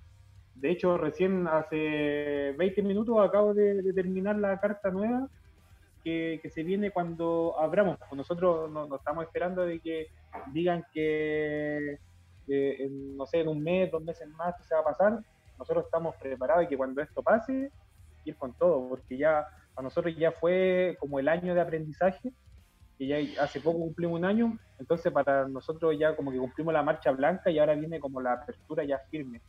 De 0.56 0.72
hecho, 0.72 0.98
recién 0.98 1.46
hace 1.46 2.56
20 2.58 2.84
minutos 2.84 3.18
acabo 3.20 3.54
de, 3.54 3.92
terminar 3.94 4.38
la 4.38 4.58
carta 4.62 4.92
nueva 4.92 5.28
que, 6.06 6.40
se 6.54 6.64
viene 6.64 6.92
cuando 6.92 7.60
abramos. 7.60 7.98
Pues 7.98 8.14
nosotros 8.14 8.72
nos, 8.72 8.90
estamos 8.98 9.26
esperando 9.26 9.66
de 9.66 9.82
que 9.82 10.08
digan 10.54 10.86
que, 10.94 12.00
no 12.48 13.26
sé, 13.26 13.42
en 13.42 13.50
un 13.50 13.62
mes, 13.62 13.92
dos 13.92 14.02
meses 14.02 14.26
más 14.30 14.56
se 14.66 14.74
va 14.74 14.80
a 14.80 14.86
pasar. 14.86 15.20
Nosotros 15.58 15.86
estamos 15.86 16.16
preparados 16.16 16.66
y 16.66 16.68
que 16.68 16.78
cuando 16.78 17.02
esto 17.02 17.22
pase, 17.22 17.72
ir 18.26 18.36
con 18.36 18.54
todo, 18.54 18.90
porque 18.90 19.18
ya 19.18 19.46
a 19.76 19.82
nosotros 19.82 20.16
ya 20.18 20.32
fue 20.32 20.98
como 21.00 21.20
el 21.20 21.28
año 21.28 21.54
de 21.56 21.62
aprendizaje, 21.62 22.32
que 22.98 23.08
ya 23.08 23.44
hace 23.44 23.60
poco 23.60 23.80
cumplimos 23.80 24.20
un 24.20 24.26
año, 24.26 24.60
entonces 24.80 25.12
para 25.12 25.48
nosotros 25.48 25.98
ya 25.98 26.16
como 26.16 26.32
que 26.32 26.38
cumplimos 26.38 26.74
la 26.74 26.84
marcha 26.84 27.12
blanca 27.12 27.50
y 27.50 27.60
ahora 27.60 27.76
viene 27.76 28.00
como 28.00 28.22
la 28.22 28.34
apertura 28.34 28.84
ya 28.84 29.00
firme. 29.10 29.42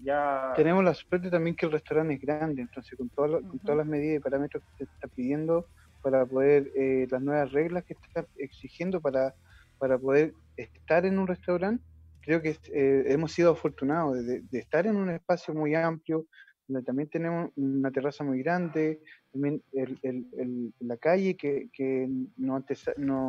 Ya... 0.00 0.52
Tenemos 0.54 0.84
la 0.84 0.94
suerte 0.94 1.30
también 1.30 1.56
que 1.56 1.66
el 1.66 1.72
restaurante 1.72 2.14
es 2.14 2.20
grande, 2.20 2.62
entonces 2.62 2.96
con, 2.96 3.08
con 3.08 3.58
todas 3.60 3.78
las 3.78 3.86
medidas 3.86 4.20
y 4.20 4.22
parámetros 4.22 4.62
que 4.62 4.84
se 4.84 4.92
está 4.92 5.08
pidiendo 5.08 5.66
para 6.02 6.24
poder, 6.24 6.70
eh, 6.76 7.06
las 7.10 7.22
nuevas 7.22 7.52
reglas 7.52 7.84
que 7.84 7.94
está 7.94 8.26
exigiendo 8.36 9.00
para, 9.00 9.34
para 9.78 9.98
poder 9.98 10.34
estar 10.56 11.04
en 11.04 11.18
un 11.18 11.26
restaurante, 11.26 11.84
creo 12.28 12.42
que 12.42 12.58
eh, 12.74 13.04
hemos 13.06 13.32
sido 13.32 13.52
afortunados 13.52 14.22
de, 14.26 14.42
estar 14.52 14.86
en 14.86 14.96
un 14.96 15.08
espacio 15.08 15.54
muy 15.54 15.74
amplio, 15.74 16.26
donde 16.66 16.84
también 16.84 17.08
tenemos 17.08 17.50
una 17.56 17.90
terraza 17.90 18.22
muy 18.22 18.42
grande, 18.42 19.00
también 19.32 19.62
el, 19.72 20.74
la 20.80 20.98
calle 20.98 21.38
que, 21.38 21.70
que 21.72 22.06
nos, 22.36 22.64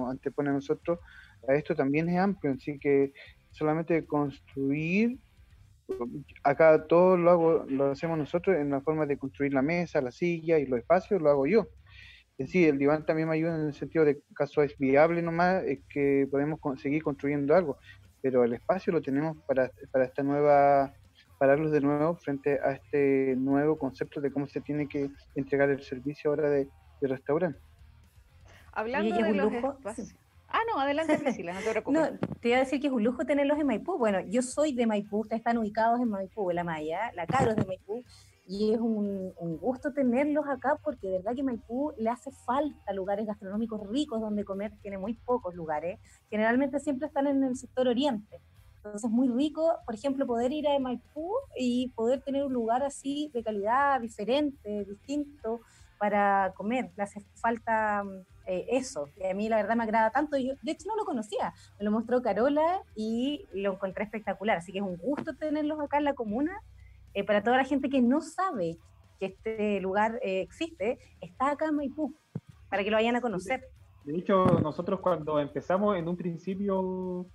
antepone 0.10 0.50
a 0.50 0.54
nosotros, 0.54 1.00
a 1.47 1.56
esto 1.56 1.74
también 1.76 2.10
es 2.10 2.18
amplio, 2.18 2.52
así 2.52 2.78
que 2.78 3.14
solamente 3.52 4.06
construir 4.06 5.18
acá 6.43 6.86
todo 6.86 7.16
lo 7.16 7.32
hago, 7.32 7.66
lo 7.70 7.91
hacemos 7.91 8.18
nosotros 8.18 8.58
en 8.58 8.70
la 8.70 8.82
forma 8.82 9.06
de 9.06 9.18
construir 9.18 9.54
la 9.54 9.62
mesa, 9.62 10.02
la 10.02 10.12
silla 10.12 10.60
y 10.60 10.66
los 10.66 10.78
espacios, 10.78 11.22
lo 11.22 11.30
hago 11.30 11.47
yo. 11.47 11.70
Es 12.38 12.47
decir, 12.47 12.68
el 12.68 12.78
diván 12.78 13.06
también 13.06 13.30
me 13.30 13.36
ayuda 13.36 13.56
en 13.56 13.68
el 13.68 13.74
sentido 13.74 14.04
de 14.04 14.22
caso 14.36 14.62
es 14.62 14.78
viable 14.78 15.22
nomás, 15.22 15.64
es 15.64 15.80
que 15.89 16.28
podemos 16.30 16.60
seguir 16.82 17.02
construyendo 17.02 17.56
algo, 17.56 17.78
pero 18.22 18.43
el 18.43 18.53
espacio 18.53 18.93
lo 18.93 19.01
tenemos 19.01 19.38
para, 19.47 19.72
para 19.91 20.05
esta 20.05 20.24
nueva, 20.24 20.93
pararlos 21.38 21.72
de 21.72 21.82
nuevo 21.82 22.15
frente 22.15 22.59
a 22.63 22.74
este 22.74 23.36
nuevo 23.38 23.78
concepto 23.78 24.22
de 24.22 24.32
cómo 24.32 24.47
se 24.47 24.61
tiene 24.61 24.88
que 24.88 25.09
entregar 25.36 25.70
el 25.70 25.82
servicio 25.82 26.32
ahora 26.32 26.49
de, 26.49 26.67
restaurante. 27.01 27.59
Hablando 28.74 29.15
de 29.15 29.34
los 29.34 29.53
espacios. 29.53 30.15
Ah, 30.49 30.59
no, 30.72 30.80
adelante, 30.80 31.17
Priscila, 31.24 31.53
no 31.53 31.61
te 31.61 31.72
preocupes. 31.72 32.01
No, 32.01 32.30
te 32.39 32.49
iba 32.49 32.57
a 32.57 32.61
decir 32.61 32.82
que 32.82 32.88
es 32.88 32.93
un 32.93 33.03
lujo 33.03 33.26
tenerlos 33.26 33.59
en 33.59 33.67
Maipú. 33.67 33.97
Bueno, 33.97 34.20
yo 34.22 34.41
soy 34.41 34.74
de 34.74 34.88
Maipú, 34.88 35.20
ustedes 35.20 35.39
están 35.39 35.57
ubicados 35.57 35.99
en 36.01 36.09
Maipú, 36.09 36.49
en 36.49 36.55
La 36.55 36.63
Maya, 36.63 37.11
la 37.13 37.26
Caro 37.26 37.51
es 37.51 37.55
de 37.55 37.65
Maipú, 37.65 38.03
y 38.50 38.74
es 38.74 38.80
un, 38.80 39.32
gusto 39.62 39.93
tenerlos 39.93 40.47
acá 40.47 40.76
porque 40.84 41.08
de 41.08 41.18
verdad 41.20 41.36
que 41.36 41.43
Maipú 41.43 41.93
le 42.00 42.10
hace 42.10 42.32
falta 42.32 42.91
lugares 42.93 43.28
gastronómicos 43.28 43.88
ricos 43.88 44.20
donde 44.20 44.43
comer, 44.43 44.74
tiene 44.82 44.97
muy 44.97 45.14
pocos 45.14 45.54
lugares, 45.54 46.00
generalmente 46.32 46.80
siempre 46.80 47.08
están 47.08 47.28
en 47.28 47.43
el 47.43 47.56
sector 47.56 47.88
oriente. 47.88 48.41
Entonces 48.78 49.04
es 49.04 49.12
muy 49.12 49.28
rico, 49.28 49.76
por 49.86 49.93
ejemplo, 49.93 50.26
poder 50.26 50.52
ir 50.52 50.68
a 50.68 50.80
Maipú 50.80 51.32
y 51.60 51.89
poder 51.89 52.22
tener 52.22 52.43
un 52.43 52.54
lugar 52.54 52.82
así 52.82 53.30
de 53.36 53.43
calidad 53.43 54.02
diferente, 54.02 54.84
distinto 54.86 55.60
para 56.00 56.52
comer. 56.56 56.89
Le 56.97 57.04
hace 57.04 57.22
falta 57.36 58.04
eh, 58.47 58.66
eso. 58.70 59.10
Y 59.16 59.28
a 59.28 59.36
mí 59.36 59.47
la 59.47 59.58
verdad 59.58 59.76
me 59.76 59.84
agrada 59.84 60.10
tanto. 60.10 60.38
Yo, 60.38 60.54
de 60.64 60.72
hecho 60.72 60.88
no 60.88 60.95
lo 60.95 61.06
conocía. 61.06 61.54
Me 61.78 61.86
lo 61.86 61.91
mostró 61.91 62.24
Carola 62.24 62.82
y 62.95 63.45
lo 63.54 63.74
encontré 63.74 64.06
espectacular. 64.06 64.58
Así 64.58 64.72
que 64.72 64.80
es 64.80 64.84
un 64.84 64.97
gusto 64.97 65.36
tenerlos 65.36 65.80
acá 65.80 66.00
en 66.00 66.06
la 66.06 66.16
comuna. 66.16 66.60
Eh, 67.14 67.24
para 67.24 67.43
toda 67.43 67.57
la 67.57 67.66
gente 67.66 67.89
que 67.89 68.01
no 68.01 68.22
sabe 68.22 68.78
que 69.20 69.28
este 69.28 69.82
lugar 69.82 70.20
eh, 70.22 70.41
existe, 70.41 70.99
está 71.22 71.51
acá 71.51 71.68
en 71.68 71.76
Maipú, 71.76 72.16
para 72.70 72.84
que 72.84 72.91
lo 72.91 72.97
vayan 72.97 73.16
a 73.16 73.22
conocer. 73.22 73.64
De 74.05 74.18
hecho, 74.18 74.45
nosotros 74.62 74.99
cuando 75.01 75.39
empezamos 75.39 75.97
en 75.97 76.07
un 76.07 76.16
principio, 76.16 77.26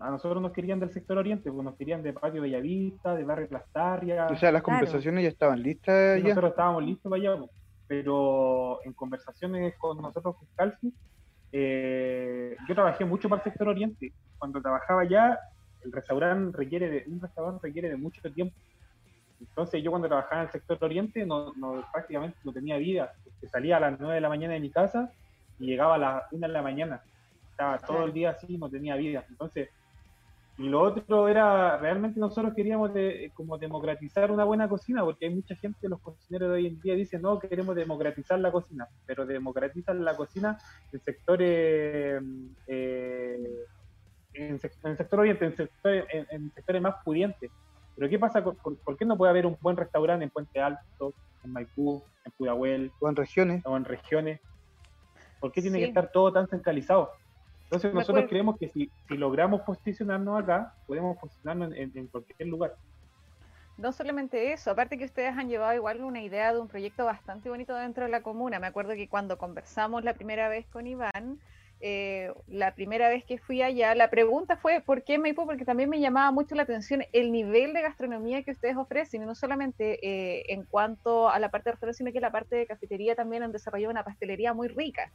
a 0.00 0.10
nosotros 0.10 0.42
nos 0.42 0.52
querían 0.52 0.80
del 0.80 0.90
sector 0.90 1.18
oriente, 1.18 1.50
pues 1.50 1.64
nos 1.64 1.76
querían 1.76 2.02
de 2.02 2.12
Patio 2.12 2.42
Bellavista, 2.42 3.14
de 3.14 3.24
Barrio 3.24 3.48
Plastaria. 3.48 4.26
O 4.26 4.36
sea, 4.36 4.50
las 4.50 4.62
conversaciones 4.62 5.22
ya 5.22 5.28
estaban 5.28 5.62
listas. 5.62 6.18
Ya. 6.18 6.28
Nosotros 6.28 6.50
estábamos 6.50 6.84
listos 6.84 7.08
para 7.08 7.22
allá. 7.22 7.38
Pues 7.38 7.50
pero 7.92 8.82
en 8.86 8.94
conversaciones 8.94 9.74
con 9.76 10.00
nosotros, 10.00 10.36
con 10.36 10.48
Calci, 10.56 10.94
eh, 11.52 12.56
yo 12.66 12.74
trabajé 12.74 13.04
mucho 13.04 13.28
para 13.28 13.42
el 13.42 13.50
sector 13.50 13.68
oriente. 13.68 14.14
Cuando 14.38 14.62
trabajaba 14.62 15.02
allá, 15.02 15.38
el 15.82 15.92
restaurante 15.92 16.56
requiere 16.56 16.88
de, 16.88 17.04
un 17.06 17.20
restaurante 17.20 17.66
requiere 17.66 17.90
de 17.90 17.98
mucho 17.98 18.22
tiempo. 18.32 18.56
Entonces 19.48 19.82
yo 19.82 19.90
cuando 19.90 20.08
trabajaba 20.08 20.42
en 20.42 20.46
el 20.46 20.52
sector 20.52 20.78
oriente 20.80 21.26
no, 21.26 21.52
no 21.54 21.84
prácticamente 21.92 22.38
no 22.44 22.52
tenía 22.52 22.76
vida. 22.76 23.12
salía 23.50 23.76
a 23.76 23.80
las 23.80 23.98
9 23.98 24.14
de 24.14 24.20
la 24.20 24.28
mañana 24.28 24.54
de 24.54 24.60
mi 24.60 24.70
casa 24.70 25.12
y 25.58 25.66
llegaba 25.66 25.96
a 25.96 25.98
las 25.98 26.32
1 26.32 26.46
de 26.46 26.52
la 26.52 26.62
mañana. 26.62 27.02
Estaba 27.50 27.78
todo 27.78 28.04
el 28.04 28.12
día 28.12 28.30
así, 28.30 28.56
no 28.56 28.68
tenía 28.68 28.96
vida. 28.96 29.24
Entonces 29.28 29.68
y 30.58 30.68
lo 30.68 30.82
otro 30.82 31.28
era, 31.28 31.78
realmente 31.78 32.20
nosotros 32.20 32.52
queríamos 32.54 32.92
de, 32.92 33.32
como 33.34 33.56
democratizar 33.56 34.30
una 34.30 34.44
buena 34.44 34.68
cocina, 34.68 35.02
porque 35.02 35.26
hay 35.26 35.34
mucha 35.34 35.56
gente, 35.56 35.88
los 35.88 36.00
cocineros 36.00 36.50
de 36.50 36.54
hoy 36.54 36.66
en 36.66 36.80
día 36.80 36.94
dicen, 36.94 37.22
no, 37.22 37.38
queremos 37.38 37.74
democratizar 37.74 38.38
la 38.38 38.52
cocina, 38.52 38.86
pero 39.06 39.24
democratizan 39.24 40.04
la 40.04 40.14
cocina 40.14 40.58
en 40.92 41.00
sectores, 41.00 42.22
eh, 42.66 43.64
en, 44.34 44.60
el 44.84 44.96
sector 44.96 45.20
oriente, 45.20 45.46
en, 45.46 45.56
sectores, 45.56 46.04
en, 46.30 46.52
sectores 46.52 46.82
más 46.82 46.96
pudientes. 47.02 47.50
Pero 47.96 48.08
¿qué 48.08 48.18
pasa? 48.18 48.42
¿Por, 48.42 48.96
qué 48.96 49.04
no 49.04 49.16
puede 49.16 49.30
haber 49.30 49.46
un 49.46 49.56
buen 49.60 49.76
restaurante 49.76 50.24
en 50.24 50.30
Puente 50.30 50.60
Alto, 50.60 51.12
en 51.44 51.52
Maipú, 51.52 52.02
en 52.24 52.32
Pudahuel? 52.32 52.92
O 53.00 53.08
en 53.08 53.16
regiones. 53.16 53.62
O 53.66 53.76
en 53.76 53.84
regiones. 53.84 54.40
¿Por 55.40 55.52
qué 55.52 55.60
tiene 55.60 55.78
que 55.78 55.86
estar 55.86 56.10
todo 56.10 56.32
tan 56.32 56.48
centralizado? 56.48 57.10
Entonces 57.64 57.94
nosotros 57.94 58.26
creemos 58.28 58.58
que 58.58 58.68
si, 58.68 58.90
logramos 59.08 59.62
posicionarnos 59.62 60.42
acá, 60.42 60.74
podemos 60.86 61.16
posicionarnos 61.18 61.72
en, 61.74 62.06
cualquier 62.08 62.48
lugar. 62.48 62.76
No 63.78 63.92
solamente 63.92 64.52
eso, 64.52 64.70
aparte 64.70 64.98
que 64.98 65.06
ustedes 65.06 65.36
han 65.36 65.48
llevado 65.48 65.74
igual 65.74 66.02
una 66.02 66.20
idea 66.20 66.52
de 66.52 66.60
un 66.60 66.68
proyecto 66.68 67.06
bastante 67.06 67.48
bonito 67.48 67.74
dentro 67.74 68.04
de 68.04 68.10
la 68.10 68.22
comuna. 68.22 68.60
Me 68.60 68.66
acuerdo 68.66 68.92
que 68.92 69.08
cuando 69.08 69.38
conversamos 69.38 70.04
la 70.04 70.12
primera 70.12 70.48
vez 70.50 70.66
con 70.66 70.86
Iván, 70.86 71.40
eh, 71.84 72.32
la 72.46 72.74
primera 72.74 73.08
vez 73.08 73.24
que 73.24 73.38
fui 73.38 73.60
allá, 73.60 73.94
la 73.96 74.08
pregunta 74.08 74.56
fue 74.56 74.80
¿por 74.80 75.02
qué 75.02 75.18
Maipú? 75.18 75.44
Porque 75.44 75.64
también 75.64 75.90
me 75.90 75.98
llamaba 75.98 76.30
mucho 76.30 76.54
la 76.54 76.62
atención 76.62 77.04
el 77.12 77.32
nivel 77.32 77.72
de 77.72 77.82
gastronomía 77.82 78.44
que 78.44 78.52
ustedes 78.52 78.76
ofrecen, 78.76 79.22
y 79.22 79.26
no 79.26 79.34
solamente 79.34 79.98
eh, 80.06 80.44
en 80.48 80.64
cuanto 80.64 81.28
a 81.28 81.38
la 81.40 81.50
parte 81.50 81.70
de 81.70 81.72
restauración, 81.72 82.06
sino 82.06 82.12
que 82.12 82.20
la 82.20 82.30
parte 82.30 82.54
de 82.54 82.66
cafetería 82.66 83.16
también 83.16 83.42
han 83.42 83.50
desarrollado 83.50 83.90
una 83.90 84.04
pastelería 84.04 84.54
muy 84.54 84.68
rica. 84.68 85.12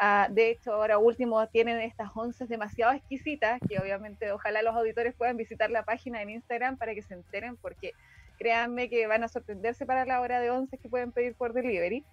Ah, 0.00 0.26
de 0.28 0.50
hecho, 0.50 0.72
ahora 0.72 0.98
último 0.98 1.46
tienen 1.48 1.78
estas 1.80 2.10
once 2.14 2.46
demasiado 2.46 2.92
exquisitas, 2.92 3.60
que 3.68 3.78
obviamente 3.78 4.32
ojalá 4.32 4.62
los 4.62 4.74
auditores 4.74 5.14
puedan 5.14 5.36
visitar 5.36 5.70
la 5.70 5.84
página 5.84 6.20
en 6.20 6.30
Instagram 6.30 6.76
para 6.78 6.94
que 6.94 7.02
se 7.02 7.14
enteren, 7.14 7.56
porque 7.56 7.92
créanme 8.38 8.90
que 8.90 9.06
van 9.06 9.22
a 9.22 9.28
sorprenderse 9.28 9.86
para 9.86 10.04
la 10.04 10.20
hora 10.20 10.40
de 10.40 10.50
once 10.50 10.78
que 10.78 10.88
pueden 10.88 11.12
pedir 11.12 11.36
por 11.36 11.52
delivery. 11.52 12.04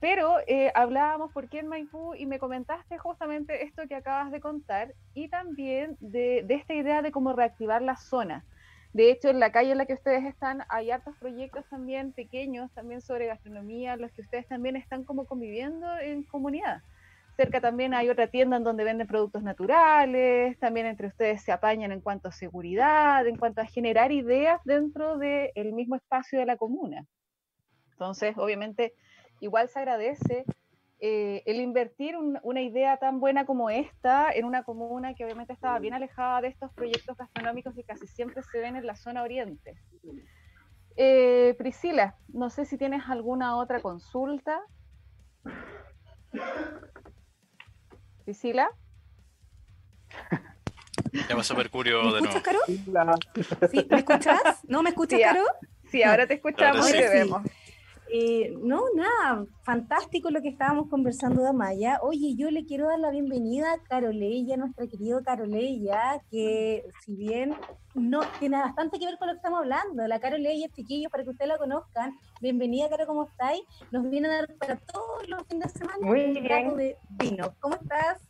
Pero 0.00 0.36
eh, 0.46 0.70
hablábamos 0.74 1.32
por 1.32 1.48
qué 1.48 1.60
en 1.60 1.68
Maipú 1.68 2.14
y 2.14 2.26
me 2.26 2.38
comentaste 2.38 2.98
justamente 2.98 3.64
esto 3.64 3.86
que 3.88 3.94
acabas 3.94 4.30
de 4.30 4.40
contar 4.40 4.92
y 5.14 5.28
también 5.28 5.96
de, 6.00 6.44
esta 6.48 6.74
idea 6.74 7.00
de 7.00 7.12
cómo 7.12 7.32
reactivar 7.32 7.80
la 7.80 7.96
zona. 7.96 8.44
De 8.92 9.10
hecho, 9.10 9.28
en 9.28 9.40
la 9.40 9.52
calle 9.52 9.72
en 9.72 9.78
la 9.78 9.86
que 9.86 9.94
ustedes 9.94 10.24
están 10.24 10.62
hay 10.68 10.90
hartos 10.90 11.16
proyectos 11.16 11.64
también 11.68 12.12
pequeños, 12.12 12.70
también 12.72 13.00
sobre 13.00 13.26
gastronomía, 13.26 13.96
los 13.96 14.12
que 14.12 14.22
ustedes 14.22 14.46
también 14.46 14.76
están 14.76 15.04
como 15.04 15.26
conviviendo 15.26 15.86
en 15.98 16.22
comunidad. 16.24 16.82
Cerca 17.36 17.60
también 17.60 17.92
hay 17.92 18.08
otra 18.08 18.28
tienda 18.28 18.56
en 18.56 18.64
donde 18.64 18.84
venden 18.84 19.06
productos 19.06 19.42
naturales, 19.42 20.58
también 20.58 20.86
entre 20.86 21.08
ustedes 21.08 21.42
se 21.42 21.52
apañan 21.52 21.92
en 21.92 22.00
cuanto 22.00 22.28
a 22.28 22.32
seguridad, 22.32 23.26
en 23.26 23.36
cuanto 23.36 23.60
a 23.60 23.66
generar 23.66 24.12
ideas 24.12 24.60
dentro 24.64 25.18
del 25.18 25.72
mismo 25.74 25.96
espacio 25.96 26.38
de 26.38 26.46
la 26.46 26.56
comuna. 26.56 27.06
Entonces, 27.92 28.36
obviamente, 28.38 28.94
igual 29.40 29.68
se 29.68 29.78
agradece 29.78 30.44
eh, 30.98 31.42
el 31.44 31.60
invertir 31.60 32.16
una 32.16 32.62
idea 32.62 32.96
tan 32.96 33.20
buena 33.20 33.44
como 33.44 33.68
esta 33.68 34.30
en 34.32 34.46
una 34.46 34.62
comuna 34.62 35.14
que 35.14 35.24
obviamente 35.24 35.52
estaba 35.52 35.78
bien 35.78 35.92
alejada 35.92 36.40
de 36.40 36.48
estos 36.48 36.72
proyectos 36.72 37.18
gastronómicos 37.18 37.74
que 37.74 37.84
casi 37.84 38.06
siempre 38.06 38.42
se 38.42 38.58
ven 38.58 38.76
en 38.76 38.86
la 38.86 38.96
zona 38.96 39.22
oriente. 39.22 39.76
Eh, 40.96 41.54
Priscila, 41.58 42.16
no 42.28 42.48
sé 42.48 42.64
si 42.64 42.78
tienes 42.78 43.02
alguna 43.08 43.56
otra 43.56 43.80
consulta. 43.80 44.62
Priscila. 48.24 48.70
Ya 51.28 51.36
pasó 51.36 51.54
Mercurio 51.54 52.12
de 52.14 52.22
nuevo. 52.22 52.42
Caro? 52.42 52.60
¿Sí? 52.66 53.86
¿Me 53.90 53.98
escuchas? 53.98 54.40
¿No 54.64 54.82
me 54.82 54.90
escuchas, 54.90 55.20
Caro? 55.20 55.44
Sí, 55.90 56.02
ahora 56.02 56.26
te 56.26 56.34
escuchamos 56.34 56.88
y 56.88 56.92
te 56.92 57.08
vemos. 57.08 57.42
Eh, 58.12 58.54
no, 58.60 58.82
nada, 58.94 59.46
fantástico 59.64 60.30
lo 60.30 60.40
que 60.40 60.48
estábamos 60.48 60.88
conversando 60.88 61.42
de 61.42 61.48
Amaya. 61.48 61.98
Oye, 62.02 62.36
yo 62.36 62.50
le 62.50 62.64
quiero 62.64 62.86
dar 62.86 63.00
la 63.00 63.10
bienvenida 63.10 63.72
a 63.72 63.78
Caroleya, 63.78 64.56
nuestra 64.56 64.86
querida 64.86 65.20
Caroleya, 65.24 66.20
que 66.30 66.84
si 67.04 67.16
bien 67.16 67.54
no 67.94 68.20
tiene 68.38 68.58
bastante 68.58 68.98
que 68.98 69.06
ver 69.06 69.18
con 69.18 69.26
lo 69.26 69.34
que 69.34 69.38
estamos 69.38 69.58
hablando, 69.60 70.06
la 70.06 70.20
Caroleya, 70.20 70.68
chiquillos, 70.68 71.10
para 71.10 71.24
que 71.24 71.30
ustedes 71.30 71.48
la 71.48 71.58
conozcan. 71.58 72.16
Bienvenida, 72.40 72.88
Caro, 72.88 73.06
¿cómo 73.06 73.24
estáis? 73.24 73.62
Nos 73.90 74.08
viene 74.08 74.28
a 74.28 74.32
dar 74.36 74.54
para 74.54 74.76
todos 74.76 75.28
los 75.28 75.42
fines 75.48 75.72
de 75.72 75.78
semana 75.80 75.98
Muy 76.00 76.40
bien. 76.40 76.76
de 76.76 76.96
vino. 77.10 77.54
¿Cómo 77.60 77.74
estás? 77.74 78.22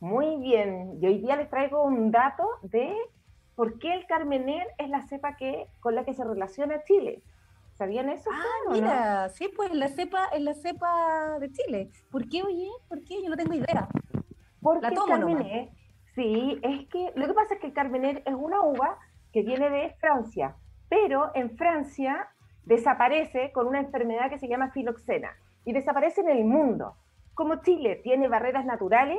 Muy 0.00 0.36
bien. 0.36 0.98
Y 1.00 1.06
hoy 1.06 1.18
día 1.18 1.36
les 1.36 1.50
traigo 1.50 1.82
un 1.84 2.10
dato 2.10 2.44
de 2.62 2.94
por 3.54 3.78
qué 3.78 3.92
el 3.92 4.06
Carmener 4.06 4.66
es 4.78 4.88
la 4.88 5.02
cepa 5.02 5.36
que, 5.36 5.66
con 5.80 5.94
la 5.94 6.04
que 6.04 6.14
se 6.14 6.24
relaciona 6.24 6.82
Chile. 6.84 7.22
¿Sabían 7.76 8.08
eso? 8.08 8.30
Ah, 8.32 8.72
mira, 8.72 9.28
sí, 9.28 9.50
pues 9.54 9.70
la 9.72 9.88
cepa, 9.88 10.28
es 10.32 10.40
la 10.40 10.54
cepa 10.54 11.38
de 11.38 11.52
Chile. 11.52 11.90
¿Por 12.10 12.26
qué, 12.26 12.42
oye? 12.42 12.70
¿Por 12.88 13.04
qué? 13.04 13.22
Yo 13.22 13.28
no 13.28 13.36
tengo 13.36 13.52
idea. 13.52 13.86
Porque 14.62 14.86
el 14.86 14.94
Carmener, 15.06 15.68
sí, 16.14 16.58
es 16.62 16.88
que 16.88 17.12
lo 17.14 17.26
que 17.26 17.34
pasa 17.34 17.54
es 17.54 17.60
que 17.60 17.66
el 17.66 17.74
Carmener 17.74 18.22
es 18.24 18.34
una 18.34 18.62
uva 18.62 18.98
que 19.30 19.42
viene 19.42 19.68
de 19.68 19.94
Francia, 20.00 20.56
pero 20.88 21.30
en 21.34 21.54
Francia 21.58 22.30
desaparece 22.64 23.52
con 23.52 23.66
una 23.66 23.80
enfermedad 23.80 24.30
que 24.30 24.38
se 24.38 24.48
llama 24.48 24.70
filoxena 24.70 25.36
y 25.66 25.74
desaparece 25.74 26.22
en 26.22 26.30
el 26.30 26.44
mundo. 26.44 26.96
Como 27.34 27.56
Chile 27.56 28.00
tiene 28.02 28.28
barreras 28.28 28.64
naturales, 28.64 29.18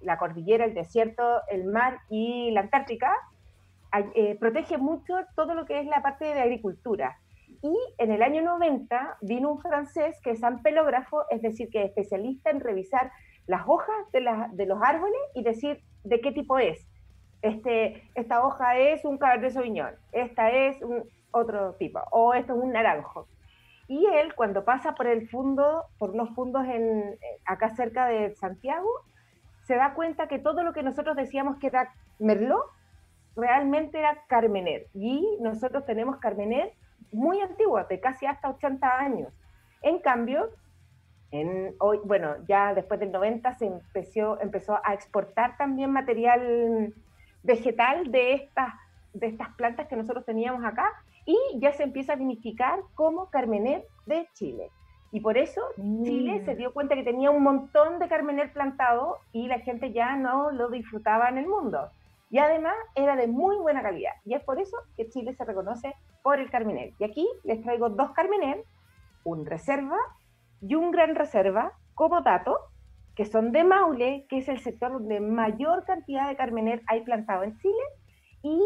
la 0.00 0.18
cordillera, 0.18 0.64
el 0.64 0.74
desierto, 0.74 1.42
el 1.48 1.64
mar 1.64 2.00
y 2.10 2.50
la 2.50 2.62
Antártica, 2.62 3.12
eh, 4.16 4.36
protege 4.40 4.78
mucho 4.78 5.14
todo 5.36 5.54
lo 5.54 5.64
que 5.64 5.78
es 5.78 5.86
la 5.86 6.02
parte 6.02 6.24
de 6.24 6.40
agricultura. 6.40 7.20
Y 7.62 7.76
en 7.98 8.12
el 8.12 8.22
año 8.22 8.42
90 8.42 9.18
vino 9.22 9.50
un 9.50 9.60
francés 9.60 10.20
que 10.22 10.30
es 10.30 10.42
ampelógrafo, 10.44 11.24
es 11.30 11.42
decir, 11.42 11.68
que 11.70 11.82
es 11.82 11.88
especialista 11.88 12.50
en 12.50 12.60
revisar 12.60 13.10
las 13.46 13.62
hojas 13.66 13.94
de, 14.12 14.20
los 14.66 14.82
árboles 14.82 15.20
y 15.34 15.42
decir 15.42 15.82
de 16.04 16.20
qué 16.20 16.32
tipo 16.32 16.58
es. 16.58 16.86
Este, 17.42 18.08
esta 18.14 18.44
hoja 18.44 18.78
es 18.78 19.04
un 19.04 19.18
cabernet 19.18 19.52
sauvignon, 19.52 19.94
esta 20.12 20.50
es 20.50 20.80
un 20.82 21.04
otro 21.30 21.74
tipo, 21.74 22.00
o 22.10 22.32
esto 22.32 22.54
es 22.54 22.62
un 22.62 22.72
naranjo. 22.72 23.26
Y 23.86 24.06
él, 24.06 24.34
cuando 24.34 24.64
pasa 24.64 24.94
por 24.94 25.06
el 25.06 25.28
fondo, 25.28 25.84
por 25.98 26.12
unos 26.12 26.30
fundos 26.34 26.64
en, 26.66 27.18
acá 27.44 27.74
cerca 27.74 28.06
de 28.06 28.34
Santiago, 28.34 28.88
se 29.64 29.76
da 29.76 29.94
cuenta 29.94 30.26
que 30.26 30.38
todo 30.38 30.62
lo 30.62 30.72
que 30.72 30.82
nosotros 30.82 31.16
decíamos 31.16 31.58
que 31.58 31.66
era 31.66 31.92
Merlot, 32.18 32.64
realmente 33.36 33.98
era 33.98 34.24
Carmener. 34.26 34.86
Y 34.94 35.36
nosotros 35.40 35.84
tenemos 35.84 36.18
Carmener 36.18 36.72
muy 37.14 37.40
antigua, 37.40 37.84
de 37.84 38.00
casi 38.00 38.26
hasta 38.26 38.50
80 38.50 38.98
años. 38.98 39.32
En 39.82 39.98
cambio, 40.00 40.50
en 41.30 41.74
hoy, 41.78 41.98
bueno, 42.04 42.36
ya 42.46 42.74
después 42.74 43.00
del 43.00 43.12
90 43.12 43.54
se 43.54 43.66
empezó, 43.66 44.40
empezó 44.40 44.78
a 44.84 44.94
exportar 44.94 45.56
también 45.56 45.90
material 45.90 46.94
vegetal 47.42 48.10
de 48.10 48.34
estas, 48.34 48.74
de 49.12 49.26
estas 49.26 49.48
plantas 49.54 49.86
que 49.88 49.96
nosotros 49.96 50.24
teníamos 50.24 50.64
acá 50.64 50.90
y 51.26 51.36
ya 51.58 51.72
se 51.72 51.82
empieza 51.82 52.12
a 52.12 52.16
vinificar 52.16 52.80
como 52.94 53.30
Carmener 53.30 53.84
de 54.06 54.28
Chile. 54.34 54.70
Y 55.12 55.20
por 55.20 55.38
eso 55.38 55.60
Chile 55.76 56.44
se 56.44 56.56
dio 56.56 56.72
cuenta 56.72 56.96
que 56.96 57.04
tenía 57.04 57.30
un 57.30 57.42
montón 57.42 58.00
de 58.00 58.08
Carmener 58.08 58.52
plantado 58.52 59.18
y 59.32 59.46
la 59.46 59.60
gente 59.60 59.92
ya 59.92 60.16
no 60.16 60.50
lo 60.50 60.70
disfrutaba 60.70 61.28
en 61.28 61.38
el 61.38 61.46
mundo. 61.46 61.88
Y 62.34 62.38
además 62.38 62.74
era 62.96 63.14
de 63.14 63.28
muy 63.28 63.56
buena 63.58 63.80
calidad. 63.80 64.10
Y 64.24 64.34
es 64.34 64.42
por 64.42 64.60
eso 64.60 64.76
que 64.96 65.08
Chile 65.08 65.34
se 65.34 65.44
reconoce 65.44 65.94
por 66.20 66.40
el 66.40 66.50
Carmener. 66.50 66.92
Y 66.98 67.04
aquí 67.04 67.28
les 67.44 67.62
traigo 67.62 67.90
dos 67.90 68.10
Carmener, 68.10 68.64
un 69.22 69.46
reserva 69.46 69.96
y 70.60 70.74
un 70.74 70.90
gran 70.90 71.14
reserva 71.14 71.74
como 71.94 72.22
dato, 72.22 72.58
que 73.14 73.24
son 73.24 73.52
de 73.52 73.62
Maule, 73.62 74.26
que 74.28 74.38
es 74.38 74.48
el 74.48 74.58
sector 74.58 74.94
donde 74.94 75.20
mayor 75.20 75.84
cantidad 75.84 76.28
de 76.28 76.34
Carmener 76.34 76.82
hay 76.88 77.02
plantado 77.02 77.44
en 77.44 77.56
Chile. 77.58 77.84
Y 78.42 78.60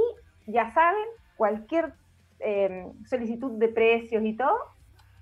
ya 0.46 0.72
saben, 0.72 1.04
cualquier 1.36 1.92
em, 2.38 2.94
solicitud 3.04 3.52
de 3.58 3.68
precios 3.68 4.24
y 4.24 4.34
todo, 4.34 4.56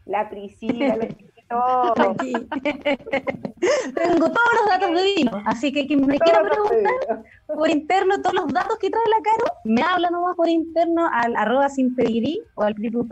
la 0.04 0.28
Priscila, 0.30 0.94
la 0.94 1.08
Tengo 3.94 4.28
todos 4.28 4.52
los 4.60 4.68
datos 4.68 4.90
de 4.96 5.04
vino, 5.14 5.40
así 5.46 5.72
que 5.72 5.86
quien 5.86 6.04
me 6.04 6.18
quiera 6.18 6.42
preguntar 6.42 7.22
por 7.46 7.70
interno 7.70 8.20
todos 8.20 8.34
los 8.34 8.52
datos 8.52 8.76
que 8.78 8.90
trae 8.90 9.08
la 9.08 9.22
Caro, 9.22 9.44
me 9.64 9.80
habla 9.82 10.10
nomás 10.10 10.34
por 10.34 10.48
interno 10.48 11.08
al 11.12 11.36
arroba 11.36 11.68
sin 11.68 11.94
pedigrí 11.94 12.42
o 12.56 12.64
al 12.64 12.74
triple 12.74 13.04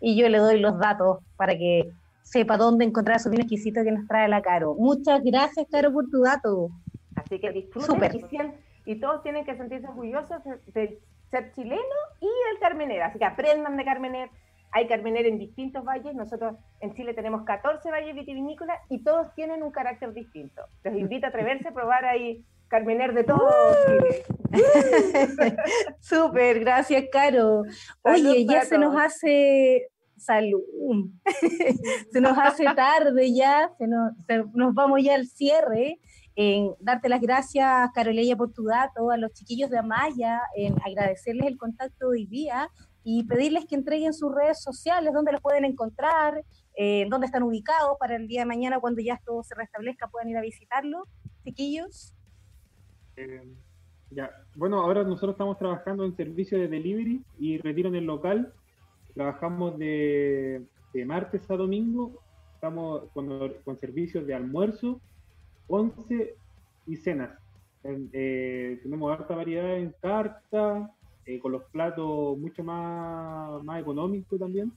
y 0.00 0.16
yo 0.16 0.28
le 0.28 0.38
doy 0.38 0.58
los 0.58 0.76
datos 0.78 1.18
para 1.36 1.56
que 1.56 1.92
sepa 2.22 2.56
dónde 2.56 2.84
encontrar 2.84 3.20
su 3.20 3.30
vino 3.30 3.42
exquisito 3.42 3.84
que 3.84 3.92
nos 3.92 4.08
trae 4.08 4.26
la 4.28 4.42
Caro. 4.42 4.74
Muchas 4.74 5.22
gracias, 5.22 5.68
Caro, 5.70 5.92
por 5.92 6.10
tu 6.10 6.22
dato. 6.22 6.70
Así 7.14 7.38
que 7.38 7.52
disfruten 7.52 8.56
y, 8.86 8.90
y, 8.90 8.96
todos 8.96 9.22
tienen 9.22 9.44
que 9.44 9.56
sentirse 9.56 9.86
orgullosos 9.86 10.42
de 10.74 10.98
ser 11.30 11.52
chileno 11.54 11.78
y 12.20 12.26
del 12.26 12.58
Carmener. 12.60 13.02
Así 13.02 13.20
que 13.20 13.24
aprendan 13.24 13.76
de 13.76 13.84
Carmener, 13.84 14.30
hay 14.74 14.88
carmener 14.88 15.24
en 15.26 15.38
distintos 15.38 15.84
valles. 15.84 16.14
Nosotros 16.14 16.56
en 16.80 16.94
Chile 16.94 17.14
tenemos 17.14 17.44
14 17.44 17.90
valles 17.90 18.14
vitivinícolas 18.14 18.76
y 18.90 19.04
todos 19.04 19.32
tienen 19.34 19.62
un 19.62 19.70
carácter 19.70 20.12
distinto. 20.12 20.62
Les 20.82 20.96
invito 20.96 21.26
a 21.26 21.28
atreverse 21.28 21.68
a 21.68 21.72
probar 21.72 22.04
ahí 22.04 22.44
carmener 22.66 23.14
de 23.14 23.22
todo 23.22 23.48
Súper, 26.00 26.58
gracias, 26.58 27.04
Caro. 27.12 27.62
Oye, 28.02 28.44
ya 28.46 28.64
se 28.64 28.76
nos 28.76 28.96
hace 29.00 29.86
salud. 30.16 30.64
se 32.10 32.20
nos 32.20 32.36
hace 32.36 32.64
tarde 32.74 33.32
ya, 33.32 33.70
se 33.78 33.86
nos, 33.86 34.12
nos 34.54 34.74
vamos 34.74 35.04
ya 35.04 35.14
al 35.14 35.28
cierre. 35.28 36.00
En 36.34 36.72
darte 36.80 37.08
las 37.08 37.20
gracias, 37.20 37.90
Caroleya, 37.94 38.34
por 38.34 38.52
tu 38.52 38.64
dato, 38.64 39.12
a 39.12 39.16
los 39.16 39.32
chiquillos 39.34 39.70
de 39.70 39.78
Amaya, 39.78 40.40
en 40.56 40.74
agradecerles 40.84 41.46
el 41.46 41.56
contacto 41.56 42.08
hoy 42.08 42.26
día 42.26 42.68
y 43.04 43.24
pedirles 43.24 43.66
que 43.66 43.74
entreguen 43.74 44.14
sus 44.14 44.34
redes 44.34 44.62
sociales, 44.62 45.12
dónde 45.12 45.32
los 45.32 45.40
pueden 45.42 45.64
encontrar, 45.64 46.42
eh, 46.76 47.06
dónde 47.08 47.26
están 47.26 47.42
ubicados 47.42 47.96
para 48.00 48.16
el 48.16 48.26
día 48.26 48.40
de 48.40 48.46
mañana 48.46 48.80
cuando 48.80 49.00
ya 49.02 49.20
todo 49.24 49.44
se 49.44 49.54
restablezca 49.54 50.08
puedan 50.08 50.30
ir 50.30 50.38
a 50.38 50.40
visitarlo, 50.40 51.06
chiquillos. 51.44 52.14
Eh, 53.16 53.46
ya, 54.10 54.30
bueno, 54.56 54.80
ahora 54.80 55.04
nosotros 55.04 55.32
estamos 55.32 55.58
trabajando 55.58 56.04
en 56.04 56.16
servicio 56.16 56.58
de 56.58 56.68
delivery 56.68 57.22
y 57.38 57.58
retiro 57.58 57.88
en 57.88 57.96
el 57.96 58.04
local. 58.04 58.52
Trabajamos 59.14 59.78
de, 59.78 60.66
martes 61.06 61.48
a 61.50 61.56
domingo, 61.56 62.22
estamos 62.54 63.04
con, 63.12 63.54
con 63.64 63.78
servicios 63.78 64.26
de 64.26 64.34
almuerzo, 64.34 65.00
once 65.68 66.34
y 66.86 66.96
cenas. 66.96 67.38
Eh, 67.84 68.80
tenemos 68.82 69.12
harta 69.12 69.34
variedad 69.34 69.76
en 69.76 69.94
carta, 70.00 70.90
eh, 71.26 71.38
con 71.38 71.52
los 71.52 71.64
platos 71.64 72.36
mucho 72.38 72.62
más, 72.62 73.62
más 73.64 73.80
económicos 73.80 74.38
también. 74.38 74.72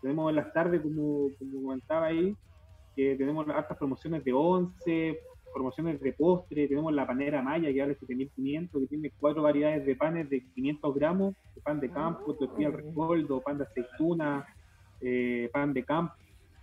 Tenemos 0.00 0.30
en 0.30 0.36
las 0.36 0.52
tardes, 0.52 0.80
como, 0.80 1.28
como 1.38 1.62
comentaba 1.62 2.06
ahí, 2.06 2.34
que 2.96 3.16
tenemos 3.16 3.48
altas 3.48 3.76
promociones 3.76 4.24
de 4.24 4.32
11, 4.32 5.20
promociones 5.52 6.00
de 6.00 6.12
postre, 6.12 6.68
tenemos 6.68 6.92
la 6.92 7.06
panera 7.06 7.42
maya 7.42 7.72
que 7.72 7.80
vale 7.80 7.96
7500, 7.96 8.82
que 8.82 8.86
tiene 8.86 9.10
cuatro 9.18 9.42
variedades 9.42 9.84
de 9.84 9.96
panes 9.96 10.30
de 10.30 10.44
500 10.54 10.94
gramos, 10.94 11.34
de 11.54 11.60
pan 11.60 11.80
de 11.80 11.88
ah, 11.88 11.94
campo, 11.94 12.34
tortilla 12.34 12.68
al 12.68 12.74
rescoldo, 12.74 13.40
pan 13.40 13.58
de 13.58 13.64
aceituna, 13.64 14.46
eh, 15.00 15.50
pan 15.52 15.72
de 15.72 15.84
campo, 15.84 16.14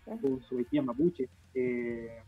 con 0.06 0.42
su 0.42 0.64
mapuche. 0.84 1.28
Eh, 1.54 2.22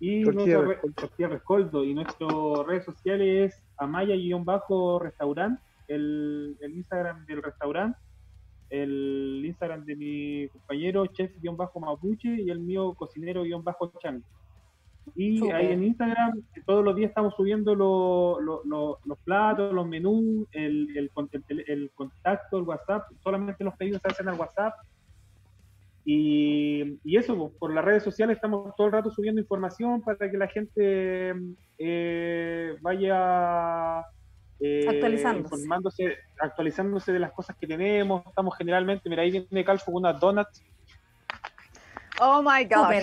y 0.00 0.22
tortilla, 0.24 0.80
tortilla 0.94 1.28
rescoldo. 1.28 1.84
Y 1.84 1.94
nuestras 1.94 2.30
redes 2.66 2.84
sociales 2.84 3.54
es 3.54 3.64
amaya-restaurante 3.78 5.62
el, 5.88 6.56
Instagram 6.60 7.26
del 7.26 7.42
restaurante, 7.42 7.98
el 8.70 9.42
Instagram 9.44 9.84
de 9.84 9.96
mi 9.96 10.48
compañero 10.48 11.06
chef-mapuche 11.06 12.42
y 12.42 12.50
el 12.50 12.60
mío 12.60 12.94
cocinero-chango. 12.94 14.24
Y 15.16 15.50
ahí 15.50 15.72
en 15.72 15.84
Instagram 15.84 16.42
todos 16.66 16.84
los 16.84 16.94
días 16.94 17.08
estamos 17.08 17.34
subiendo 17.34 17.74
los 17.74 19.18
platos, 19.24 19.72
los 19.72 19.86
menús, 19.86 20.46
el, 20.52 20.96
el, 20.96 21.10
el, 21.66 21.90
contacto, 21.94 22.58
el 22.58 22.64
WhatsApp. 22.64 23.04
Solamente 23.22 23.64
los 23.64 23.74
pedidos 23.76 24.02
se 24.02 24.08
hacen 24.08 24.28
al 24.28 24.38
WhatsApp. 24.38 24.74
Y, 26.04 26.98
y, 27.04 27.16
eso, 27.16 27.52
por 27.58 27.72
las 27.72 27.84
redes 27.84 28.02
sociales 28.02 28.36
estamos 28.36 28.74
todo 28.76 28.86
el 28.86 28.92
rato 28.94 29.10
subiendo 29.10 29.40
información 29.42 30.00
para 30.00 30.30
que 30.30 30.38
la 30.38 30.48
gente 30.48 31.34
eh, 31.78 32.76
vaya 32.80 34.06
eh, 34.60 34.86
actualizándose. 34.88 36.16
actualizándose 36.40 37.12
de 37.12 37.18
las 37.18 37.32
cosas 37.32 37.56
que 37.56 37.66
tenemos. 37.66 38.26
Estamos 38.26 38.56
generalmente, 38.56 39.08
mira, 39.08 39.22
ahí 39.22 39.30
viene 39.30 39.64
Calfo 39.64 39.92
con 39.92 40.04
unas 40.04 40.18
donuts. 40.20 40.62
Oh 42.20 42.42
my 42.42 42.64
God. 42.64 43.02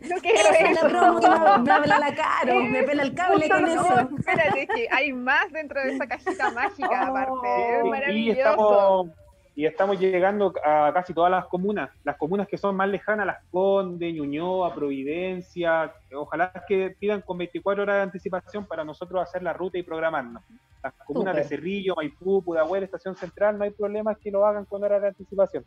no 0.00 0.16
quiero 0.22 0.48
eso. 0.58 0.88
La 0.88 1.58
me, 1.58 1.72
habla 1.72 1.98
la 1.98 2.14
cara, 2.14 2.54
me 2.54 2.82
pela 2.84 3.02
el 3.02 3.14
cable 3.14 3.48
con 3.48 3.66
eso. 3.66 4.08
Espérate, 4.18 4.66
que 4.66 4.88
hay 4.90 5.12
más 5.12 5.52
dentro 5.52 5.82
de 5.82 5.94
esa 5.94 6.06
cajita 6.06 6.50
mágica, 6.52 7.02
aparte. 7.06 7.78
Es 7.78 7.84
maravilloso. 7.84 8.38
Y 8.38 8.40
estamos, 8.40 9.10
llegando 9.56 10.52
a 10.64 10.90
casi 10.92 11.14
todas 11.14 11.30
las 11.30 11.46
comunas. 11.46 11.90
Las 12.04 12.16
comunas 12.16 12.48
que 12.48 12.58
son 12.58 12.76
más 12.76 12.88
lejanas, 12.88 13.26
Las 13.26 13.44
Condes, 13.50 14.12
Ñuñoa, 14.12 14.74
Providencia. 14.74 15.92
Ojalá 16.14 16.52
que 16.66 16.96
pidan 16.98 17.22
con 17.22 17.38
24 17.38 17.82
horas 17.82 17.96
de 17.96 18.02
anticipación 18.02 18.66
para 18.66 18.84
nosotros 18.84 19.22
hacer 19.22 19.42
la 19.42 19.52
ruta 19.52 19.78
y 19.78 19.82
programarnos. 19.82 20.42
Las 20.82 20.92
comunas 21.06 21.36
de 21.36 21.44
Cerrillo, 21.44 21.94
Maipú, 21.96 22.42
Pudahuel, 22.42 22.84
Estación 22.84 23.16
Central, 23.16 23.56
no 23.56 23.64
hay 23.64 23.70
problema 23.70 24.14
que 24.14 24.30
lo 24.30 24.44
hagan 24.44 24.64
con 24.64 24.82
horas 24.84 25.00
de 25.00 25.08
anticipación. 25.08 25.64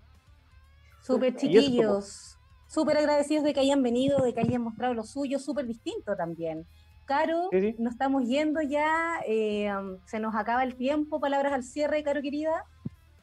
Súper 1.02 1.36
chiquillos, 1.36 2.38
súper 2.68 2.98
agradecidos 2.98 3.44
de 3.44 3.54
que 3.54 3.62
hayan 3.62 3.82
venido, 3.82 4.22
de 4.22 4.34
que 4.34 4.42
hayan 4.42 4.62
mostrado 4.62 4.94
lo 4.94 5.04
suyo, 5.04 5.40
súper 5.40 5.66
distinto 5.66 6.16
también. 6.16 6.68
Caro, 7.06 7.50
nos 7.80 7.94
estamos 7.94 8.28
yendo 8.28 8.62
ya, 8.62 9.22
eh, 9.26 9.72
se 10.06 10.20
nos 10.20 10.36
acaba 10.36 10.64
el 10.64 10.76
tiempo, 10.76 11.22
palabras 11.22 11.54
al 11.54 11.64
cierre, 11.64 12.04
Caro 12.04 12.22
querida. 12.22 12.66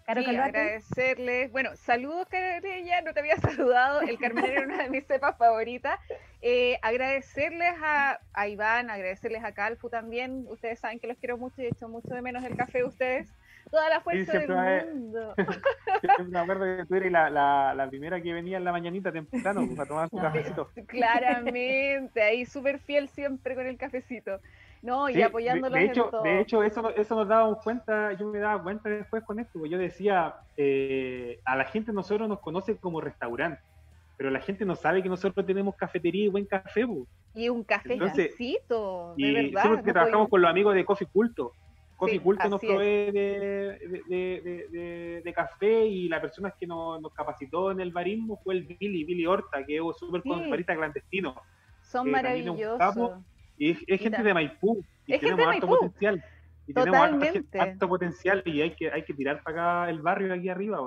Caro 0.06 0.22
sí, 0.22 0.36
agradecerles, 0.36 1.50
bueno, 1.50 1.70
saludos 1.76 2.28
ya 2.84 3.00
no 3.00 3.14
te 3.14 3.20
había 3.20 3.36
saludado, 3.40 4.02
el 4.02 4.18
Carmen 4.18 4.44
era 4.44 4.62
una 4.62 4.82
de 4.82 4.90
mis 4.90 5.06
cepas 5.06 5.36
favoritas. 5.38 5.98
Eh, 6.42 6.78
agradecerles 6.82 7.74
a, 7.82 8.20
a, 8.34 8.48
Iván, 8.48 8.90
agradecerles 8.90 9.42
a 9.44 9.52
Calfu 9.52 9.88
también, 9.88 10.44
ustedes 10.48 10.78
saben 10.78 11.00
que 11.00 11.06
los 11.06 11.16
quiero 11.16 11.38
mucho 11.38 11.62
y 11.62 11.64
he 11.64 11.68
hecho 11.68 11.88
mucho 11.88 12.12
de 12.14 12.20
menos 12.20 12.44
el 12.44 12.54
café 12.54 12.78
de 12.78 12.84
ustedes 12.84 13.28
toda 13.70 13.88
la 13.88 14.00
fuerza 14.00 14.38
del 14.38 14.48
mundo. 14.48 15.34
me 16.28 16.38
acuerdo 16.38 16.76
que 16.76 16.84
tú 16.86 16.94
eres 16.94 17.10
la, 17.10 17.30
la, 17.30 17.74
la, 17.74 17.88
primera 17.88 18.20
que 18.20 18.32
venía 18.32 18.56
en 18.56 18.64
la 18.64 18.72
mañanita 18.72 19.12
temprano 19.12 19.66
pues, 19.66 19.78
a 19.78 19.86
tomar 19.86 20.08
su 20.08 20.16
cafecito. 20.16 20.70
Claramente, 20.86 22.22
ahí 22.22 22.46
súper 22.46 22.78
fiel 22.78 23.08
siempre 23.08 23.54
con 23.54 23.66
el 23.66 23.76
cafecito. 23.76 24.40
No, 24.84 25.08
y 25.08 25.22
apoyándolos 25.22 25.78
de, 25.78 25.86
hecho, 25.86 26.04
en 26.04 26.10
todo. 26.10 26.22
De 26.22 26.40
hecho, 26.40 26.62
eso, 26.62 26.94
eso 26.94 27.16
nos 27.16 27.26
dábamos 27.26 27.62
cuenta, 27.62 28.12
yo 28.12 28.26
me 28.26 28.38
daba 28.38 28.62
cuenta 28.62 28.90
después 28.90 29.24
con 29.24 29.40
esto, 29.40 29.52
porque 29.54 29.70
yo 29.70 29.78
decía, 29.78 30.34
eh, 30.58 31.40
a 31.46 31.56
la 31.56 31.64
gente 31.64 31.90
nosotros 31.90 32.28
nos 32.28 32.40
conoce 32.40 32.76
como 32.76 33.00
restaurante, 33.00 33.62
pero 34.18 34.28
la 34.30 34.40
gente 34.40 34.66
no 34.66 34.76
sabe 34.76 35.02
que 35.02 35.08
nosotros 35.08 35.46
tenemos 35.46 35.74
cafetería 35.74 36.26
y 36.26 36.28
buen 36.28 36.44
café. 36.44 36.84
Y 37.34 37.48
un 37.48 37.64
cafecito, 37.64 39.14
de 39.16 39.32
verdad. 39.32 39.62
Sí, 39.62 39.68
porque 39.70 39.90
trabajamos 39.90 40.28
con 40.28 40.42
los 40.42 40.50
amigos 40.50 40.74
de 40.74 40.84
Coffee 40.84 41.08
Culto. 41.10 41.52
Coffee 41.96 42.20
Culto 42.20 42.46
nos 42.50 42.60
provee 42.60 43.10
de, 43.10 43.78
café 45.34 45.86
y 45.86 46.10
la 46.10 46.20
persona 46.20 46.50
que 46.50 46.66
nos, 46.66 47.00
capacitó 47.14 47.70
en 47.70 47.80
el 47.80 47.90
barismo 47.90 48.38
fue 48.44 48.56
el 48.56 48.64
Billy, 48.64 49.04
Billy 49.04 49.24
Horta, 49.24 49.64
que 49.64 49.76
es 49.76 49.82
súper 49.96 50.20
barista 50.24 50.76
clandestino. 50.76 51.34
Son 51.80 52.10
maravillosos. 52.10 53.12
Y 53.56 53.70
es, 53.70 54.00
gente 54.00 54.22
de 54.22 54.34
Maipú 54.34 54.84
y 55.06 55.18
tenemos 55.18 55.46
alto 55.46 55.66
potencial. 55.66 56.24
Y 56.66 56.72
tenemos 56.72 57.00
alto, 57.58 57.88
potencial 57.88 58.42
y 58.46 58.62
hay 58.62 58.70
que, 58.74 58.90
hay 58.90 59.04
que 59.04 59.12
tirar 59.12 59.42
para 59.42 59.82
acá 59.82 59.90
el 59.90 60.00
barrio 60.00 60.32
aquí 60.32 60.48
arriba. 60.48 60.78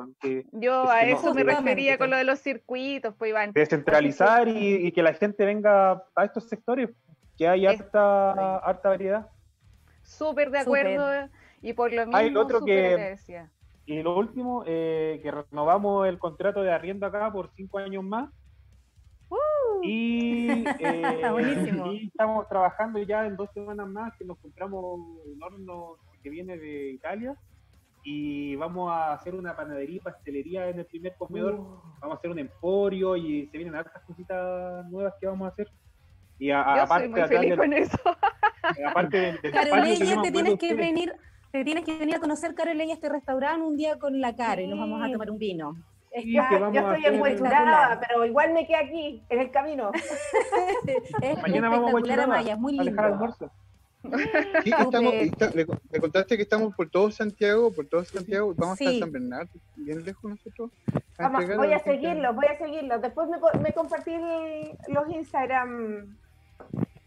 Yo 0.51 0.89
a 0.89 1.03
eso 1.03 1.33
me 1.33 1.43
refería 1.43 1.97
con 1.97 2.09
lo 2.09 2.17
de 2.17 2.23
los 2.23 2.39
circuitos, 2.39 3.13
pues 3.17 3.29
Iván. 3.29 3.51
Descentralizar 3.53 4.47
y, 4.47 4.91
que 4.91 5.03
la 5.03 5.13
gente 5.13 5.45
venga 5.45 6.03
a 6.15 6.25
estos 6.25 6.49
sectores, 6.49 6.89
que 7.37 7.47
hay 7.47 7.67
harta, 7.67 8.57
harta 8.57 8.89
variedad. 8.89 9.27
Súper 10.01 10.49
de 10.49 10.59
acuerdo 10.59 11.29
y 11.61 11.73
por 11.73 11.91
lo 11.91 12.05
mismo 12.05 12.17
Hay 12.17 12.35
otro 12.35 12.63
que, 12.63 13.15
Y 13.85 14.01
lo 14.01 14.17
último, 14.17 14.63
eh, 14.65 15.19
que 15.21 15.31
renovamos 15.31 16.07
el 16.07 16.17
contrato 16.17 16.61
de 16.61 16.71
arriendo 16.71 17.05
acá 17.05 17.31
por 17.31 17.51
cinco 17.55 17.77
años 17.77 18.03
más. 18.03 18.29
Uh. 19.29 19.83
Y, 19.83 20.47
eh, 20.79 21.93
y, 21.93 22.07
estamos 22.07 22.47
trabajando 22.47 22.99
ya 22.99 23.25
en 23.25 23.35
dos 23.35 23.49
semanas 23.53 23.87
más 23.87 24.13
que 24.17 24.25
nos 24.25 24.37
compramos 24.39 24.99
un 25.25 25.43
horno 25.43 25.97
que 26.23 26.29
viene 26.29 26.57
de 26.57 26.91
Italia 26.91 27.35
y 28.03 28.55
vamos 28.55 28.89
a 28.89 29.13
hacer 29.13 29.35
una 29.35 29.55
panadería 29.55 29.97
y 29.97 29.99
pastelería 29.99 30.69
en 30.69 30.79
el 30.79 30.85
primer 30.85 31.15
comedor. 31.17 31.55
Uh. 31.55 31.81
Vamos 31.99 32.15
a 32.15 32.17
hacer 32.19 32.31
un 32.31 32.39
emporio 32.39 33.17
y 33.17 33.47
se 33.47 33.57
vienen 33.57 33.75
hartas 33.75 34.01
cositas 34.03 34.85
nuevas 34.89 35.13
que 35.19 35.27
vamos 35.27 35.45
a 35.45 35.51
hacer. 35.51 35.69
Y 36.39 36.51
a, 36.51 36.63
Yo 36.75 36.81
aparte, 36.83 37.09
soy 37.09 37.19
muy 37.19 37.27
feliz 37.27 37.57
con 37.57 37.73
eso. 37.73 37.97
aparte 38.87 39.17
del, 39.17 39.41
te 39.41 40.31
tienes 40.31 40.57
que 40.57 40.73
venir, 40.73 41.13
te 41.51 41.63
tienes 41.65 41.83
que 41.83 41.97
venir 41.97 42.15
a 42.15 42.19
conocer, 42.19 42.53
Caroleña, 42.55 42.93
este 42.93 43.09
restaurante 43.09 43.65
un 43.65 43.75
día 43.75 43.97
con 43.97 44.21
la 44.21 44.35
cara 44.35 44.61
y 44.61 44.67
nos 44.67 44.79
vamos 44.79 45.01
a 45.01 45.11
tomar 45.11 45.29
un 45.29 45.37
vino. 45.37 45.75
Yo 46.23 46.41
estoy 46.73 47.05
envuelturada, 47.05 47.99
pero 47.99 48.25
igual 48.25 48.53
me 48.53 48.65
quedé 48.65 48.77
aquí, 48.77 49.23
en 49.29 49.39
el 49.39 49.51
camino. 49.51 49.91
Mañana 51.41 51.69
vamos 51.69 52.09
a 52.09 52.27
Maya, 52.27 52.55
muy 52.55 52.77
lindo. 52.77 53.01
almuerzo. 53.01 53.51
Sí, 54.63 54.71
estamos, 54.77 55.13
le, 55.53 55.65
contaste 55.99 56.37
que 56.37 56.43
estamos 56.43 56.73
por 56.75 56.89
todo 56.89 57.11
Santiago, 57.11 57.71
por 57.71 57.87
todo 57.87 58.05
Santiago, 58.05 58.53
vamos 58.55 58.79
a 58.79 58.99
San 58.99 59.11
Bernardo, 59.11 59.51
bien 59.75 60.05
lejos 60.05 60.31
nosotros. 60.31 60.71
voy 61.57 61.73
a 61.73 61.79
seguirlo, 61.79 62.33
voy 62.33 62.45
a 62.45 62.57
seguirlo. 62.57 62.99
Después 62.99 63.27
me, 63.27 63.37
me 63.59 63.73
compartí 63.73 64.13
los 64.87 65.09
Instagram 65.09 66.15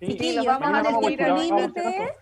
Sí, 0.01 0.38
vamos 0.46 0.78
a 0.78 0.82
tiempo 0.82 1.36
límite. 1.36 2.14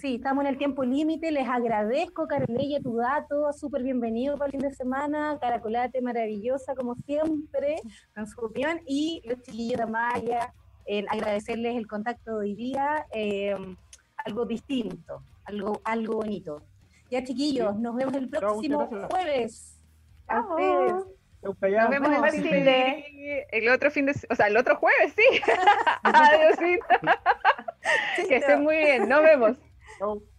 Sí. 0.00 0.16
estamos 0.16 0.44
en 0.44 0.48
el 0.48 0.58
tiempo 0.58 0.84
límite. 0.84 1.30
Les 1.30 1.48
agradezco, 1.48 2.26
Carolella, 2.26 2.80
tu 2.80 2.96
dato. 2.96 3.52
Súper 3.52 3.84
bienvenido 3.84 4.36
para 4.36 4.46
el 4.46 4.52
fin 4.52 4.68
de 4.68 4.74
semana. 4.74 5.38
Caracolate 5.40 6.00
maravillosa, 6.00 6.74
como 6.74 6.96
siempre, 7.06 7.76
en 8.16 8.26
su 8.26 8.40
opinión. 8.40 8.80
Y 8.84 9.22
los 9.24 9.40
chiquillos 9.42 9.78
de 9.78 9.86
Maya, 9.86 10.52
agradecerles 11.08 11.76
el 11.76 11.86
contacto 11.86 12.32
de 12.32 12.38
hoy 12.38 12.54
día. 12.54 13.06
Em, 13.12 13.76
algo 14.16 14.44
distinto, 14.44 15.22
algo, 15.44 15.80
algo 15.84 16.16
bonito. 16.16 16.62
Ya, 17.08 17.22
chiquillos, 17.22 17.76
nos 17.76 17.94
vemos 17.94 18.14
el 18.14 18.28
próximo 18.28 18.88
jueves. 19.08 19.78
A 20.26 20.40
ustedes. 20.40 20.92
Nos 21.42 21.60
vemos 21.60 22.10
el, 22.34 22.42
fin 22.42 22.64
de, 22.64 23.46
el 23.52 23.68
otro 23.68 23.88
fin 23.92 24.06
de 24.06 24.14
o 24.28 24.34
sea, 24.34 24.48
el 24.48 24.56
otro 24.56 24.74
jueves, 24.74 25.14
sí. 25.14 25.40
Adiósito. 26.02 26.86
que 28.28 28.36
estén 28.36 28.64
muy 28.64 28.78
bien. 28.78 29.08
Nos 29.08 29.22
vemos. 29.22 29.56
Chau. 29.98 30.35